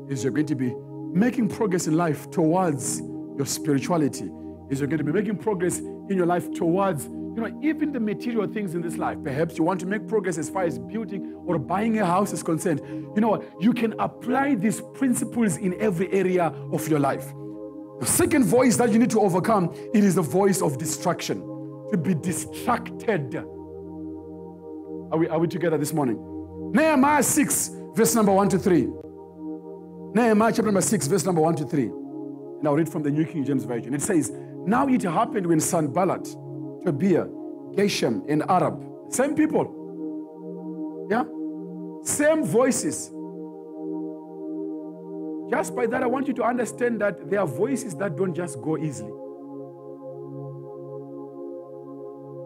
is 0.09 0.23
you're 0.23 0.33
going 0.33 0.47
to 0.47 0.55
be 0.55 0.73
making 1.13 1.47
progress 1.47 1.85
in 1.87 1.95
life 1.95 2.31
towards 2.31 3.01
your 3.37 3.45
spirituality. 3.45 4.29
Is 4.69 4.79
you're 4.79 4.87
going 4.87 4.99
to 4.99 5.03
be 5.03 5.11
making 5.11 5.37
progress 5.37 5.79
in 5.79 6.11
your 6.11 6.25
life 6.25 6.51
towards, 6.53 7.05
you 7.05 7.35
know, 7.35 7.59
even 7.61 7.91
the 7.91 7.99
material 7.99 8.47
things 8.47 8.73
in 8.73 8.81
this 8.81 8.97
life. 8.97 9.17
Perhaps 9.21 9.57
you 9.57 9.65
want 9.65 9.81
to 9.81 9.85
make 9.85 10.07
progress 10.07 10.37
as 10.37 10.49
far 10.49 10.63
as 10.63 10.79
building 10.79 11.33
or 11.45 11.59
buying 11.59 11.99
a 11.99 12.05
house 12.05 12.31
is 12.31 12.41
concerned. 12.41 12.81
You 13.15 13.21
know 13.21 13.29
what? 13.29 13.43
You 13.59 13.73
can 13.73 13.93
apply 13.99 14.55
these 14.55 14.81
principles 14.93 15.57
in 15.57 15.79
every 15.81 16.11
area 16.13 16.45
of 16.71 16.87
your 16.87 16.99
life. 16.99 17.33
The 17.99 18.05
second 18.05 18.45
voice 18.45 18.77
that 18.77 18.91
you 18.91 18.99
need 18.99 19.11
to 19.11 19.19
overcome, 19.19 19.73
it 19.93 20.03
is 20.03 20.15
the 20.15 20.21
voice 20.21 20.61
of 20.61 20.77
distraction. 20.77 21.41
To 21.91 21.97
be 21.97 22.13
distracted. 22.13 23.35
Are 23.35 25.17
we, 25.17 25.27
are 25.27 25.39
we 25.39 25.47
together 25.47 25.77
this 25.77 25.91
morning? 25.91 26.17
Nehemiah 26.73 27.21
6, 27.21 27.71
verse 27.93 28.15
number 28.15 28.31
1 28.31 28.49
to 28.49 28.57
3. 28.57 28.87
Nehemiah 30.15 30.51
chapter 30.51 30.63
number 30.63 30.81
6, 30.81 31.07
verse 31.07 31.25
number 31.25 31.41
1 31.41 31.55
to 31.57 31.65
3. 31.65 31.91
I'll 32.67 32.75
read 32.75 32.89
from 32.89 33.03
the 33.03 33.11
New 33.11 33.25
King 33.25 33.43
James 33.43 33.63
Version. 33.63 33.93
It 33.93 34.01
says, 34.01 34.31
Now 34.65 34.87
it 34.87 35.01
happened 35.03 35.47
when 35.47 35.59
Sanballat, 35.59 36.25
Tobiah, 36.85 37.25
Geshem, 37.75 38.23
and 38.29 38.43
Arab, 38.43 38.83
same 39.09 39.35
people, 39.35 41.07
yeah, 41.09 41.23
same 42.03 42.43
voices. 42.43 43.11
Just 45.49 45.75
by 45.75 45.85
that, 45.87 46.01
I 46.01 46.07
want 46.07 46.27
you 46.27 46.33
to 46.35 46.43
understand 46.43 47.01
that 47.01 47.29
there 47.29 47.41
are 47.41 47.47
voices 47.47 47.95
that 47.95 48.15
don't 48.15 48.33
just 48.33 48.61
go 48.61 48.77
easily. 48.77 49.11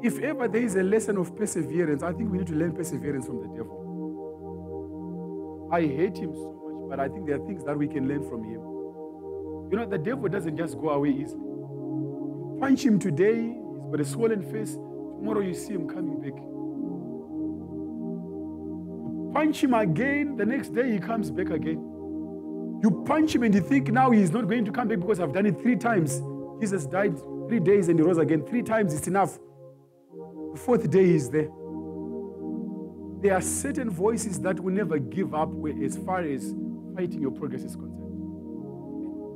If 0.04 0.20
ever 0.20 0.48
there 0.48 0.62
is 0.62 0.76
a 0.76 0.84
lesson 0.84 1.18
of 1.18 1.36
perseverance, 1.36 2.04
I 2.04 2.14
think 2.14 2.32
we 2.32 2.40
need 2.40 2.48
to 2.48 2.56
learn 2.56 2.74
perseverance 2.74 3.28
from 3.28 3.42
the 3.42 3.48
devil. 3.50 3.82
I 5.72 5.82
hate 5.82 6.18
him 6.18 6.34
so 6.34 6.54
much, 6.54 6.90
but 6.90 7.00
I 7.00 7.08
think 7.08 7.28
there 7.28 7.42
are 7.42 7.46
things 7.46 7.64
that 7.66 7.78
we 7.78 7.88
can 7.88 8.08
learn 8.08 8.28
from 8.30 8.44
him. 8.44 8.75
You 9.72 9.78
know, 9.78 9.86
the 9.86 9.98
devil 9.98 10.30
doesn't 10.30 10.56
just 10.58 10.78
go 10.78 10.90
away 10.90 11.10
easily. 11.10 11.42
You 11.42 12.58
punch 12.60 12.86
him 12.86 13.00
today, 13.00 13.42
he's 13.42 13.92
got 13.92 14.00
a 14.00 14.06
swollen 14.06 14.44
face. 14.52 14.74
Tomorrow 14.74 15.42
you 15.42 15.54
see 15.54 15.74
him 15.74 15.88
coming 15.88 16.22
back. 16.22 16.36
You 19.26 19.32
punch 19.34 19.64
him 19.64 19.74
again, 19.74 20.38
the 20.38 20.46
next 20.46 20.74
day 20.74 20.92
he 20.92 21.00
comes 21.00 21.32
back 21.32 21.50
again. 21.50 21.80
You 22.84 23.04
punch 23.06 23.34
him 23.34 23.44
and 23.44 23.54
you 23.56 23.62
think 23.62 23.88
now 23.88 24.12
he's 24.12 24.32
not 24.32 24.48
going 24.48 24.66
to 24.66 24.72
come 24.72 24.88
back 24.88 25.00
because 25.00 25.20
I've 25.20 25.34
done 25.34 25.46
it 25.48 25.60
three 25.62 25.76
times. 25.76 26.22
Jesus 26.62 26.86
died 26.86 27.18
three 27.48 27.60
days 27.60 27.90
and 27.90 27.98
he 27.98 28.06
rose 28.06 28.18
again. 28.18 28.46
Three 28.46 28.62
times 28.62 28.94
it's 28.94 29.08
enough. 29.08 29.40
The 30.54 30.60
fourth 30.60 30.90
day 30.90 31.08
he's 31.08 31.30
there. 31.30 31.50
There 33.22 33.34
are 33.34 33.42
certain 33.42 33.90
voices 33.90 34.40
that 34.42 34.60
will 34.60 34.74
never 34.74 35.00
give 35.00 35.34
up 35.34 35.50
as 35.84 35.98
far 35.98 36.22
as 36.22 36.54
fighting 36.96 37.22
your 37.22 37.32
progress 37.32 37.64
is 37.64 37.76
concerned. 37.76 38.05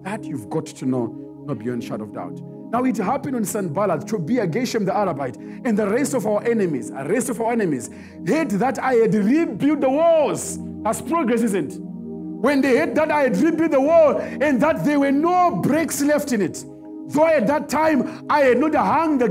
That 0.04 0.24
you've 0.24 0.50
got 0.50 0.66
to 0.68 0.86
know, 0.86 1.44
not 1.46 1.60
beyond 1.60 1.84
shadow 1.84 2.04
of 2.04 2.14
doubt. 2.14 2.40
Now 2.72 2.84
it 2.84 2.98
happened 2.98 3.36
on 3.36 3.46
Sanballat, 3.46 4.08
Tobiah, 4.08 4.48
Geshem 4.48 4.86
the 4.86 4.92
Arabite, 4.92 5.66
and 5.66 5.78
the 5.78 5.88
rest 5.88 6.14
of 6.14 6.28
our 6.28 6.44
enemies, 6.44 6.92
the 6.92 7.04
rest 7.04 7.30
of 7.30 7.42
our 7.42 7.52
enemies, 7.52 7.90
heard 8.28 8.52
that 8.52 8.78
I 8.78 8.94
had 8.94 9.14
rebuilt 9.16 9.82
the 9.82 9.90
walls. 9.90 10.60
That's 10.84 11.02
progress, 11.02 11.42
isn't? 11.42 11.80
When 11.80 12.62
they 12.62 12.78
heard 12.78 12.96
that 12.96 13.12
I 13.12 13.24
had 13.24 13.38
rebuilt 13.38 13.72
the 13.72 13.82
wall 13.82 14.18
and 14.20 14.62
that 14.62 14.86
there 14.86 15.00
were 15.00 15.12
no 15.12 15.56
breaks 15.56 16.02
left 16.02 16.32
in 16.32 16.42
it. 16.42 16.64
Though 17.08 17.26
at 17.26 17.48
that 17.48 17.70
time 17.70 18.26
I 18.30 18.42
had 18.42 18.60
not 18.60 18.76
hung 18.76 19.18
the 19.18 19.30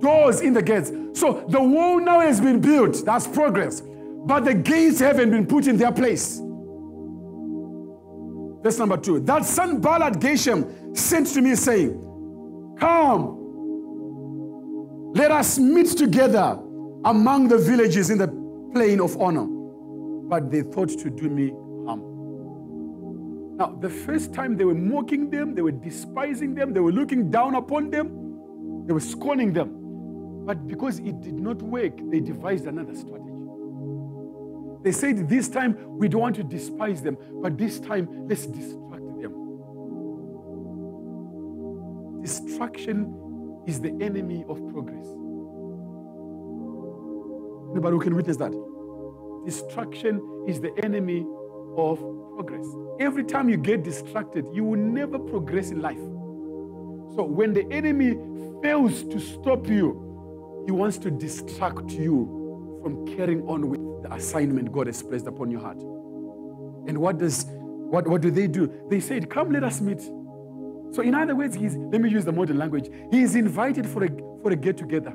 doors 0.00 0.42
in 0.42 0.52
the 0.52 0.62
gates. 0.62 0.92
So 1.14 1.44
the 1.48 1.60
wall 1.60 1.98
now 2.00 2.20
has 2.20 2.40
been 2.40 2.60
built. 2.60 3.02
That's 3.04 3.26
progress. 3.26 3.82
But 4.26 4.44
the 4.44 4.54
gates 4.54 5.00
haven't 5.00 5.30
been 5.30 5.46
put 5.46 5.66
in 5.66 5.78
their 5.78 5.92
place. 5.92 6.40
Verse 8.64 8.78
number 8.78 8.96
two. 8.96 9.20
That 9.20 9.44
Sanballat 9.44 10.14
Geshem 10.14 10.96
sent 10.96 11.26
to 11.34 11.42
me, 11.42 11.54
saying, 11.54 12.00
Come, 12.80 13.42
let 15.14 15.30
us 15.30 15.58
meet 15.58 15.88
together 15.88 16.58
among 17.04 17.48
the 17.48 17.58
villages 17.58 18.08
in 18.08 18.16
the 18.16 18.28
plain 18.72 19.02
of 19.02 19.20
Ono. 19.20 20.24
But 20.28 20.50
they 20.50 20.62
thought 20.62 20.88
to 20.88 21.10
do 21.10 21.28
me 21.28 21.50
harm. 21.86 23.56
Now, 23.58 23.76
the 23.78 23.90
first 23.90 24.32
time 24.32 24.56
they 24.56 24.64
were 24.64 24.74
mocking 24.74 25.28
them, 25.28 25.54
they 25.54 25.60
were 25.60 25.70
despising 25.70 26.54
them, 26.54 26.72
they 26.72 26.80
were 26.80 26.90
looking 26.90 27.30
down 27.30 27.56
upon 27.56 27.90
them, 27.90 28.86
they 28.86 28.94
were 28.94 29.00
scorning 29.00 29.52
them. 29.52 30.46
But 30.46 30.66
because 30.66 31.00
it 31.00 31.20
did 31.20 31.34
not 31.34 31.60
work, 31.60 31.92
they 32.10 32.20
devised 32.20 32.64
another 32.64 32.94
strategy. 32.94 33.23
They 34.84 34.92
said, 34.92 35.28
This 35.28 35.48
time 35.48 35.98
we 35.98 36.08
don't 36.08 36.20
want 36.20 36.36
to 36.36 36.44
despise 36.44 37.02
them, 37.02 37.16
but 37.42 37.56
this 37.56 37.80
time 37.80 38.28
let's 38.28 38.46
distract 38.46 39.20
them. 39.20 39.32
Distraction 42.22 43.62
is 43.66 43.80
the 43.80 43.96
enemy 44.00 44.44
of 44.46 44.58
progress. 44.68 45.06
Anybody 47.72 47.94
who 47.96 48.00
can 48.00 48.14
witness 48.14 48.36
that? 48.36 48.52
Distraction 49.46 50.44
is 50.46 50.60
the 50.60 50.72
enemy 50.84 51.26
of 51.78 51.98
progress. 52.36 52.66
Every 53.00 53.24
time 53.24 53.48
you 53.48 53.56
get 53.56 53.82
distracted, 53.82 54.46
you 54.52 54.64
will 54.64 54.78
never 54.78 55.18
progress 55.18 55.70
in 55.70 55.80
life. 55.80 55.98
So 57.16 57.24
when 57.24 57.54
the 57.54 57.66
enemy 57.70 58.18
fails 58.62 59.02
to 59.04 59.18
stop 59.18 59.66
you, 59.66 60.62
he 60.66 60.72
wants 60.72 60.98
to 60.98 61.10
distract 61.10 61.90
you 61.90 62.43
from 62.84 63.06
carrying 63.16 63.40
on 63.48 63.70
with 63.70 63.80
the 64.02 64.12
assignment 64.14 64.70
God 64.70 64.86
has 64.86 65.02
placed 65.02 65.26
upon 65.26 65.50
your 65.50 65.60
heart. 65.60 65.78
And 66.86 66.98
what 66.98 67.16
does 67.16 67.46
what, 67.48 68.06
what 68.06 68.20
do 68.20 68.30
they 68.30 68.46
do? 68.46 68.70
They 68.90 69.00
said, 69.00 69.30
Come, 69.30 69.50
let 69.52 69.64
us 69.64 69.80
meet. 69.80 70.02
So, 70.02 71.00
in 71.02 71.14
other 71.14 71.34
words, 71.34 71.56
he's 71.56 71.74
let 71.76 72.00
me 72.02 72.10
use 72.10 72.24
the 72.26 72.32
modern 72.32 72.58
language. 72.58 72.88
He 73.10 73.22
is 73.22 73.34
invited 73.36 73.88
for 73.88 74.04
a 74.04 74.08
for 74.42 74.50
a 74.50 74.56
get-together. 74.56 75.14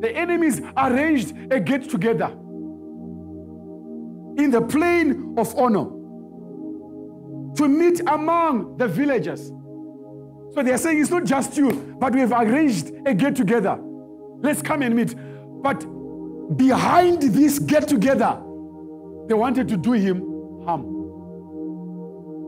The 0.00 0.14
enemies 0.14 0.60
arranged 0.76 1.34
a 1.50 1.58
get-together 1.58 2.26
in 4.36 4.50
the 4.50 4.60
plain 4.60 5.34
of 5.38 5.54
Ono 5.56 7.52
to 7.56 7.68
meet 7.68 8.00
among 8.06 8.76
the 8.76 8.88
villagers. 8.88 9.50
So 10.52 10.62
they 10.62 10.72
are 10.72 10.78
saying 10.78 11.00
it's 11.00 11.10
not 11.10 11.24
just 11.24 11.56
you, 11.56 11.96
but 11.98 12.12
we 12.12 12.20
have 12.20 12.32
arranged 12.32 12.92
a 13.06 13.14
get 13.14 13.34
together. 13.34 13.78
Let's 14.44 14.60
come 14.60 14.82
and 14.82 14.94
meet. 14.94 15.14
But 15.62 15.80
behind 16.58 17.22
this 17.22 17.58
get 17.58 17.88
together, 17.88 18.38
they 19.26 19.32
wanted 19.32 19.68
to 19.68 19.78
do 19.78 19.92
him 19.92 20.20
harm. 20.66 20.82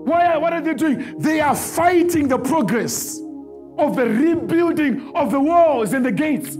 Why, 0.04 0.36
what 0.36 0.52
are 0.52 0.60
they 0.60 0.74
doing? 0.74 1.18
They 1.18 1.40
are 1.40 1.56
fighting 1.56 2.28
the 2.28 2.38
progress 2.38 3.18
of 3.78 3.96
the 3.96 4.04
rebuilding 4.04 5.10
of 5.14 5.30
the 5.30 5.40
walls 5.40 5.94
and 5.94 6.04
the 6.04 6.12
gates. 6.12 6.56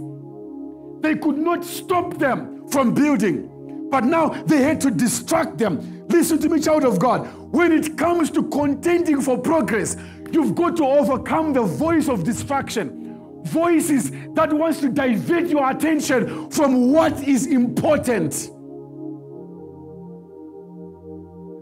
They 1.01 1.15
could 1.15 1.37
not 1.37 1.63
stop 1.63 2.17
them 2.17 2.67
from 2.69 2.95
building. 2.95 3.87
But 3.91 4.05
now 4.05 4.29
they 4.29 4.63
had 4.63 4.81
to 4.81 4.91
distract 4.91 5.59
them. 5.59 6.07
Listen 6.09 6.39
to 6.39 6.49
me, 6.49 6.59
child 6.59 6.83
of 6.83 6.97
God. 6.97 7.27
When 7.53 7.71
it 7.71 7.95
comes 7.95 8.31
to 8.31 8.43
contending 8.49 9.21
for 9.21 9.37
progress, 9.37 9.97
you've 10.31 10.55
got 10.55 10.75
to 10.77 10.85
overcome 10.85 11.53
the 11.53 11.61
voice 11.61 12.09
of 12.09 12.23
distraction. 12.23 13.06
Voices 13.47 14.11
that 14.33 14.51
wants 14.51 14.79
to 14.81 14.89
divert 14.89 15.47
your 15.47 15.69
attention 15.69 16.49
from 16.51 16.91
what 16.91 17.27
is 17.27 17.45
important. 17.45 18.33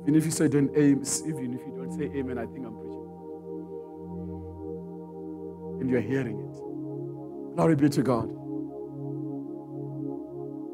Even 0.03 0.15
if 0.15 0.25
you 0.25 0.31
say 0.31 0.47
don't 0.47 0.69
aim, 0.75 1.03
even 1.27 1.53
if 1.53 1.61
you 1.65 1.73
don't 1.75 1.91
say 1.97 2.05
amen, 2.17 2.37
I 2.37 2.45
think 2.45 2.65
I'm 2.65 2.75
preaching. 2.75 3.05
And 5.81 5.89
you're 5.89 6.01
hearing 6.01 6.39
it. 6.39 7.55
Glory 7.55 7.75
be 7.75 7.89
to 7.89 8.01
God. 8.03 8.29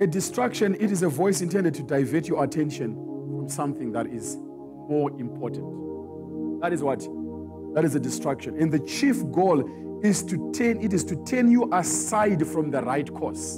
A 0.01 0.07
distraction, 0.07 0.75
it 0.79 0.91
is 0.91 1.03
a 1.03 1.09
voice 1.09 1.41
intended 1.41 1.73
to 1.75 1.83
divert 1.83 2.27
your 2.27 2.43
attention 2.43 2.95
from 2.95 3.47
something 3.49 3.91
that 3.91 4.07
is 4.07 4.35
more 4.37 5.11
important. 5.19 6.61
That 6.61 6.73
is 6.73 6.81
what? 6.83 6.99
That 7.75 7.85
is 7.85 7.95
a 7.95 7.99
distraction. 7.99 8.57
And 8.59 8.71
the 8.71 8.79
chief 8.79 9.17
goal 9.31 9.63
is 10.03 10.23
to 10.23 10.51
turn, 10.51 10.81
it 10.81 10.93
is 10.93 11.03
to 11.05 11.15
turn 11.25 11.49
you 11.51 11.69
aside 11.73 12.45
from 12.47 12.71
the 12.71 12.81
right 12.81 13.11
course. 13.13 13.57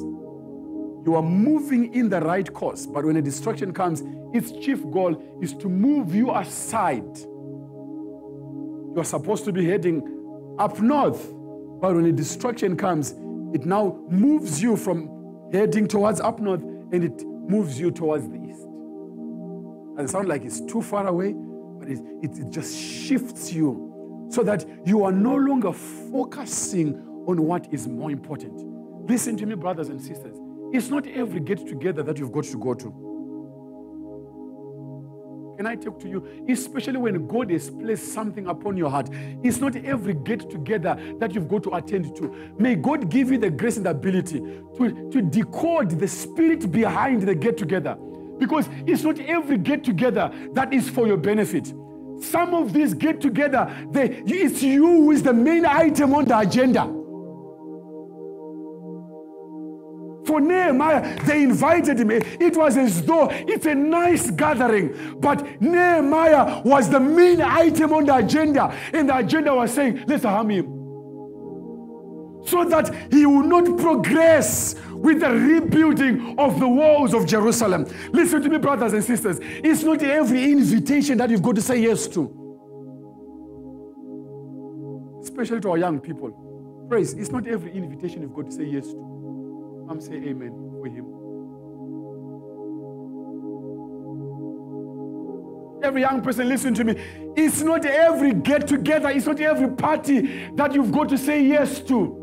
You 1.05 1.15
are 1.15 1.23
moving 1.23 1.93
in 1.93 2.09
the 2.09 2.21
right 2.21 2.51
course, 2.53 2.85
but 2.85 3.05
when 3.05 3.17
a 3.17 3.21
distraction 3.21 3.73
comes, 3.73 4.03
its 4.33 4.51
chief 4.51 4.81
goal 4.89 5.21
is 5.41 5.53
to 5.55 5.69
move 5.69 6.15
you 6.15 6.31
aside. 6.33 7.17
You 7.17 8.95
are 8.97 9.05
supposed 9.05 9.45
to 9.45 9.51
be 9.51 9.65
heading 9.65 10.55
up 10.59 10.79
north, 10.79 11.29
but 11.81 11.95
when 11.95 12.05
a 12.05 12.11
distraction 12.11 12.77
comes, 12.77 13.11
it 13.53 13.65
now 13.65 13.99
moves 14.09 14.61
you 14.61 14.77
from 14.77 15.09
heading 15.51 15.87
towards 15.87 16.19
up 16.19 16.39
north 16.39 16.61
and 16.61 17.03
it 17.03 17.23
moves 17.25 17.79
you 17.79 17.91
towards 17.91 18.27
the 18.27 18.35
east. 18.35 18.63
And 18.63 20.01
it 20.01 20.09
sounds 20.09 20.27
like 20.27 20.43
it's 20.43 20.61
too 20.61 20.81
far 20.81 21.05
away, 21.05 21.33
but 21.33 21.89
it, 21.89 21.99
it, 22.21 22.37
it 22.37 22.49
just 22.49 22.77
shifts 22.77 23.51
you 23.51 23.92
so 24.33 24.41
that 24.41 24.65
you 24.85 25.03
are 25.03 25.11
no 25.11 25.35
longer 25.35 25.71
focusing 25.71 26.95
on 27.27 27.41
what 27.43 27.71
is 27.71 27.87
more 27.87 28.09
important. 28.09 28.59
Listen 29.07 29.37
to 29.37 29.45
me, 29.45 29.53
brothers 29.53 29.89
and 29.89 30.01
sisters. 30.01 30.37
It's 30.73 30.89
not 30.89 31.05
every 31.05 31.39
get 31.39 31.67
together 31.67 32.01
that 32.01 32.17
you've 32.17 32.31
got 32.31 32.45
to 32.45 32.57
go 32.57 32.73
to. 32.73 33.13
Can 35.57 35.67
I 35.67 35.75
talk 35.75 35.99
to 35.99 36.09
you? 36.09 36.45
Especially 36.49 36.97
when 36.97 37.27
God 37.27 37.51
has 37.51 37.69
placed 37.69 38.11
something 38.11 38.47
upon 38.47 38.75
your 38.75 38.89
heart. 38.89 39.07
It's 39.43 39.59
not 39.59 39.75
every 39.75 40.15
get 40.15 40.49
together 40.49 40.97
that 41.19 41.35
you've 41.35 41.47
got 41.47 41.61
to 41.63 41.75
attend 41.75 42.15
to. 42.15 42.55
May 42.57 42.73
God 42.73 43.11
give 43.11 43.31
you 43.31 43.37
the 43.37 43.51
grace 43.51 43.77
and 43.77 43.85
the 43.85 43.91
ability 43.91 44.39
to, 44.39 45.09
to 45.11 45.21
decode 45.21 45.91
the 45.91 46.07
spirit 46.07 46.71
behind 46.71 47.21
the 47.21 47.35
get 47.35 47.55
together. 47.55 47.95
Because 48.39 48.67
it's 48.87 49.03
not 49.03 49.19
every 49.19 49.59
get 49.59 49.83
together 49.83 50.31
that 50.53 50.73
is 50.73 50.89
for 50.89 51.05
your 51.05 51.17
benefit. 51.17 51.71
Some 52.23 52.53
of 52.53 52.73
these 52.73 52.93
get 52.93 53.19
together, 53.19 53.67
it's 53.93 54.63
you 54.63 54.85
who 54.85 55.11
is 55.11 55.23
the 55.23 55.33
main 55.33 55.65
item 55.65 56.13
on 56.13 56.25
the 56.25 56.39
agenda. 56.39 56.83
For 60.25 60.39
Nehemiah, 60.39 61.21
they 61.25 61.43
invited 61.43 61.99
him. 61.99 62.11
It 62.11 62.55
was 62.55 62.77
as 62.77 63.03
though 63.03 63.27
it's 63.29 63.65
a 63.65 63.75
nice 63.75 64.31
gathering, 64.31 65.17
but 65.19 65.61
Nehemiah 65.61 66.61
was 66.63 66.89
the 66.89 66.99
main 66.99 67.41
item 67.41 67.91
on 67.93 68.05
the 68.05 68.15
agenda, 68.15 68.73
and 68.93 69.09
the 69.09 69.17
agenda 69.17 69.53
was 69.53 69.73
saying, 69.73 70.05
Let's 70.07 70.23
harm 70.23 70.49
him. 70.49 70.65
So 72.45 72.63
that 72.65 72.93
he 73.11 73.25
will 73.25 73.43
not 73.43 73.77
progress 73.77 74.75
with 75.03 75.19
the 75.19 75.29
rebuilding 75.29 76.39
of 76.39 76.59
the 76.61 76.67
walls 76.67 77.13
of 77.13 77.27
Jerusalem. 77.27 77.85
Listen 78.13 78.41
to 78.41 78.49
me, 78.49 78.57
brothers 78.57 78.93
and 78.93 79.03
sisters. 79.03 79.37
It's 79.41 79.83
not 79.83 80.01
every 80.01 80.51
invitation 80.51 81.17
that 81.17 81.29
you've 81.29 81.41
got 81.41 81.55
to 81.55 81.61
say 81.61 81.81
yes 81.81 82.07
to, 82.07 82.21
especially 85.21 85.59
to 85.59 85.71
our 85.71 85.77
young 85.77 85.99
people. 85.99 86.85
Praise, 86.87 87.13
it's 87.13 87.31
not 87.31 87.45
every 87.47 87.73
invitation 87.73 88.21
you've 88.21 88.33
got 88.33 88.45
to 88.45 88.51
say 88.51 88.63
yes 88.63 88.87
to. 88.87 89.85
Come 89.89 89.99
say 89.99 90.13
amen 90.13 90.51
for 90.79 90.87
him. 90.87 91.05
Every 95.83 95.99
young 95.99 96.21
person, 96.21 96.47
listen 96.47 96.73
to 96.75 96.85
me. 96.85 96.95
It's 97.35 97.61
not 97.61 97.85
every 97.85 98.33
get 98.33 98.69
together, 98.69 99.09
it's 99.09 99.25
not 99.25 99.41
every 99.41 99.67
party 99.75 100.47
that 100.55 100.73
you've 100.73 100.93
got 100.93 101.09
to 101.09 101.17
say 101.17 101.43
yes 101.43 101.81
to. 101.81 102.22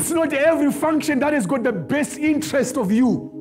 It's 0.00 0.10
not 0.10 0.32
every 0.32 0.72
function 0.72 1.18
that 1.18 1.34
has 1.34 1.46
got 1.46 1.62
the 1.62 1.72
best 1.72 2.18
interest 2.18 2.78
of 2.78 2.90
you. 2.90 3.36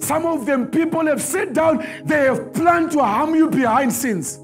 Some 0.00 0.26
of 0.26 0.44
them, 0.44 0.66
people 0.66 1.06
have 1.06 1.22
sat 1.22 1.54
down, 1.54 1.86
they 2.04 2.24
have 2.24 2.52
planned 2.52 2.90
to 2.92 2.98
harm 2.98 3.34
you 3.34 3.48
behind 3.48 3.92
scenes 3.92 4.38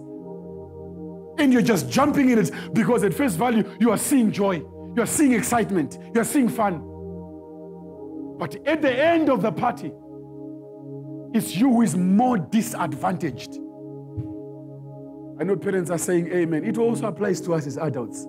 and 1.39 1.53
you're 1.53 1.61
just 1.61 1.91
jumping 1.91 2.31
in 2.31 2.39
it 2.39 2.51
because 2.72 3.05
at 3.05 3.12
face 3.12 3.35
value 3.35 3.70
you 3.79 3.91
are 3.91 3.99
seeing 3.99 4.33
joy, 4.33 4.55
you 4.95 5.03
are 5.03 5.07
seeing 5.07 5.33
excitement, 5.33 5.99
you 6.14 6.20
are 6.22 6.24
seeing 6.24 6.49
fun. 6.49 6.81
But 8.39 8.57
at 8.66 8.81
the 8.81 8.93
end 8.93 9.29
of 9.29 9.43
the 9.43 9.53
party, 9.53 9.93
it's 11.35 11.55
you 11.55 11.70
who 11.70 11.83
is 11.83 11.95
more 11.95 12.39
disadvantaged. 12.39 13.59
I 15.39 15.45
know 15.45 15.55
parents 15.55 15.91
are 15.91 15.99
saying 15.99 16.33
amen. 16.33 16.64
It 16.64 16.79
also 16.79 17.09
applies 17.09 17.43
to 17.43 17.53
us 17.53 17.66
as 17.66 17.77
adults. 17.77 18.27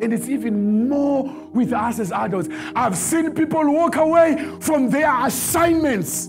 And 0.00 0.12
it's 0.12 0.28
even 0.28 0.88
more 0.88 1.24
with 1.52 1.72
us 1.72 1.98
as 1.98 2.12
adults. 2.12 2.48
I've 2.74 2.96
seen 2.96 3.34
people 3.34 3.72
walk 3.72 3.96
away 3.96 4.56
from 4.60 4.90
their 4.90 5.26
assignments 5.26 6.28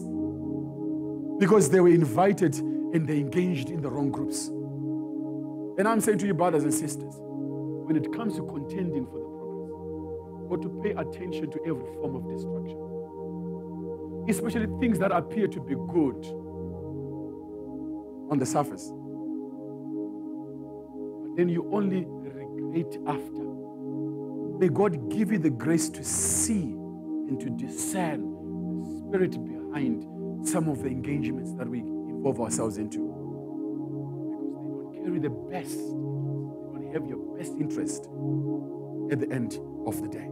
because 1.39 1.69
they 1.69 1.79
were 1.79 1.89
invited 1.89 2.55
and 2.57 3.07
they 3.07 3.19
engaged 3.19 3.69
in 3.69 3.81
the 3.81 3.89
wrong 3.89 4.11
groups. 4.11 4.47
And 4.47 5.87
I'm 5.87 6.01
saying 6.01 6.17
to 6.19 6.27
you, 6.27 6.33
brothers 6.33 6.63
and 6.63 6.73
sisters, 6.73 7.15
when 7.19 7.95
it 7.95 8.11
comes 8.11 8.35
to 8.35 8.45
contending 8.45 9.05
for 9.05 9.19
the 9.19 9.29
progress, 9.37 10.49
got 10.49 10.61
to 10.63 10.69
pay 10.83 10.91
attention 10.91 11.49
to 11.51 11.59
every 11.65 11.85
form 11.93 12.15
of 12.15 12.27
destruction, 12.27 12.77
especially 14.27 14.67
things 14.79 14.97
that 14.99 15.11
appear 15.11 15.47
to 15.47 15.61
be 15.61 15.75
good 15.75 16.25
on 18.31 18.37
the 18.39 18.45
surface. 18.45 18.91
But 21.23 21.35
then 21.37 21.49
you 21.49 21.69
only 21.71 22.05
regret 22.05 22.97
after. 23.07 23.48
May 24.59 24.67
God 24.67 25.09
give 25.09 25.31
you 25.31 25.39
the 25.39 25.49
grace 25.49 25.87
to 25.89 26.03
see 26.03 26.63
and 26.63 27.39
to 27.39 27.49
discern 27.49 28.83
the 28.83 29.07
spirit 29.07 29.31
behind 29.31 30.45
some 30.45 30.67
of 30.67 30.83
the 30.83 30.89
engagements 30.89 31.53
that 31.53 31.65
we 31.65 31.79
involve 31.79 32.41
ourselves 32.41 32.77
into 32.77 32.99
Because 34.91 34.93
they 34.93 34.99
don't 34.99 35.05
carry 35.05 35.19
the 35.19 35.29
best. 35.29 35.77
they 35.77 36.81
don't 36.81 36.91
have 36.93 37.07
your 37.07 37.19
best 37.37 37.53
interest 37.53 38.09
at 39.11 39.21
the 39.21 39.29
end 39.31 39.59
of 39.87 40.01
the 40.01 40.09
day. 40.09 40.25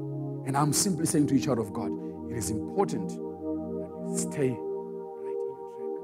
And 0.46 0.58
I'm 0.58 0.74
simply 0.74 1.06
saying 1.06 1.28
to 1.28 1.36
each 1.36 1.46
child 1.46 1.60
of 1.60 1.72
God, 1.72 1.92
it 2.30 2.36
is 2.36 2.50
important 2.50 3.08
that 3.10 3.16
you 3.18 4.18
stay 4.18 4.50
right 4.50 5.32
in 5.32 5.48
your 5.48 5.72
track. 5.72 6.04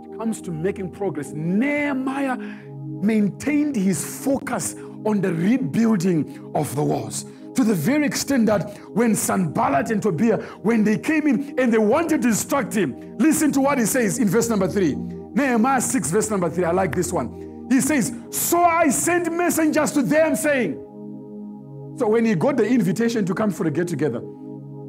When 0.00 0.14
it 0.14 0.18
comes 0.18 0.40
to 0.40 0.50
making 0.50 0.90
progress, 0.92 1.32
Nehemiah 1.32 2.38
maintained 2.38 3.76
his 3.76 4.02
focus 4.24 4.74
on 5.04 5.20
the 5.20 5.32
rebuilding 5.32 6.52
of 6.54 6.74
the 6.74 6.82
walls. 6.82 7.24
to 7.54 7.64
the 7.64 7.74
very 7.74 8.06
extent 8.06 8.46
that 8.46 8.78
when 8.94 9.14
Sanballat 9.14 9.90
and 9.90 10.00
Tobiah, 10.00 10.38
when 10.62 10.84
they 10.84 10.96
came 10.96 11.26
in 11.26 11.58
and 11.58 11.72
they 11.72 11.78
wanted 11.78 12.22
to 12.22 12.28
distract 12.28 12.72
him, 12.72 13.18
listen 13.18 13.50
to 13.52 13.60
what 13.60 13.76
he 13.76 13.86
says 13.86 14.18
in 14.18 14.28
verse 14.28 14.48
number 14.48 14.68
three. 14.68 14.94
Nehemiah 15.32 15.80
6, 15.80 16.10
verse 16.10 16.30
number 16.30 16.50
3. 16.50 16.64
I 16.64 16.72
like 16.72 16.94
this 16.94 17.12
one. 17.12 17.68
He 17.70 17.80
says, 17.80 18.12
So 18.30 18.62
I 18.62 18.88
sent 18.88 19.32
messengers 19.32 19.92
to 19.92 20.02
them 20.02 20.34
saying, 20.34 20.74
So 21.98 22.08
when 22.08 22.24
he 22.24 22.34
got 22.34 22.56
the 22.56 22.66
invitation 22.66 23.24
to 23.26 23.34
come 23.34 23.50
for 23.50 23.66
a 23.66 23.70
get 23.70 23.86
together, 23.88 24.22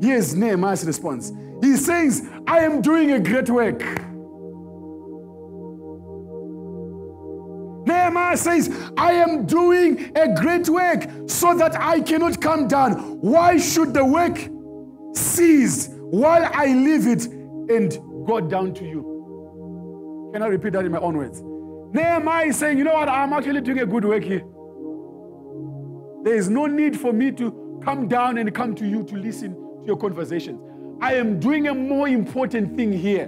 here's 0.01 0.36
Nehemiah's 0.36 0.86
response. 0.86 1.32
He 1.62 1.76
says, 1.78 2.28
I 2.47 2.59
am 2.59 2.82
doing 2.82 3.12
a 3.12 3.20
great 3.20 3.49
work. 3.49 3.82
Says, 8.36 8.92
I 8.98 9.14
am 9.14 9.46
doing 9.46 10.12
a 10.16 10.34
great 10.34 10.70
work 10.70 11.08
so 11.28 11.56
that 11.56 11.80
I 11.80 12.00
cannot 12.00 12.42
come 12.42 12.68
down. 12.68 13.20
Why 13.22 13.58
should 13.58 13.94
the 13.94 14.06
work 14.06 14.38
cease 15.14 15.90
while 15.90 16.50
I 16.54 16.68
leave 16.68 17.08
it 17.08 17.26
and 17.26 17.92
go 18.26 18.40
down 18.40 18.74
to 18.76 18.86
you? 18.86 20.32
Can 20.34 20.42
I 20.42 20.48
repeat 20.48 20.74
that 20.74 20.86
in 20.86 20.92
my 20.92 21.00
own 21.00 21.18
words? 21.18 21.42
Nehemiah 21.94 22.48
is 22.48 22.58
saying, 22.58 22.78
you 22.78 22.84
know 22.86 22.94
what? 22.94 23.10
I'm 23.10 23.34
actually 23.34 23.62
doing 23.62 23.80
a 23.80 23.86
good 23.86 24.06
work 24.06 24.24
here. 24.24 24.44
There 26.24 26.36
is 26.36 26.50
no 26.50 26.68
need 26.68 26.98
for 26.98 27.12
me 27.12 27.32
to 27.34 27.80
come 27.84 28.08
down 28.08 28.38
and 28.38 28.54
come 28.54 28.76
to 28.76 28.88
you 28.88 29.04
to 29.04 29.16
listen 29.16 29.54
to 29.56 29.84
your 29.86 29.98
conversations. 29.98 30.62
I 31.02 31.16
am 31.16 31.40
doing 31.40 31.68
a 31.68 31.74
more 31.74 32.08
important 32.08 32.78
thing 32.78 32.94
here. 32.94 33.28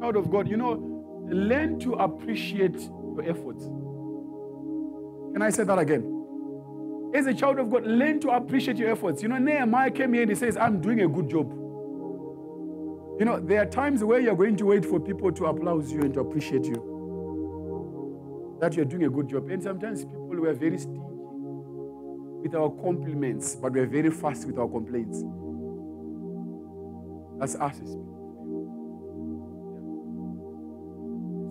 Child 0.00 0.16
of 0.16 0.30
God, 0.30 0.48
you 0.48 0.56
know, 0.56 0.89
learn 1.30 1.78
to 1.80 1.94
appreciate 1.94 2.78
your 2.80 3.22
efforts. 3.22 3.64
Can 5.32 5.42
I 5.42 5.50
say 5.50 5.64
that 5.64 5.78
again? 5.78 6.16
As 7.14 7.26
a 7.26 7.34
child 7.34 7.58
of 7.58 7.70
God, 7.70 7.86
learn 7.86 8.20
to 8.20 8.30
appreciate 8.30 8.76
your 8.76 8.90
efforts. 8.90 9.22
You 9.22 9.28
know, 9.28 9.38
Nehemiah 9.38 9.90
came 9.90 10.12
here 10.12 10.22
and 10.22 10.30
he 10.30 10.36
says, 10.36 10.56
I'm 10.56 10.80
doing 10.80 11.00
a 11.00 11.08
good 11.08 11.28
job. 11.28 11.50
You 13.18 13.26
know, 13.26 13.40
there 13.40 13.62
are 13.62 13.66
times 13.66 14.02
where 14.02 14.20
you're 14.20 14.36
going 14.36 14.56
to 14.56 14.66
wait 14.66 14.84
for 14.84 14.98
people 15.00 15.32
to 15.32 15.46
applaud 15.46 15.88
you 15.88 16.00
and 16.02 16.14
to 16.14 16.20
appreciate 16.20 16.64
you. 16.64 18.58
That 18.60 18.74
you're 18.74 18.84
doing 18.84 19.04
a 19.04 19.10
good 19.10 19.28
job. 19.28 19.50
And 19.50 19.62
sometimes 19.62 20.04
people 20.04 20.28
were 20.28 20.52
very 20.52 20.78
stingy 20.78 21.00
with 22.42 22.54
our 22.54 22.70
compliments, 22.70 23.56
but 23.56 23.72
we're 23.72 23.86
very 23.86 24.10
fast 24.10 24.46
with 24.46 24.58
our 24.58 24.68
complaints. 24.68 25.22
That's 27.38 27.56
us 27.56 27.80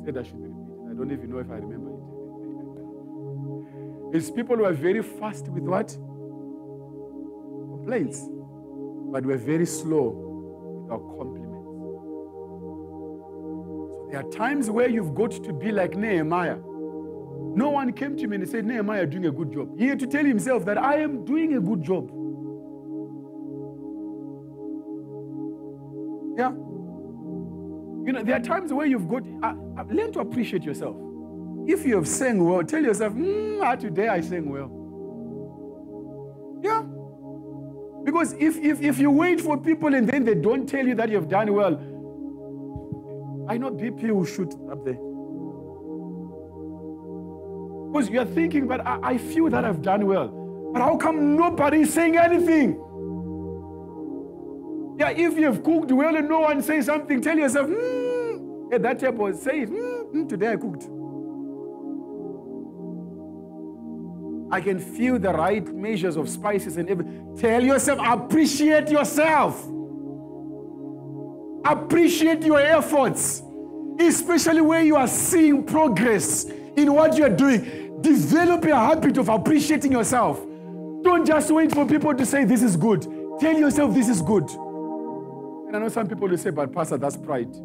said 0.10 0.18
I 0.18 0.24
should 0.28 0.42
repeat 0.42 0.68
it. 0.70 0.90
I 0.90 0.94
don't 0.96 1.12
even 1.12 1.30
know 1.30 1.38
if 1.38 1.52
I 1.52 1.56
remember 1.56 1.92
it. 4.12 4.18
It's 4.18 4.32
people 4.32 4.56
who 4.56 4.66
are 4.66 4.74
very 4.74 5.04
fast 5.04 5.48
with 5.50 5.64
what? 5.64 5.90
Complaints. 7.78 8.28
But 9.12 9.24
we're 9.26 9.38
very 9.38 9.68
slow 9.68 10.10
with 10.82 10.92
our 10.92 11.00
compliments. 11.00 11.64
So 13.44 14.08
there 14.12 14.20
are 14.22 14.30
times 14.32 14.72
where 14.72 14.90
you've 14.90 15.14
got 15.14 15.32
to 15.44 15.54
be 15.54 15.72
like 15.72 15.96
Nehemiah. 15.96 16.58
No 16.58 17.70
one 17.70 17.94
came 17.94 18.18
to 18.18 18.28
me 18.28 18.38
and 18.38 18.50
said, 18.50 18.66
Nehemiah, 18.66 19.06
doing 19.06 19.28
a 19.28 19.32
good 19.32 19.52
job. 19.52 19.78
He 19.78 19.88
had 19.88 20.00
to 20.00 20.08
tell 20.08 20.26
himself 20.26 20.66
that 20.66 20.80
I 20.80 21.02
am 21.02 21.24
doing 21.24 21.56
a 21.56 21.60
good 21.60 21.84
job. 21.84 22.10
Yeah. 26.38 26.54
You 28.10 28.14
know, 28.14 28.24
there 28.24 28.38
are 28.38 28.40
times 28.40 28.74
where 28.74 28.88
you've 28.88 29.08
got, 29.08 29.22
uh, 29.44 29.54
uh, 29.78 29.84
learn 29.94 30.12
to 30.14 30.20
appreciate 30.22 30.64
yourself. 30.64 30.96
If 31.68 31.86
you 31.86 31.96
have 31.98 32.08
sang 32.08 32.44
well, 32.44 32.64
tell 32.64 32.82
yourself, 32.82 33.14
mm, 33.14 33.62
ah, 33.62 33.76
today 33.76 34.08
I 34.08 34.20
sang 34.20 34.50
well. 34.50 34.72
Yeah. 36.64 36.82
Because 38.04 38.34
if, 38.34 38.58
if, 38.58 38.82
if 38.82 38.98
you 38.98 39.12
wait 39.12 39.40
for 39.40 39.60
people 39.60 39.94
and 39.94 40.10
then 40.10 40.26
they 40.26 40.34
don't 40.34 40.68
tell 40.68 40.88
you 40.88 40.96
that 40.96 41.10
you've 41.10 41.30
done 41.30 41.54
well, 41.54 41.76
I 43.48 43.60
know 43.60 43.70
BP 43.70 44.10
will 44.10 44.26
shoot 44.26 44.56
up 44.72 44.84
there. 44.84 44.98
Because 47.92 48.10
you're 48.10 48.26
thinking, 48.26 48.68
but 48.68 48.84
I, 48.88 49.00
I 49.04 49.18
feel 49.20 49.52
that 49.52 49.66
I've 49.66 49.84
done 49.84 50.08
well. 50.08 50.30
But 50.74 50.82
how 50.82 50.98
come 50.98 51.38
nobody 51.38 51.86
saying 51.86 52.18
anything? 52.18 52.84
Yeah, 55.00 55.12
if 55.12 55.38
you've 55.38 55.64
cooked 55.64 55.94
well 55.94 56.14
and 56.14 56.28
no 56.28 56.42
one 56.42 56.62
says 56.62 56.88
something, 56.88 57.22
tell 57.22 57.38
yourself, 57.38 57.68
hmm, 57.68 58.70
hey, 58.70 58.80
that 58.80 59.00
table 59.00 59.34
says, 59.34 59.70
hmm, 59.70 60.28
today 60.28 60.52
I 60.52 60.58
cooked. 60.58 60.84
I 64.52 64.60
can 64.60 64.78
feel 64.78 65.18
the 65.18 65.32
right 65.32 65.66
measures 65.74 66.18
of 66.18 66.28
spices 66.28 66.76
and 66.76 66.90
everything. 66.90 67.38
Tell 67.38 67.64
yourself, 67.64 68.00
appreciate 68.04 68.90
yourself. 68.90 69.66
Appreciate 71.64 72.44
your 72.44 72.60
efforts, 72.60 73.42
especially 74.02 74.60
where 74.60 74.84
you 74.84 74.98
are 74.98 75.08
seeing 75.08 75.64
progress 75.64 76.44
in 76.76 76.92
what 76.94 77.16
you're 77.16 77.30
doing. 77.30 78.02
Develop 78.02 78.66
a 78.66 78.76
habit 78.76 79.18
of 79.18 79.30
appreciating 79.30 79.94
yourself. 79.94 80.46
Don't 81.04 81.26
just 81.26 81.52
wait 81.52 81.72
for 81.72 81.86
people 81.86 82.14
to 82.14 82.26
say 82.26 82.44
this 82.44 82.62
is 82.62 82.76
good. 82.76 83.04
Tell 83.40 83.58
yourself 83.58 83.94
this 83.94 84.10
is 84.10 84.22
good. 84.22 84.50
And 85.70 85.76
I 85.76 85.80
know 85.82 85.90
some 85.90 86.08
people 86.08 86.28
will 86.28 86.36
say, 86.36 86.50
but 86.50 86.74
Pastor, 86.74 86.98
that's 86.98 87.16
pride. 87.16 87.56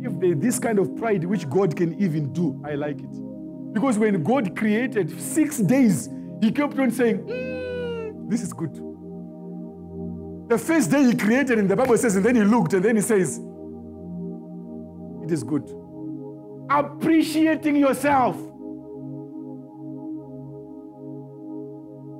If 0.00 0.18
there's 0.18 0.38
this 0.38 0.58
kind 0.58 0.78
of 0.78 0.96
pride 0.96 1.22
which 1.24 1.46
God 1.50 1.76
can 1.76 2.00
even 2.00 2.32
do, 2.32 2.58
I 2.64 2.76
like 2.76 2.98
it. 2.98 3.74
Because 3.74 3.98
when 3.98 4.22
God 4.22 4.56
created 4.56 5.20
six 5.20 5.58
days, 5.58 6.08
He 6.40 6.50
kept 6.50 6.78
on 6.78 6.90
saying, 6.90 7.18
mm, 7.18 8.30
This 8.30 8.40
is 8.40 8.54
good. 8.54 8.72
The 10.48 10.56
first 10.56 10.90
day 10.90 11.04
he 11.04 11.14
created, 11.14 11.58
and 11.58 11.68
the 11.68 11.76
Bible 11.76 11.98
says, 11.98 12.16
and 12.16 12.24
then 12.24 12.36
he 12.36 12.42
looked, 12.42 12.72
and 12.72 12.82
then 12.82 12.96
he 12.96 13.02
says, 13.02 13.38
It 15.22 15.30
is 15.30 15.44
good. 15.44 15.70
Appreciating 16.70 17.76
yourself. 17.76 18.36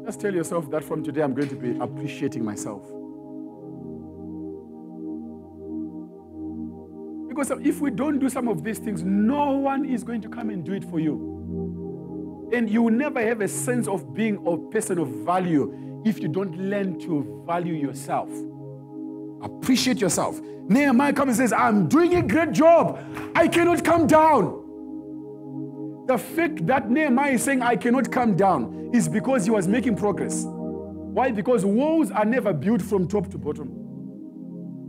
Just 0.05 0.20
tell 0.20 0.35
yourself 0.35 0.70
that 0.70 0.85
from 0.85 1.03
today 1.03 1.22
I'm 1.22 1.32
going 1.32 1.49
to 1.49 1.57
be 1.57 1.74
appreciating 1.78 2.45
myself. 2.45 2.82
Because 7.35 7.51
if 7.64 7.80
we 7.80 7.91
don't 7.91 8.20
do 8.20 8.28
some 8.28 8.47
of 8.47 8.62
these 8.62 8.78
things, 8.78 9.03
no 9.03 9.51
one 9.51 9.85
is 9.85 10.05
going 10.05 10.20
to 10.20 10.28
come 10.28 10.51
and 10.51 10.62
do 10.64 10.72
it 10.72 10.85
for 10.85 11.01
you. 11.01 12.49
And 12.53 12.70
you 12.70 12.82
will 12.82 12.93
never 12.93 13.20
have 13.20 13.41
a 13.41 13.49
sense 13.49 13.89
of 13.89 14.14
being 14.14 14.37
a 14.47 14.57
person 14.70 14.99
of 14.99 15.09
value 15.09 16.03
if 16.05 16.20
you 16.20 16.28
don't 16.28 16.57
learn 16.57 17.01
to 17.01 17.43
value 17.45 17.74
yourself. 17.74 18.30
Appreciate 19.43 20.01
yourself. 20.01 20.41
Nehemiah 20.68 21.12
comes 21.12 21.41
and 21.41 21.49
says, 21.49 21.53
I'm 21.53 21.89
doing 21.89 22.14
a 22.14 22.22
great 22.22 22.53
job. 22.53 23.01
I 23.35 23.49
cannot 23.49 23.85
come 23.85 24.07
down. 24.07 24.61
The 26.07 26.16
fact 26.16 26.64
that 26.68 26.89
Nehemiah 26.89 27.32
is 27.32 27.43
saying, 27.43 27.62
I 27.62 27.74
cannot 27.74 28.12
come 28.12 28.37
down, 28.37 28.91
is 28.95 29.09
because 29.09 29.45
he 29.45 29.51
was 29.51 29.66
making 29.66 29.97
progress. 29.97 30.45
Why? 30.47 31.32
Because 31.32 31.64
walls 31.64 32.12
are 32.12 32.24
never 32.24 32.53
built 32.53 32.80
from 32.80 33.09
top 33.09 33.28
to 33.32 33.39
bottom, 33.39 33.72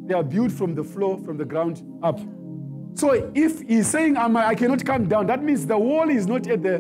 they 0.06 0.14
are 0.14 0.24
built 0.24 0.52
from 0.52 0.76
the 0.76 0.84
floor, 0.84 1.18
from 1.20 1.38
the 1.38 1.46
ground 1.46 1.82
up. 2.04 2.20
So 2.94 3.32
if 3.36 3.62
he's 3.62 3.88
saying, 3.88 4.18
I 4.18 4.56
cannot 4.56 4.86
come 4.86 5.08
down, 5.08 5.28
that 5.28 5.44
means 5.44 5.66
the 5.68 5.78
wall 5.78 6.10
is 6.10 6.28
not 6.28 6.48
at 6.48 6.64
the 6.64 6.80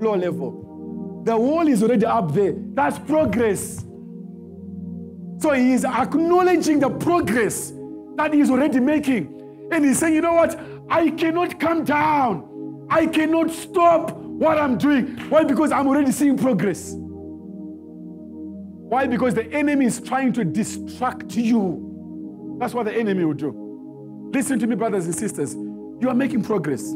floor 0.00 0.16
level. 0.16 1.22
The 1.24 1.36
wall 1.36 1.68
is 1.68 1.82
already 1.82 2.06
up 2.06 2.32
there. 2.32 2.54
That's 2.74 2.98
progress. 2.98 3.84
So 5.38 5.52
he 5.52 5.72
is 5.72 5.84
acknowledging 5.84 6.80
the 6.80 6.90
progress 6.90 7.72
that 8.16 8.32
he's 8.32 8.50
already 8.50 8.80
making. 8.80 9.68
And 9.70 9.84
he's 9.84 9.98
saying, 9.98 10.14
you 10.14 10.20
know 10.20 10.34
what? 10.34 10.58
I 10.90 11.10
cannot 11.10 11.60
come 11.60 11.84
down. 11.84 12.86
I 12.90 13.06
cannot 13.06 13.50
stop 13.50 14.12
what 14.12 14.58
I'm 14.58 14.76
doing. 14.78 15.16
Why? 15.28 15.44
Because 15.44 15.70
I'm 15.70 15.86
already 15.86 16.10
seeing 16.12 16.36
progress. 16.36 16.94
Why? 18.88 19.06
Because 19.06 19.34
the 19.34 19.46
enemy 19.52 19.86
is 19.86 20.00
trying 20.00 20.32
to 20.34 20.44
distract 20.44 21.36
you. 21.36 21.90
That's 22.62 22.74
what 22.74 22.84
the 22.84 22.94
enemy 22.94 23.24
will 23.24 23.34
do. 23.34 24.30
Listen 24.32 24.56
to 24.60 24.68
me, 24.68 24.76
brothers 24.76 25.06
and 25.06 25.14
sisters. 25.16 25.54
You 25.54 26.08
are 26.08 26.14
making 26.14 26.44
progress. 26.44 26.92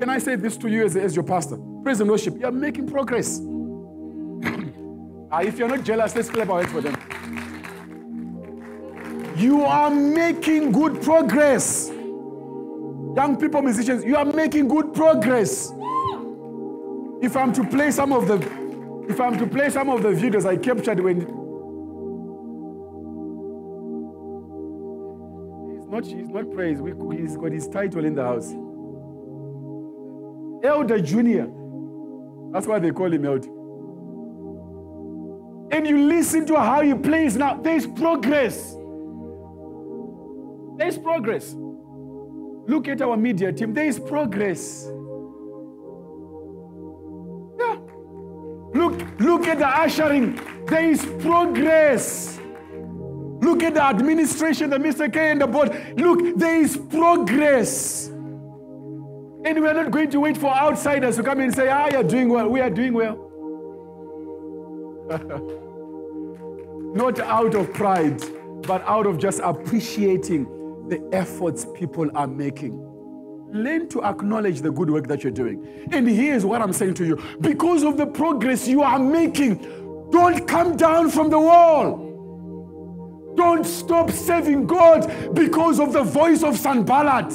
Can 0.00 0.08
I 0.08 0.18
say 0.18 0.34
this 0.34 0.56
to 0.56 0.68
you 0.68 0.84
as, 0.84 0.96
as 0.96 1.14
your 1.14 1.22
pastor? 1.22 1.58
Praise 1.84 2.00
and 2.00 2.10
worship. 2.10 2.36
You 2.36 2.46
are 2.46 2.50
making 2.50 2.88
progress. 2.88 3.38
uh, 3.38 3.44
if 5.44 5.60
you're 5.60 5.68
not 5.68 5.84
jealous, 5.84 6.16
let's 6.16 6.28
clap 6.28 6.48
our 6.48 6.60
hands 6.60 6.72
for 6.72 6.80
them. 6.80 6.96
You 9.36 9.62
are 9.62 9.90
making 9.90 10.72
good 10.72 11.00
progress. 11.00 11.88
Young 11.88 13.36
people, 13.40 13.62
musicians, 13.62 14.04
you 14.04 14.16
are 14.16 14.24
making 14.24 14.66
good 14.66 14.92
progress. 14.92 15.72
If 17.22 17.36
I'm 17.36 17.52
to 17.52 17.62
play 17.62 17.92
some 17.92 18.12
of 18.12 18.26
the 18.26 18.38
if 19.08 19.20
I'm 19.20 19.38
to 19.38 19.46
play 19.46 19.70
some 19.70 19.88
of 19.88 20.02
the 20.02 20.08
videos 20.08 20.46
I 20.46 20.56
captured 20.56 20.98
when 20.98 21.45
not 25.96 26.06
he's 26.06 26.28
not 26.28 26.50
praised, 26.52 26.82
he's 26.84 27.36
got 27.36 27.52
his 27.52 27.68
title 27.68 28.04
in 28.04 28.14
the 28.14 28.22
house. 28.22 28.52
Elder 30.62 31.00
Junior. 31.00 31.48
That's 32.52 32.66
why 32.66 32.78
they 32.78 32.90
call 32.90 33.12
him 33.12 33.24
Elder. 33.24 33.48
and 35.72 35.86
you 35.86 35.98
listen 36.06 36.46
to 36.46 36.56
how 36.56 36.82
he 36.82 36.94
plays 36.94 37.36
now, 37.36 37.54
there's 37.54 37.86
progress. 37.86 38.76
There's 40.76 40.98
progress. 40.98 41.54
Look 41.56 42.88
at 42.88 43.00
our 43.00 43.16
media 43.16 43.52
team, 43.52 43.72
there 43.72 43.86
is 43.86 43.98
progress. 43.98 44.84
Yeah. 47.58 47.78
Look, 48.74 49.20
look 49.20 49.46
at 49.46 49.58
the 49.58 49.68
ushering, 49.68 50.38
there 50.66 50.90
is 50.90 51.06
progress. 51.20 52.35
Look 53.40 53.62
at 53.62 53.74
the 53.74 53.82
administration, 53.82 54.70
the 54.70 54.78
Mr. 54.78 55.12
K 55.12 55.30
and 55.30 55.40
the 55.40 55.46
board. 55.46 55.70
Look, 55.96 56.36
there 56.36 56.60
is 56.60 56.76
progress. 56.76 58.08
And 58.08 59.60
we're 59.60 59.74
not 59.74 59.90
going 59.90 60.10
to 60.10 60.20
wait 60.20 60.36
for 60.36 60.52
outsiders 60.52 61.16
to 61.16 61.22
come 61.22 61.40
and 61.40 61.54
say, 61.54 61.68
ah, 61.68 61.88
you're 61.92 62.02
doing 62.02 62.28
well. 62.28 62.48
We 62.48 62.60
are 62.60 62.70
doing 62.70 62.94
well. 62.94 63.22
not 66.96 67.20
out 67.20 67.54
of 67.54 67.72
pride, 67.72 68.20
but 68.66 68.82
out 68.88 69.06
of 69.06 69.18
just 69.18 69.40
appreciating 69.40 70.44
the 70.88 71.08
efforts 71.12 71.66
people 71.76 72.10
are 72.16 72.26
making. 72.26 72.82
Learn 73.52 73.88
to 73.90 74.02
acknowledge 74.02 74.62
the 74.62 74.70
good 74.70 74.90
work 74.90 75.06
that 75.08 75.22
you're 75.22 75.30
doing. 75.30 75.86
And 75.92 76.08
here's 76.08 76.44
what 76.44 76.60
I'm 76.62 76.72
saying 76.72 76.94
to 76.94 77.06
you 77.06 77.22
because 77.40 77.84
of 77.84 77.96
the 77.96 78.06
progress 78.06 78.66
you 78.66 78.82
are 78.82 78.98
making, 78.98 79.58
don't 80.10 80.48
come 80.48 80.76
down 80.76 81.10
from 81.10 81.30
the 81.30 81.38
wall. 81.38 82.05
Don't 83.36 83.64
stop 83.64 84.10
serving 84.10 84.66
God 84.66 85.34
because 85.34 85.78
of 85.78 85.92
the 85.92 86.02
voice 86.02 86.42
of 86.42 86.56
Sanballat. 86.58 87.32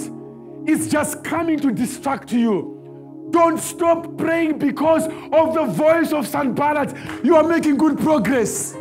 It's 0.65 0.87
just 0.87 1.23
coming 1.23 1.59
to 1.59 1.71
distract 1.71 2.31
you. 2.31 3.29
Don't 3.31 3.59
stop 3.59 4.17
praying 4.17 4.57
because 4.57 5.05
of 5.31 5.53
the 5.53 5.65
voice 5.65 6.11
of 6.11 6.27
Sanballat. 6.27 6.93
You 7.23 7.35
are 7.35 7.43
making 7.43 7.77
good 7.77 7.97
progress. 7.99 8.73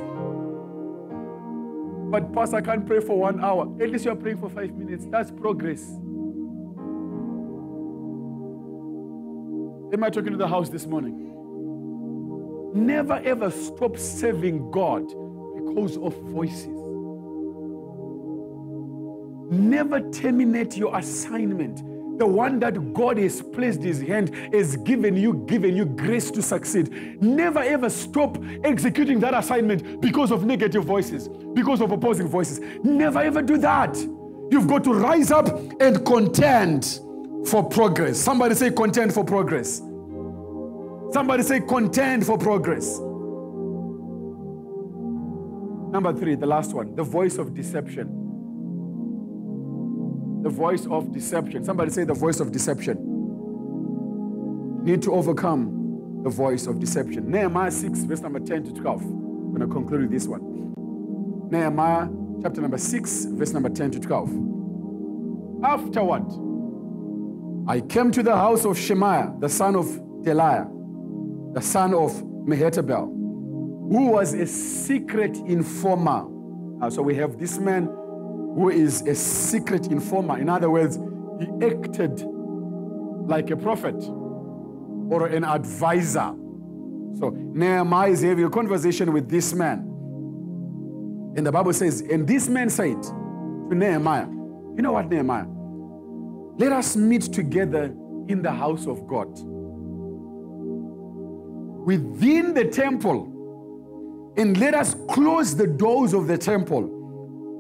But, 2.11 2.33
Pastor, 2.33 2.57
I 2.57 2.61
can't 2.61 2.85
pray 2.85 3.01
for 3.01 3.17
one 3.17 3.41
hour. 3.45 3.73
At 3.81 3.91
least 3.91 4.05
you're 4.05 4.17
praying 4.17 4.39
for 4.39 4.49
five 4.49 4.75
minutes. 4.75 5.07
That's 5.07 5.31
progress. 5.31 5.89
Am 9.93 10.03
I 10.03 10.11
talking 10.11 10.33
to 10.33 10.37
the 10.37 10.49
house 10.49 10.69
this 10.69 10.87
morning? 10.87 11.29
Never 12.75 13.21
ever 13.25 13.51
stop 13.51 13.97
serving 13.97 14.71
God 14.71 15.07
because 15.07 15.97
of 15.99 16.17
voices. 16.23 16.90
Never 19.51 20.01
terminate 20.13 20.77
your 20.77 20.97
assignment. 20.97 21.83
The 22.21 22.27
one 22.27 22.61
that 22.61 22.93
God 22.95 23.19
has 23.19 23.43
placed 23.43 23.83
his 23.83 24.01
hand 24.01 24.33
has 24.55 24.77
given 24.77 25.17
you, 25.17 25.45
given 25.47 25.75
you 25.75 25.87
grace 25.87 26.31
to 26.33 26.43
succeed. 26.43 27.21
Never 27.21 27.59
ever 27.59 27.91
stop 27.91 28.39
executing 28.63 29.19
that 29.21 29.35
assignment 29.35 30.01
because 30.01 30.31
of 30.31 30.45
negative 30.45 30.85
voices, 30.85 31.29
because 31.55 31.81
of 31.81 31.91
opposing 31.91 32.29
voices. 32.29 32.61
Never 32.85 33.19
ever 33.19 33.43
do 33.43 33.59
that. 33.59 33.97
You've 34.51 34.69
got 34.69 34.85
to 34.85 34.95
rise 34.95 35.33
up 35.33 35.49
and 35.81 36.05
contend 36.07 37.01
for 37.47 37.65
progress. 37.65 38.21
Somebody 38.21 38.55
say 38.55 38.71
contend 38.71 39.13
for 39.13 39.25
progress. 39.25 39.79
Somebody 41.13 41.43
say 41.43 41.61
contend 41.61 42.25
for 42.25 42.39
progress. 42.39 43.01
Number 45.91 46.13
three, 46.13 46.37
the 46.37 46.47
last 46.47 46.73
one, 46.73 46.95
the 46.95 47.03
voice 47.03 47.37
of 47.37 47.53
deception 47.53 48.30
the 50.43 50.49
voice 50.51 50.87
of 50.87 51.13
deception. 51.13 51.65
Somebody 51.65 51.91
say 51.91 52.05
the 52.05 52.15
voice 52.15 52.41
of 52.41 52.53
deception. 52.53 52.97
Need 54.85 55.03
to 55.03 55.13
overcome 55.13 56.21
the 56.23 56.31
voice 56.31 56.67
of 56.67 56.81
deception. 56.81 57.31
Nehemiah 57.31 57.71
6, 57.71 58.01
verse 58.05 58.21
number 58.21 58.41
10 58.41 58.65
to 58.65 58.73
12. 58.81 59.03
I'm 59.03 59.55
going 59.55 59.61
to 59.61 59.67
conclude 59.67 60.03
with 60.03 60.11
this 60.11 60.27
one. 60.27 61.51
Nehemiah 61.51 62.09
chapter 62.43 62.61
number 62.61 62.79
6, 62.79 63.25
verse 63.33 63.53
number 63.53 63.69
10 63.69 63.91
to 63.93 64.01
12. 64.01 65.65
Afterward, 65.65 66.25
I 67.69 67.81
came 67.81 68.11
to 68.13 68.23
the 68.23 68.35
house 68.35 68.65
of 68.65 68.79
Shemaiah, 68.79 69.35
the 69.41 69.49
son 69.49 69.77
of 69.77 69.85
Delaiah, 70.23 70.69
the 71.55 71.61
son 71.61 71.93
of 71.93 72.13
Mehetabel, 72.47 73.07
who 73.07 74.07
was 74.07 74.33
a 74.35 74.47
secret 74.47 75.37
informer. 75.37 76.27
Uh, 76.83 76.89
so 76.89 77.03
we 77.03 77.15
have 77.17 77.39
this 77.39 77.59
man 77.59 77.89
who 78.55 78.71
is 78.71 79.03
a 79.03 79.15
secret 79.15 79.87
informer. 79.89 80.39
In 80.39 80.49
other 80.49 80.71
words, 80.71 80.97
he 81.39 81.47
acted 81.65 82.23
like 83.27 83.51
a 83.51 83.57
prophet 83.57 83.95
or 85.11 85.27
an 85.27 85.45
advisor. 85.45 86.35
So 87.19 87.31
Nehemiah 87.31 88.11
is 88.11 88.23
having 88.23 88.45
a 88.45 88.51
conversation 88.51 89.13
with 89.13 89.29
this 89.29 89.53
man. 89.55 89.79
And 91.37 91.47
the 91.47 91.53
Bible 91.53 91.73
says, 91.73 92.01
and 92.01 92.27
this 92.27 92.49
man 92.49 92.71
said 92.71 93.01
to 93.03 93.75
Nehemiah, 93.75 94.27
You 94.27 94.83
know 94.83 94.93
what, 94.93 95.09
Nehemiah? 95.09 95.47
Let 96.59 96.73
us 96.73 96.97
meet 96.97 97.33
together 97.33 97.95
in 98.29 98.43
the 98.43 98.51
house 98.51 98.87
of 98.87 99.07
God. 99.07 99.29
Within 101.87 102.53
the 102.53 102.67
temple, 102.67 104.35
and 104.37 104.59
let 104.59 104.75
us 104.75 104.95
close 105.09 105.57
the 105.57 105.67
doors 105.67 106.13
of 106.15 106.27
the 106.27 106.37
temple 106.37 107.00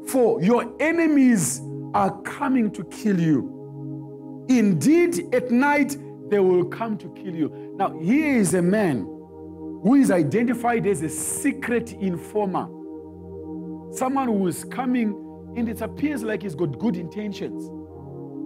for 0.08 0.42
your 0.42 0.74
enemies 0.80 1.60
are 1.94 2.20
coming 2.22 2.70
to 2.72 2.84
kill 2.84 3.20
you. 3.20 4.46
Indeed, 4.48 5.34
at 5.34 5.50
night 5.50 5.96
they 6.28 6.38
will 6.38 6.64
come 6.64 6.96
to 6.98 7.08
kill 7.14 7.34
you. 7.34 7.74
Now, 7.76 7.98
here 7.98 8.36
is 8.36 8.54
a 8.54 8.62
man 8.62 9.00
who 9.82 9.94
is 9.94 10.10
identified 10.10 10.86
as 10.86 11.02
a 11.02 11.08
secret 11.08 11.92
informer. 11.94 12.68
Someone 13.92 14.28
who 14.28 14.46
is 14.46 14.64
coming, 14.64 15.08
and 15.56 15.68
it 15.68 15.80
appears 15.80 16.22
like 16.22 16.42
he's 16.42 16.54
got 16.54 16.78
good 16.78 16.96
intentions. 16.96 17.68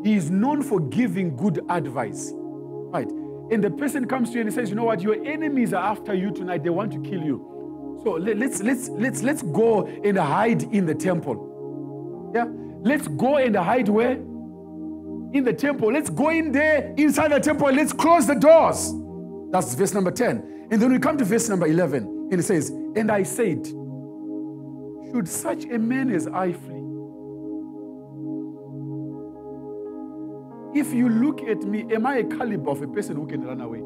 He 0.07 0.15
is 0.15 0.31
known 0.31 0.63
for 0.63 0.81
giving 0.81 1.37
good 1.37 1.61
advice. 1.69 2.33
Right? 2.35 3.11
And 3.51 3.63
the 3.63 3.71
person 3.71 4.07
comes 4.07 4.31
to 4.31 4.35
you 4.35 4.41
and 4.43 4.51
he 4.51 4.55
says, 4.55 4.71
You 4.71 4.77
know 4.77 4.85
what? 4.85 5.03
Your 5.03 5.23
enemies 5.27 5.75
are 5.75 5.85
after 5.85 6.15
you 6.15 6.31
tonight. 6.31 6.63
They 6.63 6.71
want 6.71 6.93
to 6.93 7.01
kill 7.01 7.23
you. 7.23 7.54
So 8.05 8.13
let's 8.13 8.63
let's 8.63 8.91
let's 8.91 9.23
let's 9.23 9.43
go 9.43 9.87
and 9.87 10.19
hide 10.19 10.63
in 10.75 10.85
the 10.85 10.95
temple. 10.95 12.33
Yeah, 12.35 12.45
let's 12.83 13.09
go 13.09 13.39
and 13.39 13.57
hide 13.57 13.89
where? 13.89 14.13
In 14.13 15.43
the 15.43 15.55
temple. 15.55 15.91
Let's 15.91 16.11
go 16.11 16.29
in 16.29 16.53
there 16.53 16.95
inside 16.99 17.33
the 17.33 17.41
temple. 17.41 17.73
Let's 17.73 17.95
close 17.95 18.27
the 18.27 18.35
doors. 18.35 18.93
That's 19.51 19.75
verse 19.75 19.95
number 19.95 20.11
10. 20.11 20.69
And 20.71 20.83
then 20.83 20.93
we 20.93 20.99
come 20.99 21.17
to 21.17 21.25
verse 21.25 21.49
number 21.49 21.67
11, 21.67 22.29
and 22.31 22.35
it 22.35 22.43
says, 22.43 22.69
And 22.69 23.11
I 23.11 23.23
said, 23.23 23.65
Should 23.67 25.27
such 25.27 25.65
a 25.65 25.79
man 25.79 26.11
as 26.11 26.27
I 26.27 26.53
flee? 26.53 26.83
If 30.79 30.93
you 30.93 31.09
look 31.09 31.41
at 31.43 31.63
me, 31.63 31.87
am 31.95 32.05
I 32.05 32.17
a 32.17 32.25
caliber 32.25 32.71
of 32.71 32.83
a 32.83 32.87
person 32.87 33.17
who 33.17 33.27
can 33.27 33.45
run 33.45 33.61
away 33.61 33.79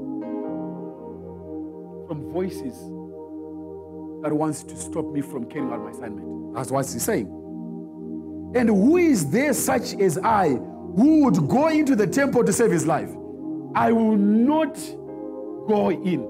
from 2.09 2.33
voices 2.33 2.98
that 4.23 4.33
wants 4.33 4.63
to 4.65 4.77
stop 4.77 5.07
me 5.13 5.21
from 5.21 5.47
carrying 5.47 5.73
out 5.73 5.81
my 5.81 5.91
assignment. 5.91 6.55
That's 6.55 6.71
what 6.71 6.87
he's 6.87 7.03
saying. 7.03 7.27
And 8.55 8.69
who 8.69 8.97
is 8.97 9.31
there 9.31 9.53
such 9.53 9.95
as 9.95 10.19
I 10.19 10.49
who 10.49 11.25
would 11.25 11.49
go 11.49 11.69
into 11.69 11.95
the 11.95 12.07
temple 12.07 12.45
to 12.45 12.53
save 12.53 12.71
his 12.71 12.87
life? 12.87 13.11
I 13.75 13.93
will 13.93 14.17
not 14.17 14.75
go 15.69 15.91
in. 15.91 16.23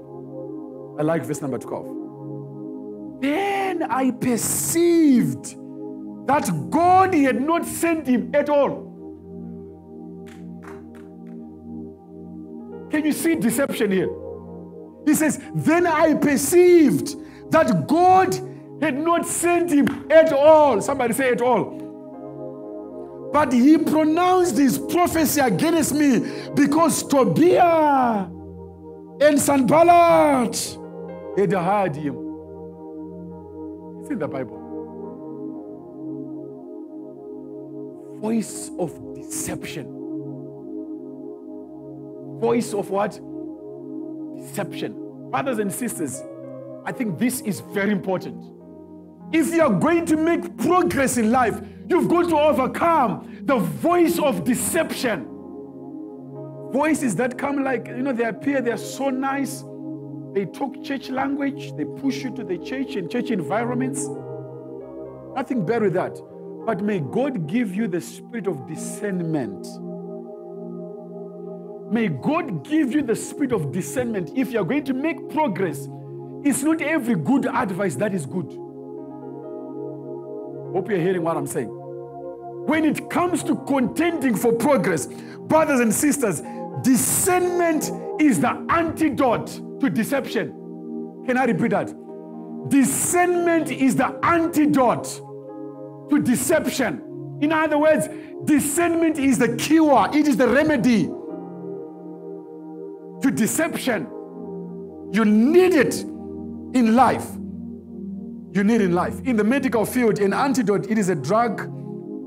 I 0.99 1.03
like 1.03 1.23
verse 1.23 1.41
number 1.41 1.57
12. 1.57 3.21
Then 3.21 3.83
I 3.83 4.11
perceived 4.11 5.55
that 6.27 6.69
God 6.69 7.13
had 7.13 7.41
not 7.41 7.65
sent 7.65 8.05
him 8.05 8.31
at 8.35 8.49
all. 8.49 8.87
Can 12.91 13.05
you 13.05 13.13
see 13.13 13.35
deception 13.35 13.91
here? 13.91 14.09
He 15.05 15.15
says, 15.15 15.39
Then 15.55 15.87
I 15.87 16.13
perceived 16.15 17.15
that 17.49 17.87
God 17.87 18.33
had 18.81 18.97
not 18.97 19.25
sent 19.25 19.71
him 19.71 19.87
at 20.11 20.31
all. 20.33 20.81
Somebody 20.81 21.13
say 21.13 21.31
at 21.31 21.41
all. 21.41 21.79
But 23.33 23.53
he 23.53 23.77
pronounced 23.77 24.57
his 24.57 24.77
prophecy 24.79 25.39
against 25.41 25.93
me 25.93 26.23
because 26.55 27.03
Tobiah 27.03 28.27
and 29.21 29.39
Sanballat 29.39 30.77
had 31.37 31.53
heard 31.53 31.95
him. 31.95 32.15
It's 34.01 34.09
in 34.09 34.19
the 34.19 34.27
Bible. 34.27 34.57
Voice 38.19 38.71
of 38.79 39.15
deception. 39.15 39.85
Voice 42.39 42.73
of 42.73 42.89
what? 42.89 43.19
Deception. 44.37 45.29
Brothers 45.29 45.59
and 45.59 45.71
sisters, 45.71 46.23
I 46.85 46.91
think 46.91 47.19
this 47.19 47.41
is 47.41 47.59
very 47.59 47.91
important. 47.91 48.43
If 49.31 49.53
you 49.53 49.61
are 49.61 49.73
going 49.73 50.05
to 50.07 50.17
make 50.17 50.57
progress 50.57 51.17
in 51.17 51.31
life, 51.31 51.61
you've 51.87 52.07
got 52.07 52.29
to 52.29 52.39
overcome 52.39 53.41
the 53.43 53.57
voice 53.57 54.17
of 54.19 54.43
deception. 54.43 55.27
Voices 56.71 57.15
that 57.15 57.37
come 57.37 57.63
like, 57.63 57.87
you 57.87 58.01
know, 58.01 58.13
they 58.13 58.25
appear, 58.25 58.61
they're 58.61 58.77
so 58.77 59.09
nice, 59.09 59.63
They 60.33 60.45
talk 60.45 60.83
church 60.83 61.09
language, 61.09 61.75
they 61.75 61.85
push 61.85 62.23
you 62.23 62.33
to 62.35 62.43
the 62.43 62.57
church 62.59 62.95
and 62.95 63.09
church 63.09 63.31
environments. 63.31 64.07
Nothing 65.35 65.65
bad 65.65 65.81
with 65.81 65.93
that. 65.93 66.19
But 66.65 66.81
may 66.81 66.99
God 66.99 67.47
give 67.47 67.73
you 67.73 67.87
the 67.87 67.99
spirit 67.99 68.45
of 68.45 68.67
discernment. 68.67 69.65
May 71.91 72.09
God 72.09 72.63
give 72.63 72.91
you 72.93 73.01
the 73.01 73.15
spirit 73.15 73.51
of 73.51 73.71
discernment. 73.71 74.31
If 74.35 74.51
you're 74.51 74.65
going 74.65 74.83
to 74.83 74.93
make 74.93 75.29
progress, 75.29 75.87
it's 76.43 76.63
not 76.63 76.81
every 76.81 77.15
good 77.15 77.45
advice 77.45 77.95
that 77.95 78.13
is 78.13 78.25
good. 78.25 78.47
Hope 80.73 80.89
you're 80.89 80.99
hearing 80.99 81.23
what 81.23 81.35
I'm 81.35 81.47
saying. 81.47 81.67
When 81.67 82.85
it 82.85 83.09
comes 83.09 83.43
to 83.43 83.55
contending 83.67 84.35
for 84.35 84.53
progress, 84.53 85.07
brothers 85.07 85.79
and 85.79 85.93
sisters, 85.93 86.41
discernment 86.83 87.91
is 88.21 88.39
the 88.39 88.65
antidote 88.69 89.47
to 89.79 89.89
deception. 89.89 90.53
Can 91.25 91.37
I 91.37 91.45
repeat 91.45 91.71
that? 91.71 91.93
Discernment 92.69 93.71
is 93.71 93.95
the 93.95 94.07
antidote 94.23 95.05
to 96.09 96.21
deception. 96.21 97.01
In 97.41 97.51
other 97.51 97.77
words, 97.77 98.07
discernment 98.45 99.17
is 99.17 99.37
the 99.39 99.55
cure, 99.55 100.09
it 100.13 100.27
is 100.27 100.37
the 100.37 100.47
remedy 100.47 101.05
to 103.21 103.31
deception. 103.31 104.07
You 105.11 105.25
need 105.25 105.73
it 105.73 106.05
in 106.73 106.95
life. 106.95 107.25
You 108.51 108.63
need 108.63 108.81
in 108.81 108.93
life. 108.93 109.19
In 109.25 109.35
the 109.35 109.43
medical 109.43 109.85
field, 109.85 110.19
an 110.19 110.33
antidote, 110.33 110.89
it 110.89 110.97
is 110.97 111.09
a 111.09 111.15
drug 111.15 111.67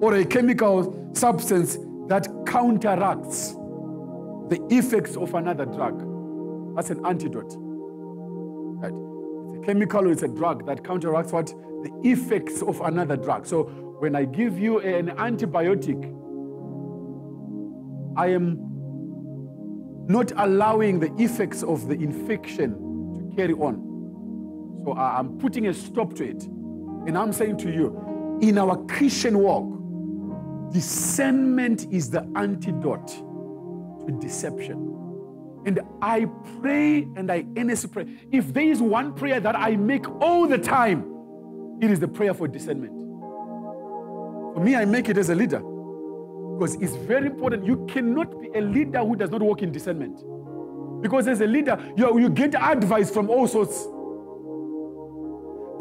or 0.02 0.14
a 0.14 0.24
chemical 0.24 1.10
substance 1.14 1.78
that 2.08 2.28
counteracts 2.46 3.52
the 4.48 4.60
effects 4.70 5.16
of 5.16 5.34
another 5.34 5.64
drug. 5.64 6.04
That's 6.76 6.90
an 6.90 7.04
antidote. 7.04 7.54
Right? 7.56 8.92
It's 9.48 9.62
a 9.62 9.66
chemical 9.66 10.06
or 10.06 10.12
it's 10.12 10.22
a 10.22 10.28
drug 10.28 10.66
that 10.66 10.84
counteracts 10.84 11.32
what? 11.32 11.46
The 11.46 11.90
effects 12.04 12.62
of 12.62 12.80
another 12.80 13.16
drug. 13.16 13.46
So 13.46 13.64
when 13.98 14.14
I 14.14 14.24
give 14.24 14.58
you 14.58 14.80
an 14.80 15.08
antibiotic, 15.10 16.02
I 18.16 18.28
am 18.28 18.58
not 20.08 20.32
allowing 20.36 21.00
the 21.00 21.12
effects 21.22 21.62
of 21.62 21.88
the 21.88 21.94
infection 21.94 22.74
to 23.30 23.36
carry 23.36 23.54
on. 23.54 23.91
So 24.84 24.94
I'm 24.94 25.38
putting 25.38 25.68
a 25.68 25.74
stop 25.74 26.14
to 26.14 26.24
it. 26.24 26.44
And 26.44 27.16
I'm 27.16 27.32
saying 27.32 27.58
to 27.58 27.72
you, 27.72 28.38
in 28.42 28.58
our 28.58 28.76
Christian 28.86 29.38
walk, 29.38 30.72
discernment 30.72 31.86
is 31.92 32.10
the 32.10 32.26
antidote 32.36 33.08
to 33.08 34.18
deception. 34.20 34.88
And 35.64 35.80
I 36.00 36.26
pray 36.60 37.02
and 37.16 37.30
I 37.30 37.44
earnestly 37.56 37.90
pray. 37.90 38.06
If 38.32 38.52
there 38.52 38.64
is 38.64 38.80
one 38.80 39.14
prayer 39.14 39.38
that 39.38 39.54
I 39.56 39.76
make 39.76 40.08
all 40.20 40.48
the 40.48 40.58
time, 40.58 41.08
it 41.80 41.90
is 41.90 42.00
the 42.00 42.08
prayer 42.08 42.34
for 42.34 42.48
discernment. 42.48 42.92
For 44.54 44.60
me, 44.60 44.74
I 44.74 44.84
make 44.84 45.08
it 45.08 45.18
as 45.18 45.30
a 45.30 45.34
leader 45.34 45.60
because 45.60 46.74
it's 46.76 46.96
very 47.06 47.26
important. 47.26 47.64
You 47.64 47.86
cannot 47.86 48.40
be 48.40 48.48
a 48.54 48.60
leader 48.60 49.00
who 49.00 49.16
does 49.16 49.30
not 49.30 49.42
work 49.42 49.62
in 49.62 49.72
discernment. 49.72 50.22
Because 51.00 51.26
as 51.26 51.40
a 51.40 51.46
leader, 51.46 51.78
you, 51.96 52.20
you 52.20 52.28
get 52.28 52.54
advice 52.54 53.10
from 53.10 53.30
all 53.30 53.46
sorts. 53.46 53.86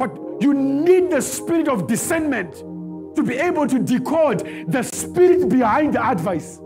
But 0.01 0.41
you 0.41 0.55
need 0.55 1.11
the 1.11 1.21
spirit 1.21 1.67
of 1.67 1.85
discernment 1.85 2.55
to 3.15 3.21
be 3.21 3.35
able 3.35 3.67
to 3.67 3.77
decode 3.77 4.65
the 4.67 4.81
spirit 4.81 5.47
behind 5.47 5.93
the 5.93 6.03
advice. 6.03 6.57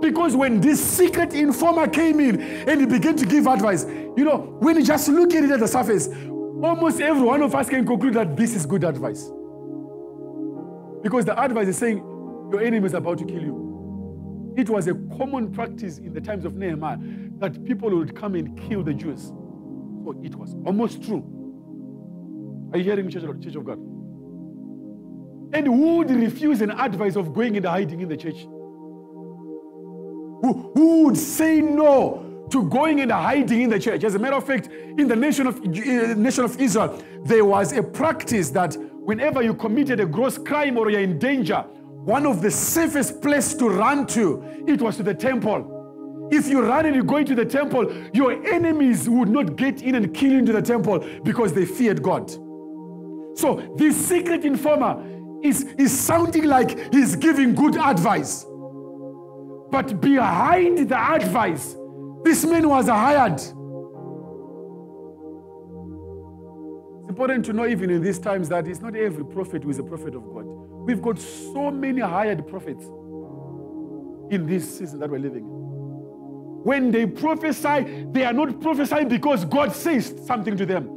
Because 0.00 0.34
when 0.34 0.62
this 0.62 0.82
secret 0.82 1.34
informer 1.34 1.86
came 1.86 2.18
in 2.18 2.40
and 2.40 2.80
he 2.80 2.86
began 2.86 3.14
to 3.16 3.26
give 3.26 3.46
advice, 3.46 3.84
you 4.16 4.24
know, 4.24 4.56
when 4.60 4.76
you 4.76 4.84
just 4.84 5.06
look 5.10 5.34
at 5.34 5.44
it 5.44 5.50
at 5.50 5.60
the 5.60 5.68
surface, 5.68 6.08
almost 6.08 6.98
every 7.02 7.20
one 7.20 7.42
of 7.42 7.54
us 7.54 7.68
can 7.68 7.84
conclude 7.84 8.14
that 8.14 8.38
this 8.38 8.54
is 8.54 8.64
good 8.64 8.82
advice. 8.82 9.30
Because 11.02 11.26
the 11.26 11.38
advice 11.38 11.68
is 11.68 11.76
saying, 11.76 11.98
your 11.98 12.62
enemy 12.62 12.86
is 12.86 12.94
about 12.94 13.18
to 13.18 13.26
kill 13.26 13.42
you. 13.42 14.54
It 14.56 14.70
was 14.70 14.88
a 14.88 14.94
common 15.18 15.52
practice 15.52 15.98
in 15.98 16.14
the 16.14 16.22
times 16.22 16.46
of 16.46 16.54
Nehemiah 16.54 16.96
that 17.36 17.62
people 17.66 17.90
would 17.90 18.16
come 18.16 18.34
and 18.34 18.58
kill 18.66 18.82
the 18.82 18.94
Jews. 18.94 19.26
So 19.26 20.18
it 20.22 20.34
was 20.34 20.54
almost 20.64 21.02
true. 21.02 21.35
Are 22.76 22.78
you 22.78 22.84
hearing 22.84 23.06
me, 23.06 23.12
Church 23.12 23.22
of, 23.22 23.42
Church 23.42 23.54
of 23.54 23.64
God? 23.64 23.78
And 25.54 25.66
who 25.66 25.96
would 25.96 26.10
refuse 26.10 26.60
an 26.60 26.72
advice 26.72 27.16
of 27.16 27.32
going 27.32 27.56
and 27.56 27.64
hiding 27.64 28.02
in 28.02 28.08
the 28.10 28.18
church? 28.18 28.36
Who, 30.42 30.72
who 30.74 31.04
would 31.04 31.16
say 31.16 31.62
no 31.62 32.46
to 32.50 32.68
going 32.68 33.00
and 33.00 33.10
hiding 33.10 33.62
in 33.62 33.70
the 33.70 33.80
church? 33.80 34.04
As 34.04 34.14
a 34.14 34.18
matter 34.18 34.36
of 34.36 34.46
fact, 34.46 34.66
in 34.66 35.08
the 35.08 35.16
nation 35.16 35.46
of, 35.46 35.56
uh, 35.56 36.14
nation 36.16 36.44
of 36.44 36.60
Israel, 36.60 37.02
there 37.24 37.46
was 37.46 37.72
a 37.72 37.82
practice 37.82 38.50
that 38.50 38.76
whenever 38.92 39.40
you 39.40 39.54
committed 39.54 39.98
a 39.98 40.04
gross 40.04 40.36
crime 40.36 40.76
or 40.76 40.90
you're 40.90 41.00
in 41.00 41.18
danger, 41.18 41.64
one 42.04 42.26
of 42.26 42.42
the 42.42 42.50
safest 42.50 43.22
places 43.22 43.54
to 43.54 43.70
run 43.70 44.06
to, 44.08 44.44
it 44.66 44.82
was 44.82 44.98
to 44.98 45.02
the 45.02 45.14
temple. 45.14 46.28
If 46.30 46.46
you 46.46 46.60
run 46.60 46.84
and 46.84 46.94
you 46.94 47.04
go 47.04 47.16
into 47.16 47.34
the 47.34 47.46
temple, 47.46 47.90
your 48.12 48.32
enemies 48.46 49.08
would 49.08 49.30
not 49.30 49.56
get 49.56 49.80
in 49.80 49.94
and 49.94 50.12
kill 50.12 50.32
you 50.32 50.38
into 50.40 50.52
the 50.52 50.60
temple 50.60 51.02
because 51.24 51.54
they 51.54 51.64
feared 51.64 52.02
God. 52.02 52.30
So 53.36 53.74
this 53.76 53.94
secret 54.08 54.44
informer 54.46 55.04
is, 55.42 55.62
is 55.78 55.96
sounding 55.96 56.44
like 56.44 56.92
he's 56.92 57.14
giving 57.16 57.54
good 57.54 57.76
advice. 57.76 58.46
But 59.70 60.00
behind 60.00 60.88
the 60.88 60.98
advice, 60.98 61.76
this 62.24 62.46
man 62.46 62.66
was 62.66 62.88
hired. 62.88 63.34
It's 63.34 63.52
important 67.10 67.44
to 67.44 67.52
know, 67.52 67.66
even 67.66 67.90
in 67.90 68.02
these 68.02 68.18
times, 68.18 68.48
that 68.48 68.66
it's 68.66 68.80
not 68.80 68.96
every 68.96 69.24
prophet 69.26 69.64
who 69.64 69.70
is 69.70 69.78
a 69.78 69.84
prophet 69.84 70.14
of 70.14 70.24
God. 70.24 70.44
We've 70.46 71.02
got 71.02 71.18
so 71.18 71.70
many 71.70 72.00
hired 72.00 72.48
prophets 72.48 72.86
in 74.30 74.46
this 74.46 74.78
season 74.78 74.98
that 75.00 75.10
we're 75.10 75.18
living 75.18 75.44
in. 75.44 76.62
When 76.64 76.90
they 76.90 77.04
prophesy, 77.06 78.06
they 78.12 78.24
are 78.24 78.32
not 78.32 78.62
prophesying 78.62 79.08
because 79.08 79.44
God 79.44 79.72
says 79.72 80.14
something 80.24 80.56
to 80.56 80.64
them. 80.64 80.95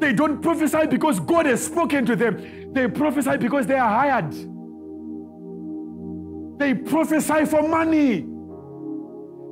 They 0.00 0.12
don't 0.14 0.40
prophesy 0.40 0.86
because 0.86 1.20
God 1.20 1.46
has 1.46 1.64
spoken 1.64 2.06
to 2.06 2.16
them. 2.16 2.72
They 2.72 2.88
prophesy 2.88 3.36
because 3.36 3.66
they 3.66 3.78
are 3.78 3.88
hired. 3.88 4.32
They 6.58 6.74
prophesy 6.74 7.44
for 7.44 7.66
money. 7.66 8.26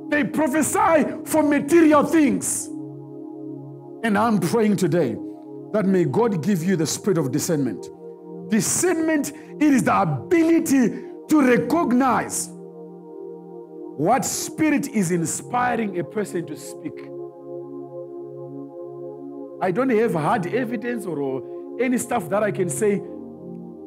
They 0.09 0.23
prophesy 0.23 1.05
for 1.25 1.43
material 1.43 2.03
things. 2.03 2.67
And 4.03 4.17
I'm 4.17 4.39
praying 4.39 4.77
today 4.77 5.15
that 5.73 5.85
may 5.85 6.05
God 6.05 6.41
give 6.43 6.63
you 6.63 6.75
the 6.75 6.87
spirit 6.87 7.19
of 7.19 7.31
discernment. 7.31 7.87
Discernment, 8.49 9.31
it 9.59 9.73
is 9.73 9.83
the 9.83 10.01
ability 10.01 10.89
to 11.29 11.41
recognize 11.41 12.49
what 13.99 14.25
spirit 14.25 14.87
is 14.87 15.11
inspiring 15.11 15.99
a 15.99 16.03
person 16.03 16.47
to 16.47 16.57
speak. 16.57 16.93
I 19.61 19.71
don't 19.71 19.89
have 19.89 20.13
hard 20.13 20.47
evidence 20.47 21.05
or 21.05 21.79
any 21.81 21.97
stuff 21.97 22.29
that 22.29 22.43
I 22.43 22.51
can 22.51 22.69
say 22.69 23.01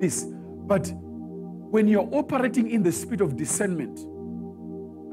this. 0.00 0.24
But 0.24 0.92
when 0.94 1.88
you're 1.88 2.08
operating 2.12 2.70
in 2.70 2.82
the 2.82 2.92
spirit 2.92 3.20
of 3.20 3.36
discernment, 3.36 3.98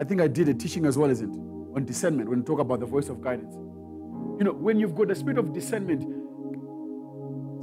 I 0.02 0.04
think 0.04 0.22
I 0.22 0.28
did 0.28 0.50
a 0.50 0.54
teaching 0.54 0.86
as 0.86 0.98
well, 0.98 1.10
isn't 1.10 1.34
it? 1.34 1.38
On 1.76 1.86
discernment, 1.86 2.30
when 2.30 2.40
we 2.40 2.46
talk 2.46 2.60
about 2.60 2.80
the 2.80 2.86
voice 2.86 3.10
of 3.10 3.22
guidance. 3.22 3.54
You 3.56 4.46
know, 4.46 4.54
when 4.54 4.80
you've 4.80 4.96
got 4.96 5.10
the 5.10 5.16
spirit 5.16 5.38
of 5.38 5.54
discernment, 5.54 6.04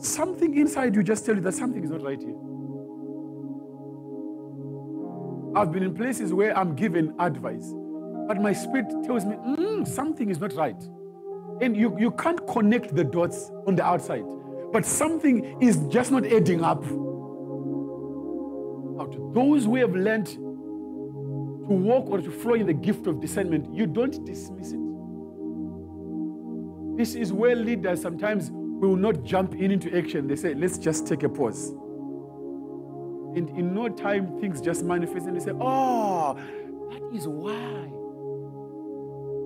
something 0.03 0.57
inside 0.57 0.95
you 0.95 1.03
just 1.03 1.25
tell 1.25 1.35
you 1.35 1.41
that 1.43 1.55
something 1.55 1.83
is 1.83 1.91
not 1.91 2.03
right 2.03 2.21
here. 2.21 2.37
I've 5.57 5.73
been 5.73 5.83
in 5.83 5.95
places 5.95 6.35
where 6.35 6.57
I'm 6.57 6.77
given 6.77 7.15
advice, 7.19 7.73
but 8.29 8.41
my 8.41 8.53
spirit 8.53 8.87
tells 9.05 9.25
me, 9.25 9.37
mm, 9.37 9.89
something 9.89 10.29
is 10.29 10.39
not 10.39 10.53
right. 10.55 10.77
And 11.61 11.77
you, 11.77 11.97
you 11.99 12.11
can't 12.11 12.47
connect 12.47 12.95
the 12.95 13.05
dots 13.05 13.51
on 13.67 13.77
the 13.77 13.85
outside, 13.85 14.25
but 14.73 14.85
something 14.85 15.61
is 15.63 15.79
just 15.89 16.11
not 16.11 16.27
adding 16.27 16.63
up 16.63 16.85
out. 19.07 19.35
Those 19.35 19.65
who 19.65 19.77
have 19.77 19.95
learned 19.95 20.27
to 20.27 21.73
walk 21.73 22.07
or 22.09 22.21
to 22.21 22.31
flow 22.31 22.55
in 22.55 22.67
the 22.67 22.75
gift 22.75 23.07
of 23.07 23.21
discernment, 23.21 23.73
you 23.75 23.87
don't 23.87 24.25
dismiss 24.25 24.73
it. 24.73 24.81
This 26.97 27.15
is 27.15 27.33
where 27.33 27.55
leaders 27.55 28.01
sometimes 28.01 28.51
will 28.53 28.97
not 28.97 29.23
jump 29.23 29.55
in 29.55 29.71
into 29.71 29.97
action. 29.97 30.27
They 30.27 30.37
say, 30.37 30.55
let's 30.55 30.79
just 30.79 31.07
take 31.07 31.23
a 31.23 31.29
pause. 31.29 31.71
And 33.37 33.51
in 33.51 33.75
no 33.75 33.89
time, 33.91 34.41
things 34.41 34.61
just 34.63 34.83
manifest 34.83 35.27
and 35.27 35.37
they 35.37 35.45
say, 35.45 35.53
oh, 35.61 36.35
that 36.91 37.03
is 37.15 37.29
why. 37.29 37.53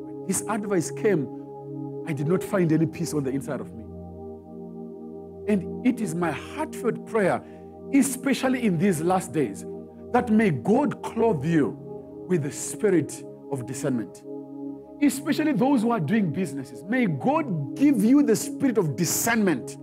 When 0.07 0.27
this 0.29 0.43
advice 0.49 0.93
came, 0.93 1.27
I 2.11 2.13
did 2.13 2.27
not 2.27 2.43
find 2.43 2.73
any 2.73 2.87
peace 2.87 3.15
on 3.15 3.23
the 3.23 3.31
inside 3.31 3.61
of 3.61 3.73
me. 3.73 3.85
And 5.49 5.87
it 5.87 6.01
is 6.01 6.15
my 6.15 6.33
heartfelt 6.33 7.07
prayer 7.07 7.43
especially 7.93 8.65
in 8.65 8.79
these 8.79 9.01
last 9.01 9.33
days, 9.33 9.65
that 10.13 10.31
may 10.31 10.51
God 10.51 11.03
clothe 11.03 11.45
you 11.45 11.77
with 12.29 12.43
the 12.43 12.53
spirit 12.53 13.25
of 13.51 13.67
discernment. 13.67 14.23
especially 15.03 15.53
those 15.53 15.83
who 15.83 15.91
are 15.91 16.01
doing 16.01 16.31
businesses. 16.33 16.83
May 16.85 17.07
God 17.07 17.77
give 17.77 18.05
you 18.05 18.23
the 18.23 18.37
spirit 18.37 18.79
of 18.79 18.97
discernment, 18.97 19.77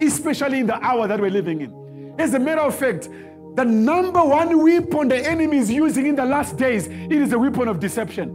especially 0.00 0.60
in 0.60 0.66
the 0.66 0.76
hour 0.84 1.08
that 1.08 1.20
we're 1.20 1.30
living 1.30 1.60
in. 1.62 2.14
As 2.18 2.34
a 2.34 2.38
matter 2.38 2.60
of 2.60 2.74
fact, 2.74 3.08
the 3.56 3.64
number 3.64 4.22
one 4.24 4.62
weapon 4.62 5.08
the 5.08 5.26
enemy 5.26 5.58
is 5.58 5.70
using 5.70 6.06
in 6.06 6.14
the 6.14 6.24
last 6.24 6.56
days, 6.56 6.86
it 6.86 7.12
is 7.12 7.32
a 7.32 7.38
weapon 7.38 7.66
of 7.66 7.80
deception. 7.80 8.28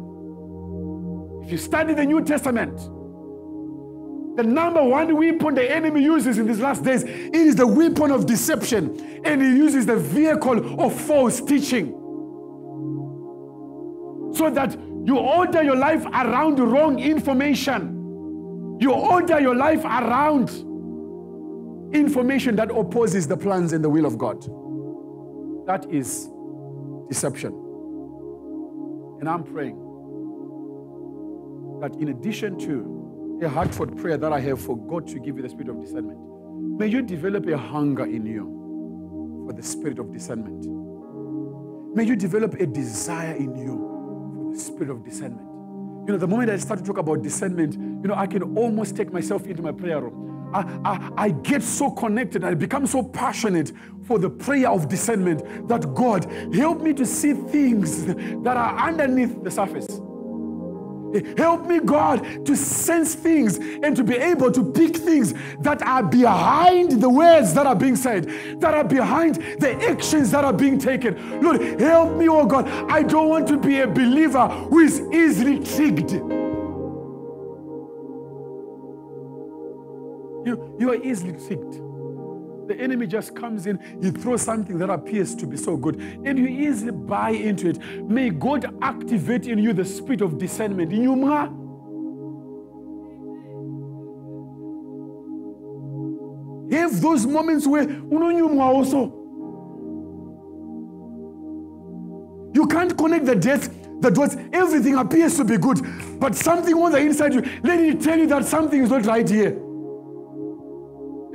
If 1.43 1.51
you 1.51 1.57
study 1.57 1.93
the 1.93 2.05
New 2.05 2.23
Testament, 2.23 2.77
the 4.35 4.43
number 4.43 4.83
one 4.83 5.15
weapon 5.15 5.55
the 5.55 5.71
enemy 5.71 6.03
uses 6.03 6.37
in 6.37 6.47
these 6.47 6.59
last 6.59 6.83
days, 6.83 7.03
it 7.03 7.33
is 7.33 7.55
the 7.55 7.65
weapon 7.65 8.11
of 8.11 8.25
deception. 8.25 9.21
And 9.23 9.41
he 9.41 9.47
uses 9.47 9.85
the 9.85 9.95
vehicle 9.95 10.81
of 10.81 10.93
false 10.93 11.39
teaching. 11.41 11.91
So 14.35 14.49
that 14.49 14.77
you 15.05 15.17
order 15.17 15.63
your 15.63 15.77
life 15.77 16.05
around 16.05 16.59
wrong 16.59 16.99
information. 16.99 18.77
You 18.81 18.91
order 18.91 19.39
your 19.39 19.55
life 19.55 19.85
around 19.85 20.49
information 21.93 22.57
that 22.57 22.71
opposes 22.71 23.27
the 23.27 23.37
plans 23.37 23.71
and 23.71 23.81
the 23.83 23.89
will 23.89 24.05
of 24.05 24.17
God. 24.17 24.41
That 25.65 25.89
is 25.89 26.29
deception. 27.07 27.53
And 29.21 29.29
I'm 29.29 29.43
praying 29.43 29.77
that 31.79 31.95
in 32.01 32.09
addition 32.09 32.59
to 32.59 32.94
a 33.41 33.49
heartfelt 33.49 33.97
prayer 33.97 34.17
that 34.17 34.31
I 34.31 34.39
have 34.39 34.61
for 34.61 34.77
God 34.77 35.07
to 35.07 35.19
give 35.19 35.37
you 35.37 35.43
the 35.43 35.49
spirit 35.49 35.69
of 35.69 35.81
discernment, 35.81 36.17
may 36.79 36.87
you 36.87 37.01
develop 37.01 37.47
a 37.47 37.57
hunger 37.57 38.05
in 38.05 38.25
you 38.25 39.45
for 39.45 39.53
the 39.53 39.63
spirit 39.63 39.99
of 39.99 40.11
discernment. 40.11 40.65
May 41.95 42.03
you 42.03 42.15
develop 42.15 42.55
a 42.55 42.65
desire 42.65 43.35
in 43.35 43.55
you 43.55 44.35
for 44.35 44.53
the 44.53 44.59
spirit 44.59 44.89
of 44.89 45.03
discernment. 45.03 45.47
You 46.07 46.13
know, 46.13 46.17
the 46.17 46.27
moment 46.27 46.49
I 46.51 46.57
start 46.57 46.79
to 46.79 46.85
talk 46.85 46.97
about 46.97 47.23
discernment, 47.23 47.73
you 47.73 48.07
know, 48.07 48.15
I 48.15 48.27
can 48.27 48.57
almost 48.57 48.95
take 48.95 49.11
myself 49.11 49.45
into 49.47 49.61
my 49.61 49.71
prayer 49.71 50.01
room. 50.01 50.51
I, 50.53 50.61
I, 50.85 51.11
I 51.25 51.29
get 51.31 51.63
so 51.63 51.89
connected, 51.91 52.43
I 52.43 52.53
become 52.53 52.85
so 52.85 53.03
passionate 53.03 53.73
for 54.03 54.19
the 54.19 54.29
prayer 54.29 54.69
of 54.69 54.87
discernment 54.87 55.67
that 55.67 55.93
God 55.93 56.31
help 56.53 56.81
me 56.81 56.93
to 56.93 57.05
see 57.05 57.33
things 57.33 58.05
that 58.05 58.55
are 58.55 58.77
underneath 58.77 59.43
the 59.43 59.51
surface. 59.51 59.99
Help 61.37 61.65
me, 61.65 61.79
God, 61.79 62.45
to 62.45 62.55
sense 62.55 63.15
things 63.15 63.57
and 63.57 63.95
to 63.95 64.03
be 64.03 64.15
able 64.15 64.51
to 64.51 64.63
pick 64.71 64.97
things 64.97 65.33
that 65.59 65.81
are 65.81 66.03
behind 66.03 67.01
the 67.01 67.09
words 67.09 67.53
that 67.53 67.65
are 67.65 67.75
being 67.75 67.95
said, 67.95 68.25
that 68.59 68.73
are 68.73 68.83
behind 68.83 69.35
the 69.59 69.75
actions 69.89 70.31
that 70.31 70.43
are 70.43 70.53
being 70.53 70.79
taken. 70.79 71.41
Lord, 71.41 71.79
help 71.79 72.17
me, 72.17 72.27
oh 72.27 72.45
God. 72.45 72.67
I 72.89 73.03
don't 73.03 73.29
want 73.29 73.47
to 73.49 73.57
be 73.57 73.81
a 73.81 73.87
believer 73.87 74.47
who 74.47 74.79
is 74.79 75.01
easily 75.11 75.59
triggered. 75.59 76.11
You, 80.45 80.75
you 80.79 80.91
are 80.91 81.03
easily 81.03 81.33
tricked. 81.33 81.84
The 82.67 82.75
enemy 82.79 83.07
just 83.07 83.35
comes 83.35 83.67
in, 83.67 83.79
he 84.01 84.11
throws 84.11 84.41
something 84.41 84.77
that 84.79 84.89
appears 84.89 85.35
to 85.35 85.45
be 85.45 85.57
so 85.57 85.77
good, 85.77 85.97
and 85.97 86.37
you 86.37 86.47
easily 86.47 86.91
buy 86.91 87.29
into 87.29 87.69
it. 87.69 87.79
May 88.09 88.29
God 88.29 88.75
activate 88.81 89.47
in 89.47 89.59
you 89.59 89.73
the 89.73 89.85
spirit 89.85 90.21
of 90.21 90.37
discernment. 90.37 90.91
In 90.91 91.03
you. 91.03 91.15
Have 96.71 97.01
those 97.01 97.25
moments 97.25 97.65
where 97.65 97.87
also. 98.59 99.21
You 102.53 102.67
can't 102.67 102.97
connect 102.97 103.25
the 103.25 103.35
dots. 103.35 103.69
The 103.99 104.11
dots. 104.11 104.37
Everything 104.53 104.95
appears 104.95 105.35
to 105.37 105.43
be 105.43 105.57
good, 105.57 105.81
but 106.19 106.35
something 106.35 106.73
on 106.75 106.91
the 106.91 106.99
inside 106.99 107.33
you. 107.33 107.41
Let 107.63 107.79
me 107.79 107.95
tell 107.95 108.17
you 108.17 108.27
that 108.27 108.45
something 108.45 108.83
is 108.83 108.89
not 108.89 109.05
right 109.05 109.27
here. 109.27 109.59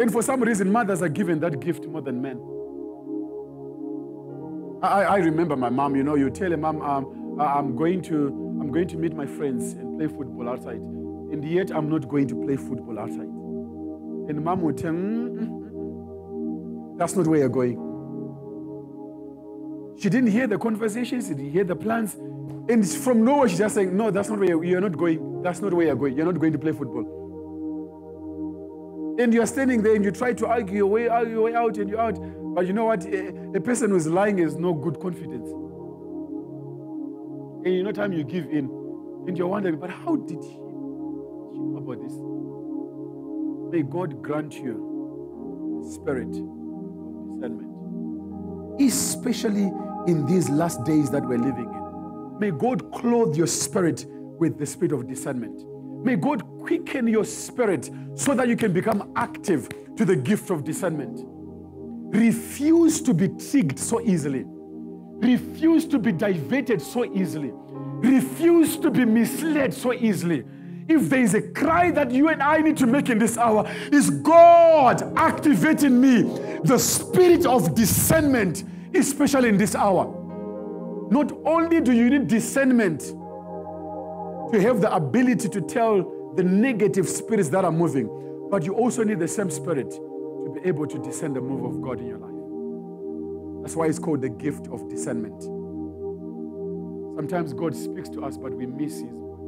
And 0.00 0.10
for 0.10 0.22
some 0.22 0.40
reason, 0.42 0.72
mothers 0.72 1.02
are 1.02 1.10
given 1.10 1.40
that 1.40 1.60
gift 1.60 1.84
more 1.86 2.00
than 2.00 2.22
men. 2.22 2.40
I, 4.82 5.02
I 5.02 5.16
remember 5.18 5.56
my 5.56 5.68
mom, 5.68 5.94
you 5.94 6.02
know, 6.02 6.14
you 6.14 6.30
tell 6.30 6.50
a 6.54 6.56
mom, 6.56 6.80
um, 6.80 7.38
I'm, 7.38 7.76
going 7.76 8.00
to, 8.04 8.28
I'm 8.60 8.72
going 8.72 8.88
to 8.88 8.96
meet 8.96 9.14
my 9.14 9.26
friends 9.26 9.74
and 9.74 9.98
play 9.98 10.08
football 10.08 10.48
outside. 10.48 10.80
And 10.80 11.44
yet 11.44 11.70
I'm 11.70 11.90
not 11.90 12.08
going 12.08 12.28
to 12.28 12.34
play 12.34 12.56
football 12.56 12.98
outside. 12.98 13.28
And 13.28 14.42
mom 14.42 14.62
would 14.62 14.78
tell, 14.78 14.92
mm, 14.92 15.36
mm, 15.36 15.70
mm, 15.70 16.98
that's 16.98 17.14
not 17.14 17.26
where 17.26 17.40
you're 17.40 17.50
going. 17.50 17.76
She 20.00 20.08
didn't 20.08 20.30
hear 20.30 20.46
the 20.46 20.56
conversations, 20.56 21.28
she 21.28 21.34
didn't 21.34 21.50
hear 21.50 21.64
the 21.64 21.76
plans. 21.76 22.14
And 22.70 22.88
from 22.88 23.22
nowhere, 23.22 23.50
she's 23.50 23.58
just 23.58 23.74
saying, 23.74 23.94
No, 23.94 24.10
that's 24.10 24.30
not 24.30 24.38
where 24.38 24.48
you're, 24.48 24.64
you're 24.64 24.80
not 24.80 24.96
going. 24.96 25.42
That's 25.42 25.60
not 25.60 25.74
where 25.74 25.86
you're 25.88 25.96
going. 25.96 26.16
You're 26.16 26.24
not 26.24 26.38
going 26.38 26.52
to 26.52 26.58
play 26.58 26.72
football. 26.72 27.19
And 29.20 29.34
you're 29.34 29.44
standing 29.44 29.82
there 29.82 29.94
and 29.94 30.02
you 30.02 30.10
try 30.10 30.32
to 30.32 30.46
argue 30.46 30.76
your 30.76 30.86
way, 30.86 31.06
argue 31.06 31.34
your 31.34 31.42
way 31.42 31.54
out, 31.54 31.76
and 31.76 31.90
you're 31.90 32.00
out. 32.00 32.18
But 32.54 32.66
you 32.66 32.72
know 32.72 32.86
what? 32.86 33.04
A, 33.04 33.52
a 33.54 33.60
person 33.60 33.90
who's 33.90 34.06
lying 34.06 34.38
has 34.38 34.56
no 34.56 34.72
good 34.72 34.98
confidence. 34.98 35.46
And 37.66 37.74
you 37.74 37.82
know, 37.82 37.92
time 37.92 38.14
you 38.14 38.24
give 38.24 38.46
in, 38.46 38.64
and 39.28 39.36
you're 39.36 39.46
wondering, 39.46 39.78
but 39.78 39.90
how 39.90 40.16
did 40.16 40.42
he, 40.42 40.56
know 40.56 41.76
about 41.76 42.00
this? 42.00 42.14
May 43.70 43.82
God 43.82 44.22
grant 44.22 44.54
you 44.54 45.82
the 45.84 45.90
spirit 45.92 46.28
of 46.28 46.34
discernment, 47.34 48.80
especially 48.80 49.70
in 50.06 50.24
these 50.24 50.48
last 50.48 50.82
days 50.84 51.10
that 51.10 51.26
we're 51.26 51.36
living 51.36 51.66
in. 51.66 52.38
May 52.38 52.52
God 52.52 52.90
clothe 52.90 53.36
your 53.36 53.46
spirit 53.46 54.06
with 54.08 54.58
the 54.58 54.64
spirit 54.64 54.92
of 54.92 55.06
discernment. 55.06 55.62
May 56.02 56.16
God 56.16 56.42
quicken 56.70 57.08
your 57.08 57.24
spirit 57.24 57.90
so 58.14 58.32
that 58.32 58.46
you 58.46 58.54
can 58.54 58.72
become 58.72 59.12
active 59.16 59.68
to 59.96 60.04
the 60.04 60.14
gift 60.14 60.50
of 60.50 60.62
discernment. 60.62 61.20
Refuse 62.14 63.02
to 63.02 63.12
be 63.12 63.26
tricked 63.26 63.76
so 63.76 64.00
easily. 64.00 64.44
Refuse 64.46 65.84
to 65.86 65.98
be 65.98 66.12
diverted 66.12 66.80
so 66.80 67.04
easily. 67.12 67.50
Refuse 67.52 68.76
to 68.76 68.88
be 68.88 69.04
misled 69.04 69.74
so 69.74 69.92
easily. 69.92 70.44
If 70.86 71.10
there 71.10 71.20
is 71.20 71.34
a 71.34 71.42
cry 71.42 71.90
that 71.90 72.12
you 72.12 72.28
and 72.28 72.40
I 72.40 72.58
need 72.58 72.76
to 72.76 72.86
make 72.86 73.08
in 73.08 73.18
this 73.18 73.36
hour, 73.36 73.68
is 73.90 74.08
God 74.08 75.02
activating 75.18 76.00
me 76.00 76.22
the 76.62 76.78
spirit 76.78 77.46
of 77.46 77.74
discernment, 77.74 78.62
especially 78.94 79.48
in 79.48 79.56
this 79.56 79.74
hour. 79.74 80.06
Not 81.10 81.32
only 81.44 81.80
do 81.80 81.90
you 81.90 82.10
need 82.10 82.28
discernment, 82.28 83.00
to 84.52 84.60
have 84.60 84.80
the 84.80 84.94
ability 84.94 85.48
to 85.48 85.60
tell 85.60 86.19
the 86.36 86.44
negative 86.44 87.08
spirits 87.08 87.48
that 87.50 87.64
are 87.64 87.72
moving, 87.72 88.08
but 88.50 88.64
you 88.64 88.74
also 88.74 89.02
need 89.04 89.18
the 89.18 89.28
same 89.28 89.50
spirit 89.50 89.90
to 89.90 90.52
be 90.54 90.68
able 90.68 90.86
to 90.86 90.98
discern 90.98 91.34
the 91.34 91.40
move 91.40 91.64
of 91.64 91.82
God 91.82 92.00
in 92.00 92.06
your 92.06 92.18
life. 92.18 93.62
That's 93.62 93.76
why 93.76 93.86
it's 93.86 93.98
called 93.98 94.22
the 94.22 94.28
gift 94.28 94.68
of 94.68 94.88
discernment. 94.88 95.42
Sometimes 97.16 97.52
God 97.52 97.76
speaks 97.76 98.08
to 98.10 98.24
us, 98.24 98.36
but 98.36 98.54
we 98.54 98.66
miss 98.66 98.94
His 99.00 99.10
voice 99.10 99.38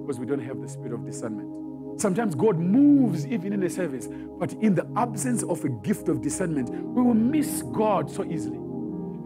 because 0.00 0.18
we 0.20 0.26
don't 0.26 0.40
have 0.40 0.60
the 0.60 0.68
spirit 0.68 0.92
of 0.92 1.04
discernment. 1.04 2.00
Sometimes 2.00 2.34
God 2.34 2.58
moves 2.58 3.26
even 3.26 3.52
in 3.52 3.62
a 3.62 3.70
service, 3.70 4.08
but 4.38 4.52
in 4.54 4.74
the 4.74 4.86
absence 4.96 5.42
of 5.44 5.64
a 5.64 5.68
gift 5.68 6.08
of 6.08 6.20
discernment, 6.22 6.70
we 6.70 7.02
will 7.02 7.14
miss 7.14 7.62
God 7.72 8.10
so 8.10 8.24
easily. 8.24 8.58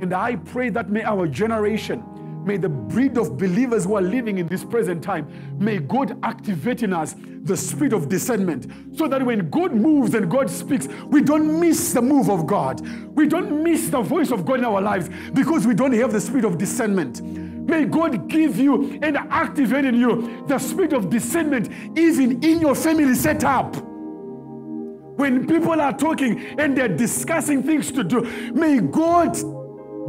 And 0.01 0.13
I 0.13 0.37
pray 0.37 0.69
that 0.71 0.91
may 0.91 1.03
our 1.03 1.27
generation 1.27 2.05
May 2.49 2.57
the 2.57 2.71
breed 2.71 3.19
of 3.19 3.37
believers 3.37 3.85
who 3.85 3.97
are 3.97 4.01
living 4.01 4.39
in 4.39 4.47
this 4.47 4.65
present 4.65 5.05
time, 5.05 5.29
may 5.59 5.77
God 5.77 6.19
activate 6.23 6.83
in 6.83 6.95
us 6.95 7.15
the 7.43 7.55
spirit 7.55 7.93
of 7.93 8.09
discernment 8.09 8.73
so 8.97 9.07
that 9.07 9.23
when 9.23 9.51
God 9.51 9.75
moves 9.75 10.15
and 10.15 10.31
God 10.31 10.49
speaks, 10.49 10.89
we 11.09 11.21
don't 11.21 11.61
miss 11.61 11.93
the 11.93 12.01
move 12.01 12.31
of 12.31 12.47
God. 12.47 12.81
We 13.15 13.27
don't 13.27 13.63
miss 13.63 13.91
the 13.91 14.01
voice 14.01 14.31
of 14.31 14.47
God 14.47 14.61
in 14.61 14.65
our 14.65 14.81
lives 14.81 15.11
because 15.35 15.67
we 15.67 15.75
don't 15.75 15.93
have 15.93 16.11
the 16.11 16.23
spirit 16.23 16.47
of 16.47 16.57
discernment. 16.57 17.21
May 17.23 17.85
God 17.85 18.31
give 18.31 18.59
you 18.59 18.99
and 19.03 19.19
activate 19.19 19.85
in 19.85 19.97
you 19.97 20.43
the 20.49 20.59
spirit 20.59 20.95
of 20.95 21.11
discernment 21.11 21.69
even 21.99 22.43
in 22.43 22.63
your 22.63 22.75
family 22.75 23.15
setup. 23.15 23.77
When 25.19 25.47
people 25.47 25.79
are 25.83 25.93
talking 25.93 26.59
and 26.59 26.75
they're 26.75 26.89
discussing 26.89 27.63
things 27.63 27.93
to 27.93 28.03
do, 28.03 28.23
may 28.55 28.81
God 28.81 29.37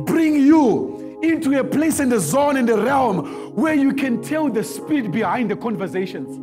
bring 0.06 0.36
you 0.36 1.09
into 1.22 1.60
a 1.60 1.64
place 1.64 2.00
in 2.00 2.10
the 2.10 2.20
zone, 2.20 2.58
in 2.58 2.66
the 2.66 2.78
realm, 2.78 3.56
where 3.56 3.74
you 3.74 3.94
can 3.94 4.22
tell 4.22 4.50
the 4.50 4.64
spirit 4.64 5.12
behind 5.12 5.52
the 5.52 5.56
conversations. 5.56 6.40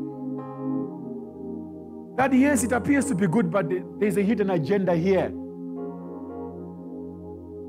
That 2.16 2.32
yes, 2.32 2.64
it 2.64 2.72
appears 2.72 3.06
to 3.06 3.14
be 3.14 3.26
good, 3.26 3.50
but 3.50 3.66
there's 3.98 4.16
a 4.16 4.22
hidden 4.22 4.50
agenda 4.50 4.94
here. 4.94 5.32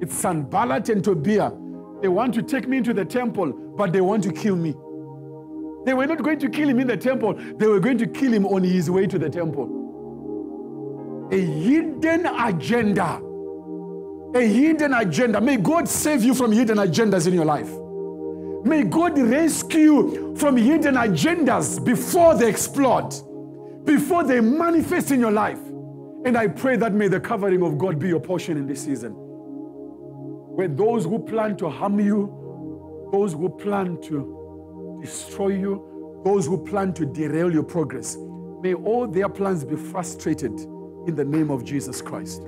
It's 0.02 0.16
Sanballat 0.16 0.90
and 0.90 1.04
Tobiah. 1.04 1.52
They 2.02 2.08
want 2.08 2.34
to 2.36 2.42
take 2.42 2.68
me 2.68 2.78
into 2.78 2.94
the 2.94 3.04
temple, 3.04 3.52
but 3.52 3.92
they 3.92 4.02
want 4.02 4.24
to 4.24 4.32
kill 4.32 4.56
me. 4.56 4.72
They 5.86 5.94
were 5.94 6.06
not 6.06 6.22
going 6.22 6.40
to 6.40 6.50
kill 6.50 6.70
him 6.70 6.80
in 6.80 6.88
the 6.88 6.98
temple, 6.98 7.34
they 7.58 7.68
were 7.68 7.80
going 7.80 7.98
to 8.00 8.08
kill 8.08 8.34
him 8.34 8.46
on 8.46 8.64
his 8.64 8.92
way 8.92 9.08
to 9.08 9.18
the 9.18 9.30
temple. 9.30 11.28
A 11.32 11.40
hidden 11.40 12.26
agenda 12.26 13.22
a 14.38 14.48
hidden 14.48 14.94
agenda. 14.94 15.42
May 15.42 15.58
God 15.58 15.88
save 15.88 16.24
you 16.24 16.34
from 16.34 16.52
hidden 16.52 16.78
agendas 16.78 17.28
in 17.28 17.34
your 17.34 17.46
life. 17.46 17.70
May 18.66 18.84
God 18.84 19.18
rescue 19.18 19.82
you 19.82 20.36
from 20.36 20.58
hidden 20.58 20.96
agendas 20.96 21.84
before 21.84 22.36
they 22.36 22.50
explode, 22.50 23.12
before 23.86 24.24
they 24.24 24.42
manifest 24.42 25.12
in 25.12 25.20
your 25.20 25.32
life. 25.32 25.60
And 26.26 26.38
I 26.38 26.48
pray 26.48 26.76
that 26.78 26.94
may 26.94 27.08
the 27.08 27.20
covering 27.20 27.64
of 27.64 27.78
God 27.78 28.00
be 28.00 28.10
your 28.10 28.20
portion 28.20 28.58
in 28.58 28.68
this 28.68 28.84
season. 28.84 29.14
Where 29.14 30.68
those 30.68 31.06
who 31.06 31.20
plan 31.20 31.56
to 31.58 31.70
harm 31.70 32.00
you, 32.00 33.10
those 33.12 33.34
who 33.34 33.50
plan 33.50 34.02
to 34.04 35.00
destroy 35.02 35.50
you, 35.50 36.22
those 36.26 36.46
who 36.46 36.58
plan 36.66 36.94
to 36.96 37.06
derail 37.06 37.54
your 37.54 37.64
progress, 37.64 38.18
may 38.62 38.74
all 38.74 39.08
their 39.08 39.30
plans 39.30 39.64
be 39.64 39.76
frustrated 39.76 40.52
in 41.08 41.16
the 41.16 41.24
name 41.24 41.52
of 41.52 41.64
Jesus 41.64 42.02
Christ. 42.02 42.42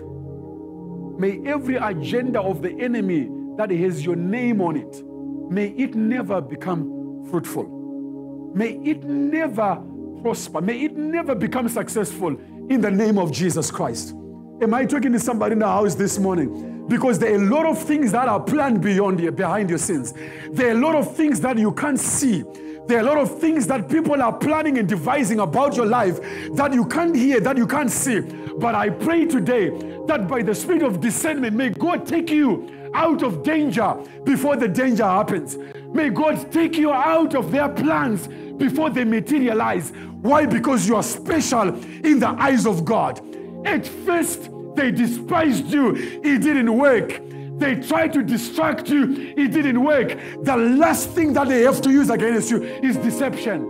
May 1.20 1.42
every 1.46 1.76
agenda 1.76 2.42
of 2.42 2.62
the 2.62 2.72
enemy 2.80 3.30
that 3.58 3.72
has 3.72 4.06
your 4.06 4.16
name 4.16 4.62
on 4.62 4.78
it, 4.78 5.04
may 5.52 5.68
it 5.78 5.94
never 5.94 6.40
become 6.40 7.26
fruitful. 7.30 8.52
May 8.56 8.80
it 8.86 9.04
never 9.04 9.84
prosper. 10.22 10.62
May 10.62 10.86
it 10.86 10.96
never 10.96 11.36
become 11.36 11.68
successful 11.68 12.38
in 12.70 12.80
the 12.80 12.90
name 12.90 13.18
of 13.18 13.34
Jesus 13.34 13.70
Christ. 13.70 14.16
Am 14.62 14.74
I 14.74 14.86
talking 14.86 15.12
to 15.12 15.20
somebody 15.20 15.54
in 15.54 15.60
the 15.60 15.68
house 15.68 15.94
this 15.94 16.18
morning? 16.18 16.88
Because 16.88 17.20
there 17.20 17.34
are 17.34 17.44
a 17.44 17.50
lot 17.50 17.66
of 17.66 17.78
things 17.78 18.14
that 18.14 18.30
are 18.30 18.40
planned 18.40 18.82
beyond 18.82 19.20
you, 19.20 19.34
behind 19.34 19.70
your 19.70 19.78
sins. 19.78 20.14
There 20.52 20.70
are 20.70 20.78
a 20.78 20.82
lot 20.82 20.96
of 20.96 21.18
things 21.18 21.42
that 21.42 21.58
you 21.58 21.74
can't 21.74 22.00
see. 22.00 22.46
There 22.90 22.98
are 22.98 23.02
a 23.02 23.04
lot 23.04 23.20
of 23.20 23.40
things 23.40 23.68
that 23.68 23.88
people 23.88 24.20
are 24.20 24.34
planning 24.34 24.80
and 24.80 24.90
devising 24.90 25.42
about 25.42 25.76
your 25.76 25.86
life 25.86 26.20
that 26.56 26.74
you 26.74 26.88
can't 26.88 27.16
hear, 27.16 27.40
that 27.40 27.56
you 27.56 27.68
can't 27.68 27.92
see. 27.92 28.22
But 28.22 28.74
I 28.74 28.90
pray 28.90 29.28
today 29.28 29.70
that 30.08 30.28
by 30.28 30.42
the 30.42 30.56
spirit 30.56 30.82
of 30.82 31.00
discernment, 31.00 31.56
may 31.56 31.70
God 31.70 32.08
take 32.08 32.32
you 32.32 32.90
out 32.96 33.22
of 33.22 33.44
danger 33.44 33.94
before 34.24 34.56
the 34.56 34.68
danger 34.68 35.04
happens. 35.04 35.56
May 35.94 36.10
God 36.10 36.52
take 36.52 36.78
you 36.78 36.92
out 36.92 37.36
of 37.36 37.52
their 37.52 37.70
plans 37.70 38.26
before 38.58 38.90
they 38.90 39.04
materialize. 39.04 39.92
Why? 40.22 40.48
Because 40.48 40.88
you 40.88 40.96
are 40.96 41.04
special 41.04 41.68
in 42.04 42.18
the 42.18 42.30
eyes 42.30 42.66
of 42.66 42.86
God. 42.86 43.22
At 43.68 43.86
first, 43.86 44.50
they 44.74 44.90
despised 44.90 45.68
you, 45.68 45.96
it 45.96 46.42
didn't 46.42 46.76
work. 46.76 47.22
They 47.60 47.76
tried 47.76 48.14
to 48.14 48.24
distract 48.24 48.90
you, 48.90 49.34
it 49.38 49.52
didn't 49.52 49.84
work. 49.84 50.18
The 50.44 50.56
last 50.56 51.10
thing 51.10 51.34
that 51.34 51.50
they 51.50 51.62
have 51.64 51.82
to 51.82 51.92
use 51.92 52.10
against 52.10 52.50
you 52.50 52.64
is 52.64 52.98
deception. 52.98 53.70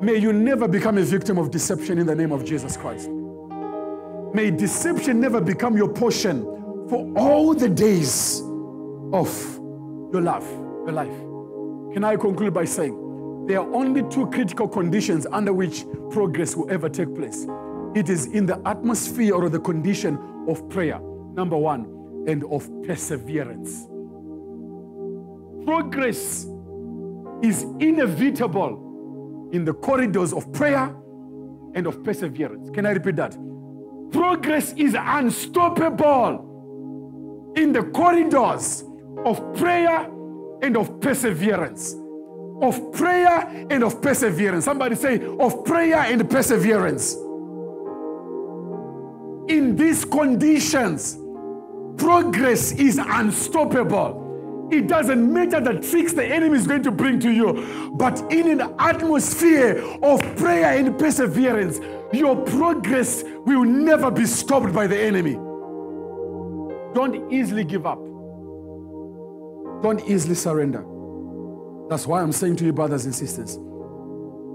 May 0.00 0.16
you 0.16 0.32
never 0.32 0.66
become 0.66 0.98
a 0.98 1.02
victim 1.02 1.38
of 1.38 1.50
deception 1.50 1.98
in 1.98 2.06
the 2.06 2.14
name 2.14 2.32
of 2.32 2.44
Jesus 2.44 2.76
Christ. 2.76 3.10
May 4.34 4.50
deception 4.50 5.20
never 5.20 5.40
become 5.40 5.76
your 5.76 5.88
portion 5.88 6.42
for 6.88 7.12
all 7.16 7.54
the 7.54 7.68
days 7.68 8.40
of 9.12 9.30
your 10.12 10.22
life. 10.22 10.50
Your 10.86 10.92
life. 10.92 11.16
Can 11.92 12.04
I 12.04 12.16
conclude 12.16 12.52
by 12.52 12.64
saying 12.64 13.46
there 13.46 13.60
are 13.60 13.74
only 13.74 14.02
two 14.08 14.26
critical 14.28 14.66
conditions 14.66 15.26
under 15.30 15.52
which 15.52 15.84
progress 16.10 16.56
will 16.56 16.70
ever 16.70 16.88
take 16.88 17.14
place. 17.14 17.46
It 17.94 18.08
is 18.08 18.26
in 18.26 18.46
the 18.46 18.60
atmosphere 18.66 19.34
or 19.34 19.50
the 19.50 19.60
condition 19.60 20.18
of 20.48 20.66
prayer. 20.70 20.98
Number 21.34 21.56
one, 21.56 21.93
and 22.26 22.44
of 22.44 22.68
perseverance. 22.84 23.86
Progress 25.64 26.46
is 27.42 27.64
inevitable 27.80 29.50
in 29.52 29.64
the 29.64 29.74
corridors 29.74 30.32
of 30.32 30.52
prayer 30.52 30.94
and 31.74 31.86
of 31.86 32.02
perseverance. 32.04 32.70
Can 32.70 32.86
I 32.86 32.90
repeat 32.92 33.16
that? 33.16 33.36
Progress 34.12 34.72
is 34.74 34.94
unstoppable 34.98 36.50
in 37.56 37.72
the 37.72 37.82
corridors 37.82 38.84
of 39.24 39.54
prayer 39.54 40.10
and 40.62 40.76
of 40.76 41.00
perseverance. 41.00 41.94
Of 42.62 42.92
prayer 42.92 43.66
and 43.70 43.82
of 43.82 44.00
perseverance. 44.00 44.64
Somebody 44.64 44.94
say, 44.94 45.20
of 45.38 45.64
prayer 45.64 45.98
and 45.98 46.30
perseverance. 46.30 47.14
In 49.48 49.76
these 49.76 50.04
conditions, 50.04 51.18
progress 51.96 52.72
is 52.72 52.98
unstoppable. 52.98 54.68
It 54.72 54.88
doesn't 54.88 55.32
matter 55.32 55.60
the 55.60 55.74
tricks 55.80 56.14
the 56.14 56.24
enemy 56.24 56.56
is 56.56 56.66
going 56.66 56.82
to 56.84 56.90
bring 56.90 57.20
to 57.20 57.30
you, 57.30 57.92
but 57.94 58.20
in 58.32 58.60
an 58.60 58.74
atmosphere 58.78 59.78
of 60.02 60.20
prayer 60.36 60.78
and 60.78 60.98
perseverance, 60.98 61.80
your 62.12 62.36
progress 62.36 63.22
will 63.44 63.64
never 63.64 64.10
be 64.10 64.24
stopped 64.24 64.72
by 64.72 64.86
the 64.86 64.98
enemy. 64.98 65.34
Don't 66.94 67.30
easily 67.32 67.64
give 67.64 67.86
up. 67.86 67.98
Don't 69.82 70.02
easily 70.08 70.34
surrender. 70.34 70.84
That's 71.90 72.06
why 72.06 72.22
I'm 72.22 72.32
saying 72.32 72.56
to 72.56 72.64
you, 72.64 72.72
brothers 72.72 73.04
and 73.04 73.14
sisters, 73.14 73.56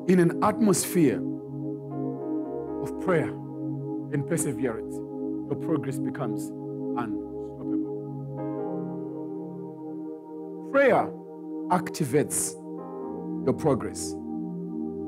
in 0.09 0.19
an 0.19 0.43
atmosphere 0.43 1.21
of 2.81 2.99
prayer 3.01 3.29
and 3.29 4.27
perseverance, 4.27 4.95
your 4.95 5.55
progress 5.55 5.99
becomes 5.99 6.47
unstoppable. 6.97 7.28
Prayer 10.79 11.11
activates 11.71 12.53
your 13.43 13.51
progress, 13.51 14.15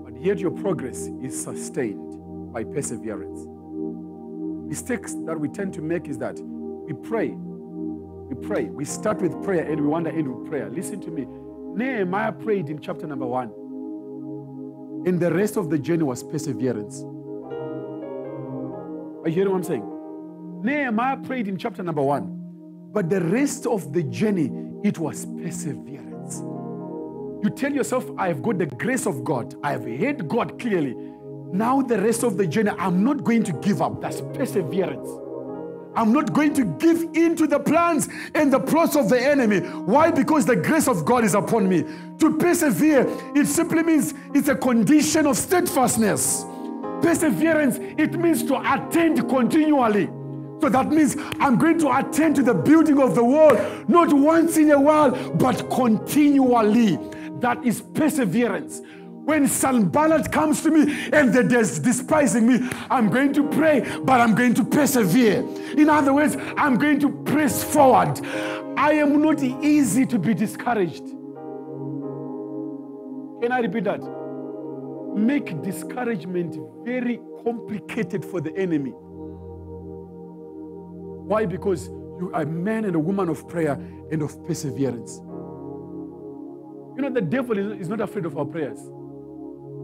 but 0.04 0.22
yet 0.22 0.38
your 0.38 0.52
progress 0.52 1.08
is 1.24 1.42
sustained 1.42 2.52
by 2.52 2.66
perseverance. 2.66 3.48
Mistakes 4.68 5.14
that 5.26 5.40
we 5.40 5.48
tend 5.48 5.74
to 5.76 5.82
make 5.82 6.10
is 6.10 6.18
that 6.18 6.38
we 6.42 6.92
pray, 7.08 7.30
we 7.30 8.36
pray, 8.46 8.66
we 8.66 8.84
start 8.84 9.22
with 9.22 9.42
prayer 9.46 9.64
and 9.64 9.80
we 9.80 9.88
want 9.88 10.04
to 10.08 10.12
end 10.12 10.28
with 10.28 10.46
prayer. 10.50 10.70
Listen 10.70 11.00
to 11.00 11.10
me. 11.10 11.26
Nehemiah 11.74 12.34
prayed 12.34 12.68
in 12.68 12.82
chapter 12.82 13.08
number 13.08 13.26
one, 13.26 13.54
and 15.08 15.22
the 15.22 15.32
rest 15.34 15.56
of 15.56 15.70
the 15.70 15.80
journey 15.80 16.04
was 16.04 16.22
perseverance. 16.22 17.02
Are 19.24 19.30
you 19.30 19.36
hearing 19.36 19.52
what 19.52 19.60
I'm 19.60 19.64
saying? 19.64 19.86
Nehemiah 20.66 21.16
prayed 21.16 21.48
in 21.48 21.58
chapter 21.58 21.82
number 21.82 22.02
one, 22.02 22.92
but 22.92 23.10
the 23.10 23.22
rest 23.22 23.66
of 23.66 23.94
the 23.94 24.04
journey, 24.04 24.52
it 24.84 24.98
was 24.98 25.26
perseverance. 25.26 26.42
You 27.44 27.50
tell 27.50 27.72
yourself, 27.72 28.10
I 28.18 28.28
have 28.28 28.42
got 28.42 28.58
the 28.58 28.68
grace 28.68 29.06
of 29.06 29.24
God, 29.24 29.56
I 29.64 29.72
have 29.72 29.86
heard 29.86 30.28
God 30.28 30.60
clearly. 30.60 30.96
Now, 31.52 31.82
the 31.82 32.00
rest 32.00 32.24
of 32.24 32.38
the 32.38 32.48
journey, 32.48 32.72
I'm 32.78 33.04
not 33.04 33.24
going 33.24 33.44
to 33.44 33.54
give 33.54 33.82
up. 33.82 34.00
That's 34.00 34.22
perseverance. 34.22 35.10
I'm 35.94 36.14
not 36.14 36.32
going 36.32 36.54
to 36.54 36.64
give 36.64 37.04
in 37.14 37.36
to 37.36 37.48
the 37.48 37.60
plans 37.60 38.08
and 38.34 38.54
the 38.54 38.60
plots 38.60 38.96
of 38.96 39.10
the 39.10 39.20
enemy. 39.20 39.60
Why? 39.60 40.10
Because 40.10 40.46
the 40.46 40.56
grace 40.56 40.88
of 40.88 41.04
God 41.04 41.26
is 41.26 41.34
upon 41.34 41.68
me. 41.68 41.84
To 42.20 42.38
persevere, 42.38 43.06
it 43.36 43.48
simply 43.48 43.84
means 43.84 44.14
it's 44.34 44.48
a 44.48 44.56
condition 44.56 45.28
of 45.28 45.36
steadfastness. 45.36 46.46
Perseverance, 47.02 47.78
it 47.98 48.14
means 48.14 48.44
to 48.44 48.56
attend 48.74 49.28
continually. 49.28 50.10
So 50.62 50.70
that 50.70 50.90
means 50.90 51.16
I'm 51.40 51.58
going 51.58 51.80
to 51.80 51.98
attend 51.98 52.36
to 52.36 52.44
the 52.44 52.54
building 52.54 53.02
of 53.02 53.16
the 53.16 53.24
wall, 53.24 53.56
not 53.88 54.14
once 54.14 54.58
in 54.58 54.70
a 54.70 54.80
while, 54.80 55.12
but 55.34 55.70
continually. 55.72 57.00
That 57.40 57.66
is 57.66 57.82
perseverance. 57.82 58.82
When 59.26 59.48
Sanballat 59.48 60.32
comes 60.32 60.62
to 60.64 60.70
me 60.70 61.10
and 61.12 61.34
they're 61.34 61.44
despising 61.44 62.48
me, 62.48 62.70
I'm 62.92 63.10
going 63.10 63.34
to 63.34 63.48
pray, 63.50 63.82
but 64.04 64.22
I'm 64.22 64.36
going 64.36 64.54
to 64.56 64.64
persevere. 64.64 65.44
In 65.78 65.90
other 65.90 66.14
words, 66.14 66.38
I'm 66.58 66.78
going 66.78 67.00
to 67.00 67.10
press 67.24 67.64
forward. 67.64 68.20
I 68.78 68.94
am 68.94 69.22
not 69.22 69.42
easy 69.42 70.06
to 70.08 70.20
be 70.20 70.34
discouraged. 70.36 71.06
Can 73.42 73.52
I 73.52 73.60
repeat 73.62 73.86
that? 73.86 74.02
Make 75.16 75.62
discouragement 75.64 76.58
very 76.86 77.20
complicated 77.44 78.24
for 78.24 78.42
the 78.42 78.56
enemy. 78.56 78.94
Why? 81.32 81.46
Because 81.46 81.88
you 81.88 82.30
are 82.34 82.42
a 82.42 82.46
man 82.46 82.84
and 82.84 82.94
a 82.94 83.00
woman 83.00 83.30
of 83.30 83.48
prayer 83.48 83.80
and 84.12 84.22
of 84.22 84.46
perseverance. 84.46 85.16
You 86.98 87.04
know, 87.04 87.10
the 87.10 87.22
devil 87.22 87.58
is 87.58 87.88
not 87.88 88.02
afraid 88.02 88.26
of 88.26 88.38
our 88.38 88.44
prayers. 88.44 88.78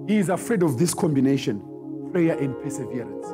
He 0.09 0.17
is 0.17 0.27
afraid 0.27 0.61
of 0.61 0.77
this 0.77 0.93
combination 0.93 1.63
prayer 2.11 2.37
and 2.37 2.53
perseverance. 2.61 3.27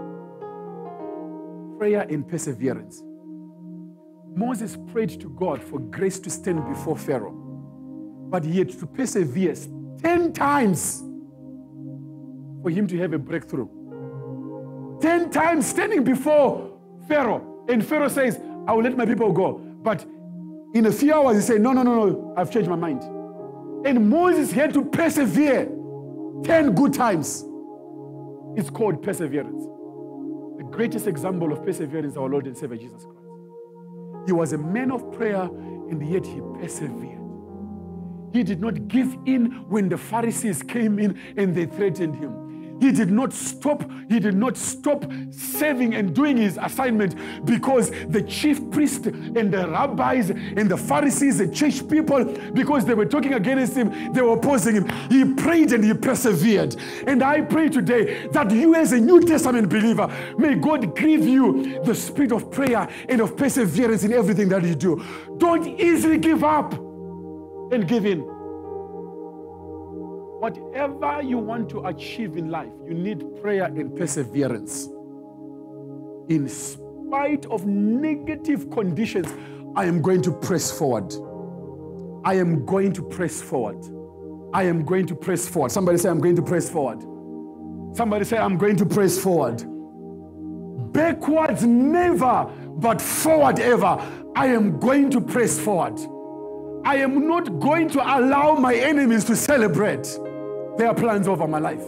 Prayer 1.80 2.02
and 2.08 2.28
perseverance. 2.28 3.02
Moses 4.36 4.78
prayed 4.92 5.20
to 5.20 5.30
God 5.30 5.60
for 5.60 5.80
grace 5.80 6.20
to 6.20 6.30
stand 6.30 6.64
before 6.68 6.96
Pharaoh, 6.96 7.34
but 8.30 8.46
he 8.46 8.60
had 8.60 8.70
to 8.80 8.86
persevere 8.86 9.56
10 10.04 10.34
times 10.34 11.00
for 12.62 12.70
him 12.70 12.86
to 12.86 12.98
have 13.00 13.14
a 13.14 13.18
breakthrough. 13.18 13.68
10 15.02 15.32
times 15.32 15.66
standing 15.66 16.04
before 16.04 16.78
Pharaoh, 17.08 17.53
and 17.68 17.86
Pharaoh 17.86 18.10
says, 18.10 18.40
I 18.68 18.74
will 18.74 18.84
let 18.84 18.98
my 18.98 19.06
people 19.06 19.32
go. 19.32 19.58
But 19.58 20.06
in 20.74 20.86
a 20.86 20.92
few 20.92 21.14
hours, 21.14 21.36
he 21.36 21.42
said, 21.42 21.62
No, 21.62 21.72
no, 21.72 21.84
no, 21.84 22.06
no, 22.06 22.34
I've 22.38 22.52
changed 22.52 22.70
my 22.70 22.76
mind. 22.76 23.04
And 23.86 24.10
Moses 24.10 24.52
had 24.52 24.74
to 24.74 24.86
persevere 24.86 25.66
10 26.44 26.74
good 26.76 26.94
times. 26.94 27.44
It's 28.56 28.70
called 28.70 29.02
perseverance. 29.02 29.64
The 30.58 30.64
greatest 30.72 31.08
example 31.08 31.52
of 31.52 31.64
perseverance 31.66 32.16
our 32.16 32.30
Lord 32.30 32.48
and 32.48 32.58
Savior 32.58 32.78
Jesus 32.78 33.04
Christ. 33.04 33.20
He 34.26 34.32
was 34.32 34.54
a 34.54 34.58
man 34.58 34.92
of 34.92 35.12
prayer, 35.12 35.44
and 35.44 36.08
yet 36.08 36.26
he 36.26 36.40
persevered. 36.60 37.20
He 38.34 38.44
did 38.44 38.62
not 38.62 38.88
give 38.88 39.16
in 39.26 39.66
when 39.70 39.90
the 39.90 39.98
Pharisees 39.98 40.64
came 40.64 40.98
in 40.98 41.20
and 41.38 41.54
they 41.54 41.66
threatened 41.66 42.16
him. 42.16 42.44
He 42.80 42.92
did 42.92 43.12
not 43.12 43.34
stop, 43.34 43.90
he 44.10 44.20
did 44.20 44.36
not 44.36 44.58
stop 44.58 45.06
serving 45.32 45.96
and 45.96 46.14
doing 46.14 46.38
his 46.38 46.58
assignment 46.62 47.16
because 47.46 47.92
the 48.10 48.22
chief 48.22 48.60
priest 48.72 49.06
and 49.06 49.52
the 49.52 49.68
rabbis 49.70 50.30
and 50.30 50.70
the 50.70 50.78
Pharisees, 50.78 51.38
the 51.38 51.48
church 51.48 51.88
people, 51.88 52.26
because 52.54 52.86
they 52.86 52.94
were 52.94 53.06
talking 53.06 53.34
against 53.34 53.76
him, 53.76 54.14
they 54.14 54.22
were 54.22 54.34
opposing 54.34 54.76
him. 54.76 54.90
He 55.10 55.34
prayed 55.34 55.72
and 55.72 55.84
he 55.84 55.94
persevered. 55.94 56.76
And 57.08 57.24
I 57.24 57.42
pray 57.42 57.70
today 57.70 58.28
that 58.28 58.52
you, 58.52 58.76
as 58.76 58.92
a 58.92 59.00
New 59.00 59.22
Testament 59.22 59.70
believer, 59.70 60.08
may 60.38 60.56
God 60.56 60.96
give 60.96 61.26
you 61.28 61.82
the 61.84 61.96
spirit 61.96 62.32
of 62.32 62.52
prayer 62.52 62.88
and 63.08 63.22
of 63.22 63.38
perseverance 63.38 64.04
in 64.04 64.14
everything 64.14 64.50
that 64.50 64.64
you 64.64 64.76
do. 64.76 65.04
Don't 65.38 65.80
easily 65.80 66.18
give 66.18 66.44
up 66.44 66.74
and 66.74 67.88
give 67.88 68.06
in. 68.06 68.33
Whatever 70.44 71.22
you 71.22 71.38
want 71.38 71.70
to 71.70 71.86
achieve 71.86 72.36
in 72.36 72.50
life, 72.50 72.74
you 72.86 72.94
need 72.94 73.24
prayer 73.42 73.64
and 73.64 73.96
perseverance. 73.96 74.90
In 76.28 76.50
spite 76.50 77.46
of 77.46 77.66
negative 77.66 78.70
conditions, 78.70 79.34
I 79.78 79.86
am 79.86 80.02
going 80.02 80.22
to 80.24 80.34
press 80.34 80.70
forward. 80.70 81.14
I 82.26 82.34
am 82.34 82.66
going 82.66 82.92
to 82.92 83.02
press 83.04 83.42
forward. 83.42 83.86
I 84.54 84.64
am 84.64 84.84
going 84.84 85.06
to 85.08 85.16
press 85.16 85.48
forward. 85.48 85.72
Somebody 85.72 85.98
say, 85.98 86.10
I'm 86.10 86.20
going 86.20 86.36
to 86.36 86.42
press 86.42 86.70
forward. 86.70 87.02
Somebody 87.96 88.26
say, 88.26 88.38
I'm 88.38 88.58
going 88.58 88.76
to 88.76 88.86
press 88.86 89.18
forward. 89.18 89.64
Backwards 90.92 91.66
never, 91.66 92.52
but 92.80 93.02
forward 93.02 93.62
ever. 93.62 93.98
I 94.36 94.48
am 94.48 94.78
going 94.78 95.10
to 95.12 95.22
press 95.22 95.58
forward. 95.58 95.98
I 96.84 96.98
am 96.98 97.30
not 97.30 97.62
going 97.62 97.88
to 97.92 98.02
allow 98.02 98.56
my 98.56 98.76
enemies 98.76 99.24
to 99.24 99.38
celebrate 99.38 100.20
their 100.78 100.94
plans 100.94 101.28
over 101.28 101.48
my 101.48 101.60
life. 101.60 101.84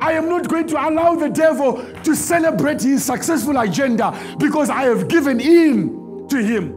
I 0.00 0.12
am 0.12 0.28
not 0.28 0.48
going 0.48 0.66
to 0.68 0.88
allow 0.88 1.14
the 1.14 1.28
devil 1.28 1.82
to 2.02 2.14
celebrate 2.14 2.82
his 2.82 3.04
successful 3.04 3.56
agenda 3.58 4.36
because 4.38 4.68
I 4.70 4.82
have 4.82 5.08
given 5.08 5.40
in 5.40 6.26
to 6.28 6.42
him. 6.42 6.76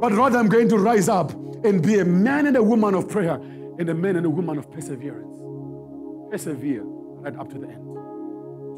But 0.00 0.12
rather, 0.12 0.38
I'm 0.38 0.48
going 0.48 0.68
to 0.68 0.78
rise 0.78 1.08
up 1.08 1.32
and 1.64 1.82
be 1.82 1.98
a 1.98 2.04
man 2.04 2.46
and 2.46 2.56
a 2.56 2.62
woman 2.62 2.94
of 2.94 3.08
prayer 3.08 3.34
and 3.34 3.88
a 3.88 3.94
man 3.94 4.16
and 4.16 4.26
a 4.26 4.30
woman 4.30 4.58
of 4.58 4.70
perseverance. 4.70 5.40
Persevere 6.30 6.82
right 6.84 7.36
up 7.36 7.48
to 7.50 7.58
the 7.58 7.68
end. 7.68 7.84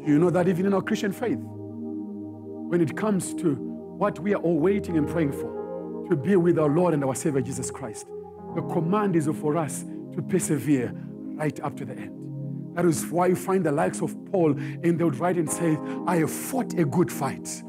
Do 0.05 0.11
you 0.11 0.19
know 0.19 0.29
that 0.29 0.47
even 0.47 0.65
in 0.65 0.73
our 0.73 0.81
Christian 0.81 1.11
faith, 1.11 1.37
when 1.39 2.81
it 2.81 2.95
comes 2.95 3.33
to 3.35 3.55
what 3.55 4.19
we 4.19 4.33
are 4.33 4.41
all 4.41 4.57
waiting 4.57 4.97
and 4.97 5.07
praying 5.07 5.33
for, 5.33 6.07
to 6.09 6.15
be 6.15 6.35
with 6.35 6.57
our 6.57 6.69
Lord 6.69 6.93
and 6.93 7.03
our 7.03 7.13
Savior 7.13 7.41
Jesus 7.41 7.69
Christ, 7.69 8.07
the 8.55 8.61
command 8.73 9.15
is 9.15 9.29
for 9.39 9.57
us 9.57 9.83
to 10.15 10.21
persevere 10.21 10.93
right 11.41 11.59
up 11.61 11.75
to 11.75 11.85
the 11.85 11.93
end. 11.93 12.75
That 12.75 12.85
is 12.85 13.07
why 13.07 13.27
you 13.27 13.35
find 13.35 13.65
the 13.65 13.71
likes 13.71 14.01
of 14.01 14.15
Paul, 14.31 14.51
and 14.51 14.99
they 14.99 15.03
would 15.03 15.17
write 15.17 15.37
and 15.37 15.51
say, 15.51 15.75
I 16.05 16.17
have 16.17 16.31
fought 16.31 16.77
a 16.77 16.85
good 16.85 17.11
fight. 17.11 17.63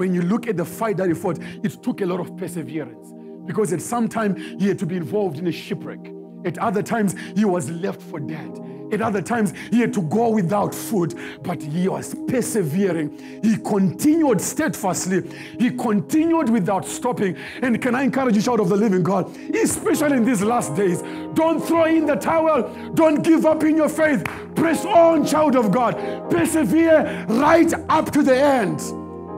When 0.00 0.14
you 0.14 0.22
look 0.22 0.46
at 0.46 0.56
the 0.56 0.64
fight 0.64 0.96
that 0.96 1.08
he 1.08 1.14
fought, 1.14 1.38
it 1.62 1.82
took 1.82 2.00
a 2.00 2.06
lot 2.06 2.20
of 2.20 2.36
perseverance 2.38 3.12
because 3.44 3.72
at 3.72 3.82
some 3.82 4.08
time 4.08 4.36
he 4.58 4.68
had 4.68 4.78
to 4.78 4.86
be 4.86 4.96
involved 4.96 5.38
in 5.38 5.46
a 5.46 5.52
shipwreck. 5.52 6.00
At 6.46 6.56
other 6.58 6.82
times, 6.82 7.14
he 7.36 7.44
was 7.44 7.70
left 7.70 8.00
for 8.00 8.18
dead. 8.20 8.50
At 8.92 9.02
other 9.02 9.22
times, 9.22 9.52
he 9.70 9.80
had 9.80 9.92
to 9.94 10.02
go 10.02 10.30
without 10.30 10.74
food, 10.74 11.14
but 11.42 11.62
he 11.62 11.88
was 11.88 12.14
persevering. 12.26 13.40
He 13.42 13.56
continued 13.56 14.40
steadfastly. 14.40 15.28
He 15.58 15.70
continued 15.70 16.48
without 16.48 16.84
stopping. 16.84 17.36
And 17.62 17.80
can 17.80 17.94
I 17.94 18.02
encourage 18.02 18.36
you, 18.36 18.42
shout 18.42 18.60
of 18.60 18.68
the 18.68 18.76
living 18.76 19.02
God, 19.02 19.34
especially 19.54 20.16
in 20.16 20.24
these 20.24 20.42
last 20.42 20.74
days, 20.74 21.02
don't 21.34 21.60
throw 21.60 21.84
in 21.84 22.06
the 22.06 22.16
towel. 22.16 22.92
Don't 22.94 23.22
give 23.22 23.46
up 23.46 23.62
in 23.62 23.76
your 23.76 23.88
faith. 23.88 24.24
Press 24.54 24.84
on, 24.84 25.26
child 25.26 25.56
of 25.56 25.70
God. 25.70 25.94
Persevere 26.30 27.26
right 27.28 27.72
up 27.88 28.10
to 28.12 28.22
the 28.22 28.36
end. 28.36 28.78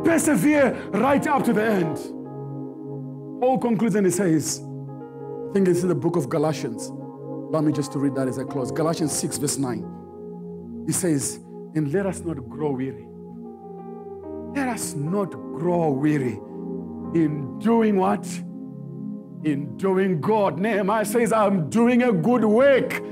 Persevere 0.05 0.75
right 0.93 1.27
up 1.27 1.45
to 1.45 1.53
the 1.53 1.65
end. 1.65 1.97
Paul 3.41 3.59
concludes 3.59 3.95
and 3.95 4.07
he 4.07 4.13
says, 4.13 4.61
I 4.61 5.53
think 5.53 5.67
it's 5.67 5.83
in 5.83 5.89
the 5.89 5.95
book 5.95 6.17
of 6.17 6.29
Galatians. 6.29 6.93
Allow 7.51 7.63
me 7.63 7.73
just 7.73 7.91
to 7.93 7.99
read 7.99 8.15
that 8.15 8.29
as 8.29 8.39
I 8.39 8.45
close. 8.45 8.71
Galatians 8.71 9.11
6, 9.11 9.39
verse 9.39 9.59
9. 9.59 10.85
He 10.87 10.93
says, 10.93 11.41
And 11.75 11.93
let 11.93 12.07
us 12.07 12.21
not 12.21 12.37
grow 12.49 12.71
weary. 12.71 13.05
Let 14.55 14.69
us 14.69 14.95
not 14.95 15.33
grow 15.33 15.91
weary 15.91 16.35
in 17.15 17.59
doing 17.59 17.97
what? 17.97 18.25
In 19.43 19.77
doing 19.77 20.21
God. 20.21 20.61
Nehemiah 20.61 21.05
says, 21.05 21.33
I'm 21.33 21.69
doing 21.69 22.05
a 22.05 22.13
good 22.13 22.45
work. 22.45 23.03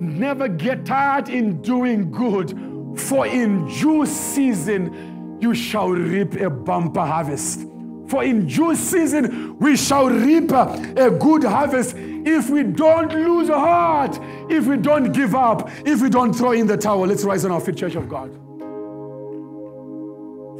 Never 0.00 0.48
get 0.48 0.84
tired 0.84 1.28
in 1.28 1.62
doing 1.62 2.10
good, 2.10 2.98
for 2.98 3.28
in 3.28 3.68
due 3.68 4.06
season 4.06 5.38
you 5.40 5.54
shall 5.54 5.90
reap 5.90 6.34
a 6.34 6.50
bumper 6.50 7.06
harvest. 7.06 7.60
For 8.08 8.24
in 8.24 8.48
due 8.48 8.74
season 8.74 9.56
we 9.58 9.76
shall 9.76 10.08
reap 10.08 10.50
a 10.50 11.16
good 11.20 11.44
harvest 11.44 11.94
if 12.26 12.50
we 12.50 12.62
don't 12.62 13.12
lose 13.12 13.48
heart, 13.48 14.18
if 14.50 14.66
we 14.66 14.76
don't 14.76 15.12
give 15.12 15.34
up, 15.34 15.70
if 15.84 16.00
we 16.00 16.08
don't 16.08 16.32
throw 16.32 16.52
in 16.52 16.66
the 16.66 16.76
towel. 16.76 17.06
Let's 17.06 17.24
rise 17.24 17.44
on 17.44 17.50
our 17.52 17.60
feet, 17.60 17.76
Church 17.76 17.94
of 17.94 18.08
God. 18.08 18.30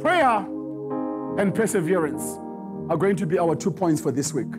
Prayer 0.01 0.45
and 1.37 1.53
perseverance 1.53 2.37
are 2.89 2.97
going 2.97 3.15
to 3.17 3.25
be 3.25 3.37
our 3.37 3.55
two 3.55 3.71
points 3.71 4.01
for 4.01 4.11
this 4.11 4.33
week. 4.33 4.51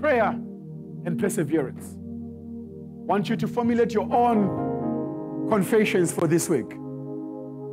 Prayer 0.00 0.38
and 1.06 1.18
perseverance. 1.18 1.94
I 1.94 3.06
want 3.06 3.28
you 3.28 3.36
to 3.36 3.48
formulate 3.48 3.92
your 3.92 4.12
own 4.14 5.48
confessions 5.48 6.12
for 6.12 6.26
this 6.26 6.48
week 6.48 6.72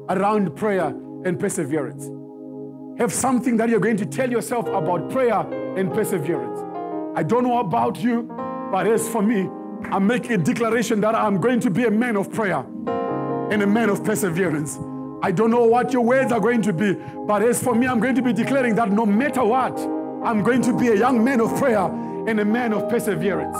around 0.09 0.55
prayer 0.55 0.87
and 1.25 1.39
perseverance. 1.39 2.09
Have 2.99 3.13
something 3.13 3.57
that 3.57 3.69
you're 3.69 3.79
going 3.79 3.97
to 3.97 4.05
tell 4.05 4.29
yourself 4.29 4.67
about 4.67 5.09
prayer 5.09 5.39
and 5.77 5.93
perseverance. 5.93 6.70
I 7.13 7.23
don't 7.23 7.43
know 7.43 7.59
about 7.59 8.01
you, 8.01 8.23
but 8.71 8.87
as 8.87 9.07
for 9.09 9.21
me, 9.21 9.49
I'm 9.91 10.07
making 10.07 10.31
a 10.31 10.37
declaration 10.37 11.01
that 11.01 11.13
I'm 11.13 11.41
going 11.41 11.59
to 11.59 11.69
be 11.69 11.85
a 11.85 11.91
man 11.91 12.15
of 12.15 12.31
prayer 12.31 12.59
and 13.51 13.61
a 13.61 13.67
man 13.67 13.89
of 13.89 14.03
perseverance. 14.03 14.79
I 15.21 15.31
don't 15.31 15.51
know 15.51 15.65
what 15.65 15.91
your 15.91 16.03
words 16.03 16.31
are 16.31 16.39
going 16.39 16.61
to 16.61 16.71
be, 16.71 16.93
but 17.27 17.41
as 17.43 17.61
for 17.61 17.75
me, 17.75 17.85
I'm 17.85 17.99
going 17.99 18.15
to 18.15 18.21
be 18.21 18.31
declaring 18.31 18.75
that 18.75 18.91
no 18.91 19.05
matter 19.05 19.43
what, 19.43 19.77
I'm 20.23 20.41
going 20.41 20.61
to 20.61 20.77
be 20.77 20.87
a 20.87 20.95
young 20.95 21.21
man 21.21 21.41
of 21.41 21.53
prayer 21.57 21.85
and 22.27 22.39
a 22.39 22.45
man 22.45 22.73
of 22.73 22.89
perseverance. 22.89 23.57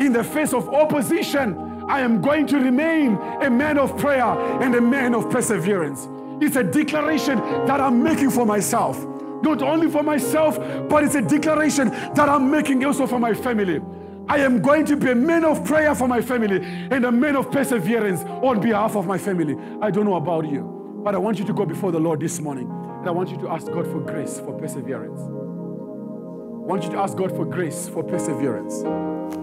In 0.00 0.12
the 0.12 0.22
face 0.22 0.52
of 0.52 0.68
opposition, 0.68 1.82
I 1.88 2.00
am 2.00 2.20
going 2.20 2.46
to 2.48 2.58
remain 2.58 3.16
a 3.42 3.50
man 3.50 3.78
of 3.78 3.98
prayer 3.98 4.24
and 4.62 4.76
a 4.76 4.80
man 4.80 5.12
of 5.12 5.28
perseverance. 5.28 6.08
It's 6.40 6.54
a 6.54 6.62
declaration 6.62 7.38
that 7.66 7.80
I'm 7.80 8.02
making 8.02 8.30
for 8.30 8.46
myself. 8.46 9.04
Not 9.42 9.62
only 9.62 9.90
for 9.90 10.02
myself, 10.02 10.58
but 10.88 11.04
it's 11.04 11.14
a 11.14 11.22
declaration 11.22 11.90
that 11.90 12.28
I'm 12.28 12.50
making 12.50 12.84
also 12.84 13.06
for 13.06 13.18
my 13.18 13.34
family. 13.34 13.80
I 14.28 14.38
am 14.38 14.60
going 14.60 14.84
to 14.86 14.96
be 14.96 15.10
a 15.10 15.14
man 15.14 15.44
of 15.44 15.64
prayer 15.64 15.94
for 15.94 16.08
my 16.08 16.20
family 16.20 16.60
and 16.62 17.04
a 17.04 17.12
man 17.12 17.36
of 17.36 17.50
perseverance 17.52 18.22
on 18.22 18.60
behalf 18.60 18.96
of 18.96 19.06
my 19.06 19.18
family. 19.18 19.56
I 19.80 19.90
don't 19.90 20.04
know 20.04 20.16
about 20.16 20.48
you, 20.48 21.00
but 21.04 21.14
I 21.14 21.18
want 21.18 21.38
you 21.38 21.44
to 21.44 21.52
go 21.52 21.64
before 21.64 21.92
the 21.92 22.00
Lord 22.00 22.20
this 22.20 22.40
morning 22.40 22.68
and 22.98 23.08
I 23.08 23.12
want 23.12 23.30
you 23.30 23.36
to 23.38 23.48
ask 23.48 23.66
God 23.66 23.86
for 23.86 24.00
grace 24.00 24.40
for 24.40 24.52
perseverance. 24.58 25.20
I 25.20 26.68
want 26.68 26.82
you 26.82 26.90
to 26.90 26.98
ask 26.98 27.16
God 27.16 27.30
for 27.30 27.44
grace 27.44 27.88
for 27.88 28.02
perseverance. 28.02 28.82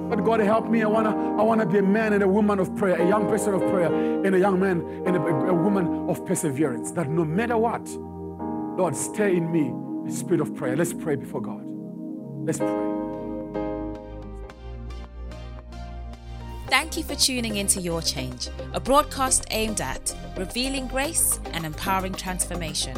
But 0.09 0.25
God 0.25 0.41
help 0.41 0.69
me. 0.69 0.83
I 0.83 0.87
wanna, 0.87 1.11
I 1.39 1.41
wanna 1.43 1.65
be 1.65 1.77
a 1.77 1.81
man 1.81 2.11
and 2.11 2.21
a 2.21 2.27
woman 2.27 2.59
of 2.59 2.75
prayer, 2.75 3.01
a 3.01 3.07
young 3.07 3.29
person 3.29 3.53
of 3.53 3.61
prayer, 3.61 3.87
and 4.25 4.35
a 4.35 4.39
young 4.39 4.59
man 4.59 4.81
and 5.05 5.15
a, 5.15 5.21
a 5.21 5.53
woman 5.53 6.09
of 6.09 6.25
perseverance. 6.25 6.91
That 6.91 7.07
no 7.07 7.23
matter 7.23 7.57
what, 7.57 7.87
Lord, 8.75 8.95
stay 8.95 9.35
in 9.35 9.51
me 9.51 9.71
the 10.05 10.11
spirit 10.11 10.41
of 10.41 10.55
prayer. 10.55 10.75
Let's 10.75 10.93
pray 10.93 11.15
before 11.15 11.41
God. 11.41 11.61
Let's 12.45 12.57
pray. 12.57 12.89
Thank 16.67 16.97
you 16.97 17.03
for 17.03 17.13
tuning 17.13 17.57
into 17.57 17.79
Your 17.79 18.01
Change, 18.01 18.49
a 18.73 18.79
broadcast 18.79 19.45
aimed 19.51 19.79
at 19.79 20.15
revealing 20.35 20.87
grace 20.87 21.39
and 21.51 21.67
empowering 21.67 22.13
transformation. 22.13 22.95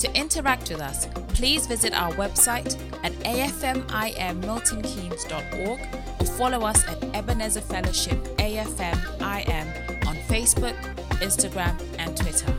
To 0.00 0.14
interact 0.14 0.68
with 0.68 0.82
us, 0.82 1.08
please 1.28 1.66
visit 1.66 1.94
our 1.94 2.12
website 2.12 2.76
at 3.02 3.12
afmimmiltonkeynes.org 3.12 5.80
or 6.20 6.26
follow 6.26 6.66
us 6.66 6.86
at 6.86 7.02
Ebenezer 7.14 7.62
Fellowship 7.62 8.22
AFMIM 8.36 10.06
on 10.06 10.16
Facebook, 10.28 10.76
Instagram, 11.20 11.80
and 11.98 12.14
Twitter. 12.14 12.54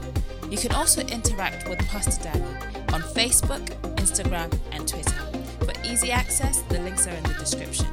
You 0.49 0.57
can 0.57 0.71
also 0.71 1.01
interact 1.01 1.67
with 1.67 1.79
Pastor 1.87 2.23
Danny 2.23 2.45
on 2.93 3.01
Facebook, 3.01 3.65
Instagram, 3.95 4.57
and 4.71 4.87
Twitter. 4.87 5.19
For 5.59 5.73
easy 5.83 6.11
access, 6.11 6.61
the 6.69 6.79
links 6.79 7.05
are 7.05 7.11
in 7.11 7.23
the 7.23 7.33
description. 7.33 7.87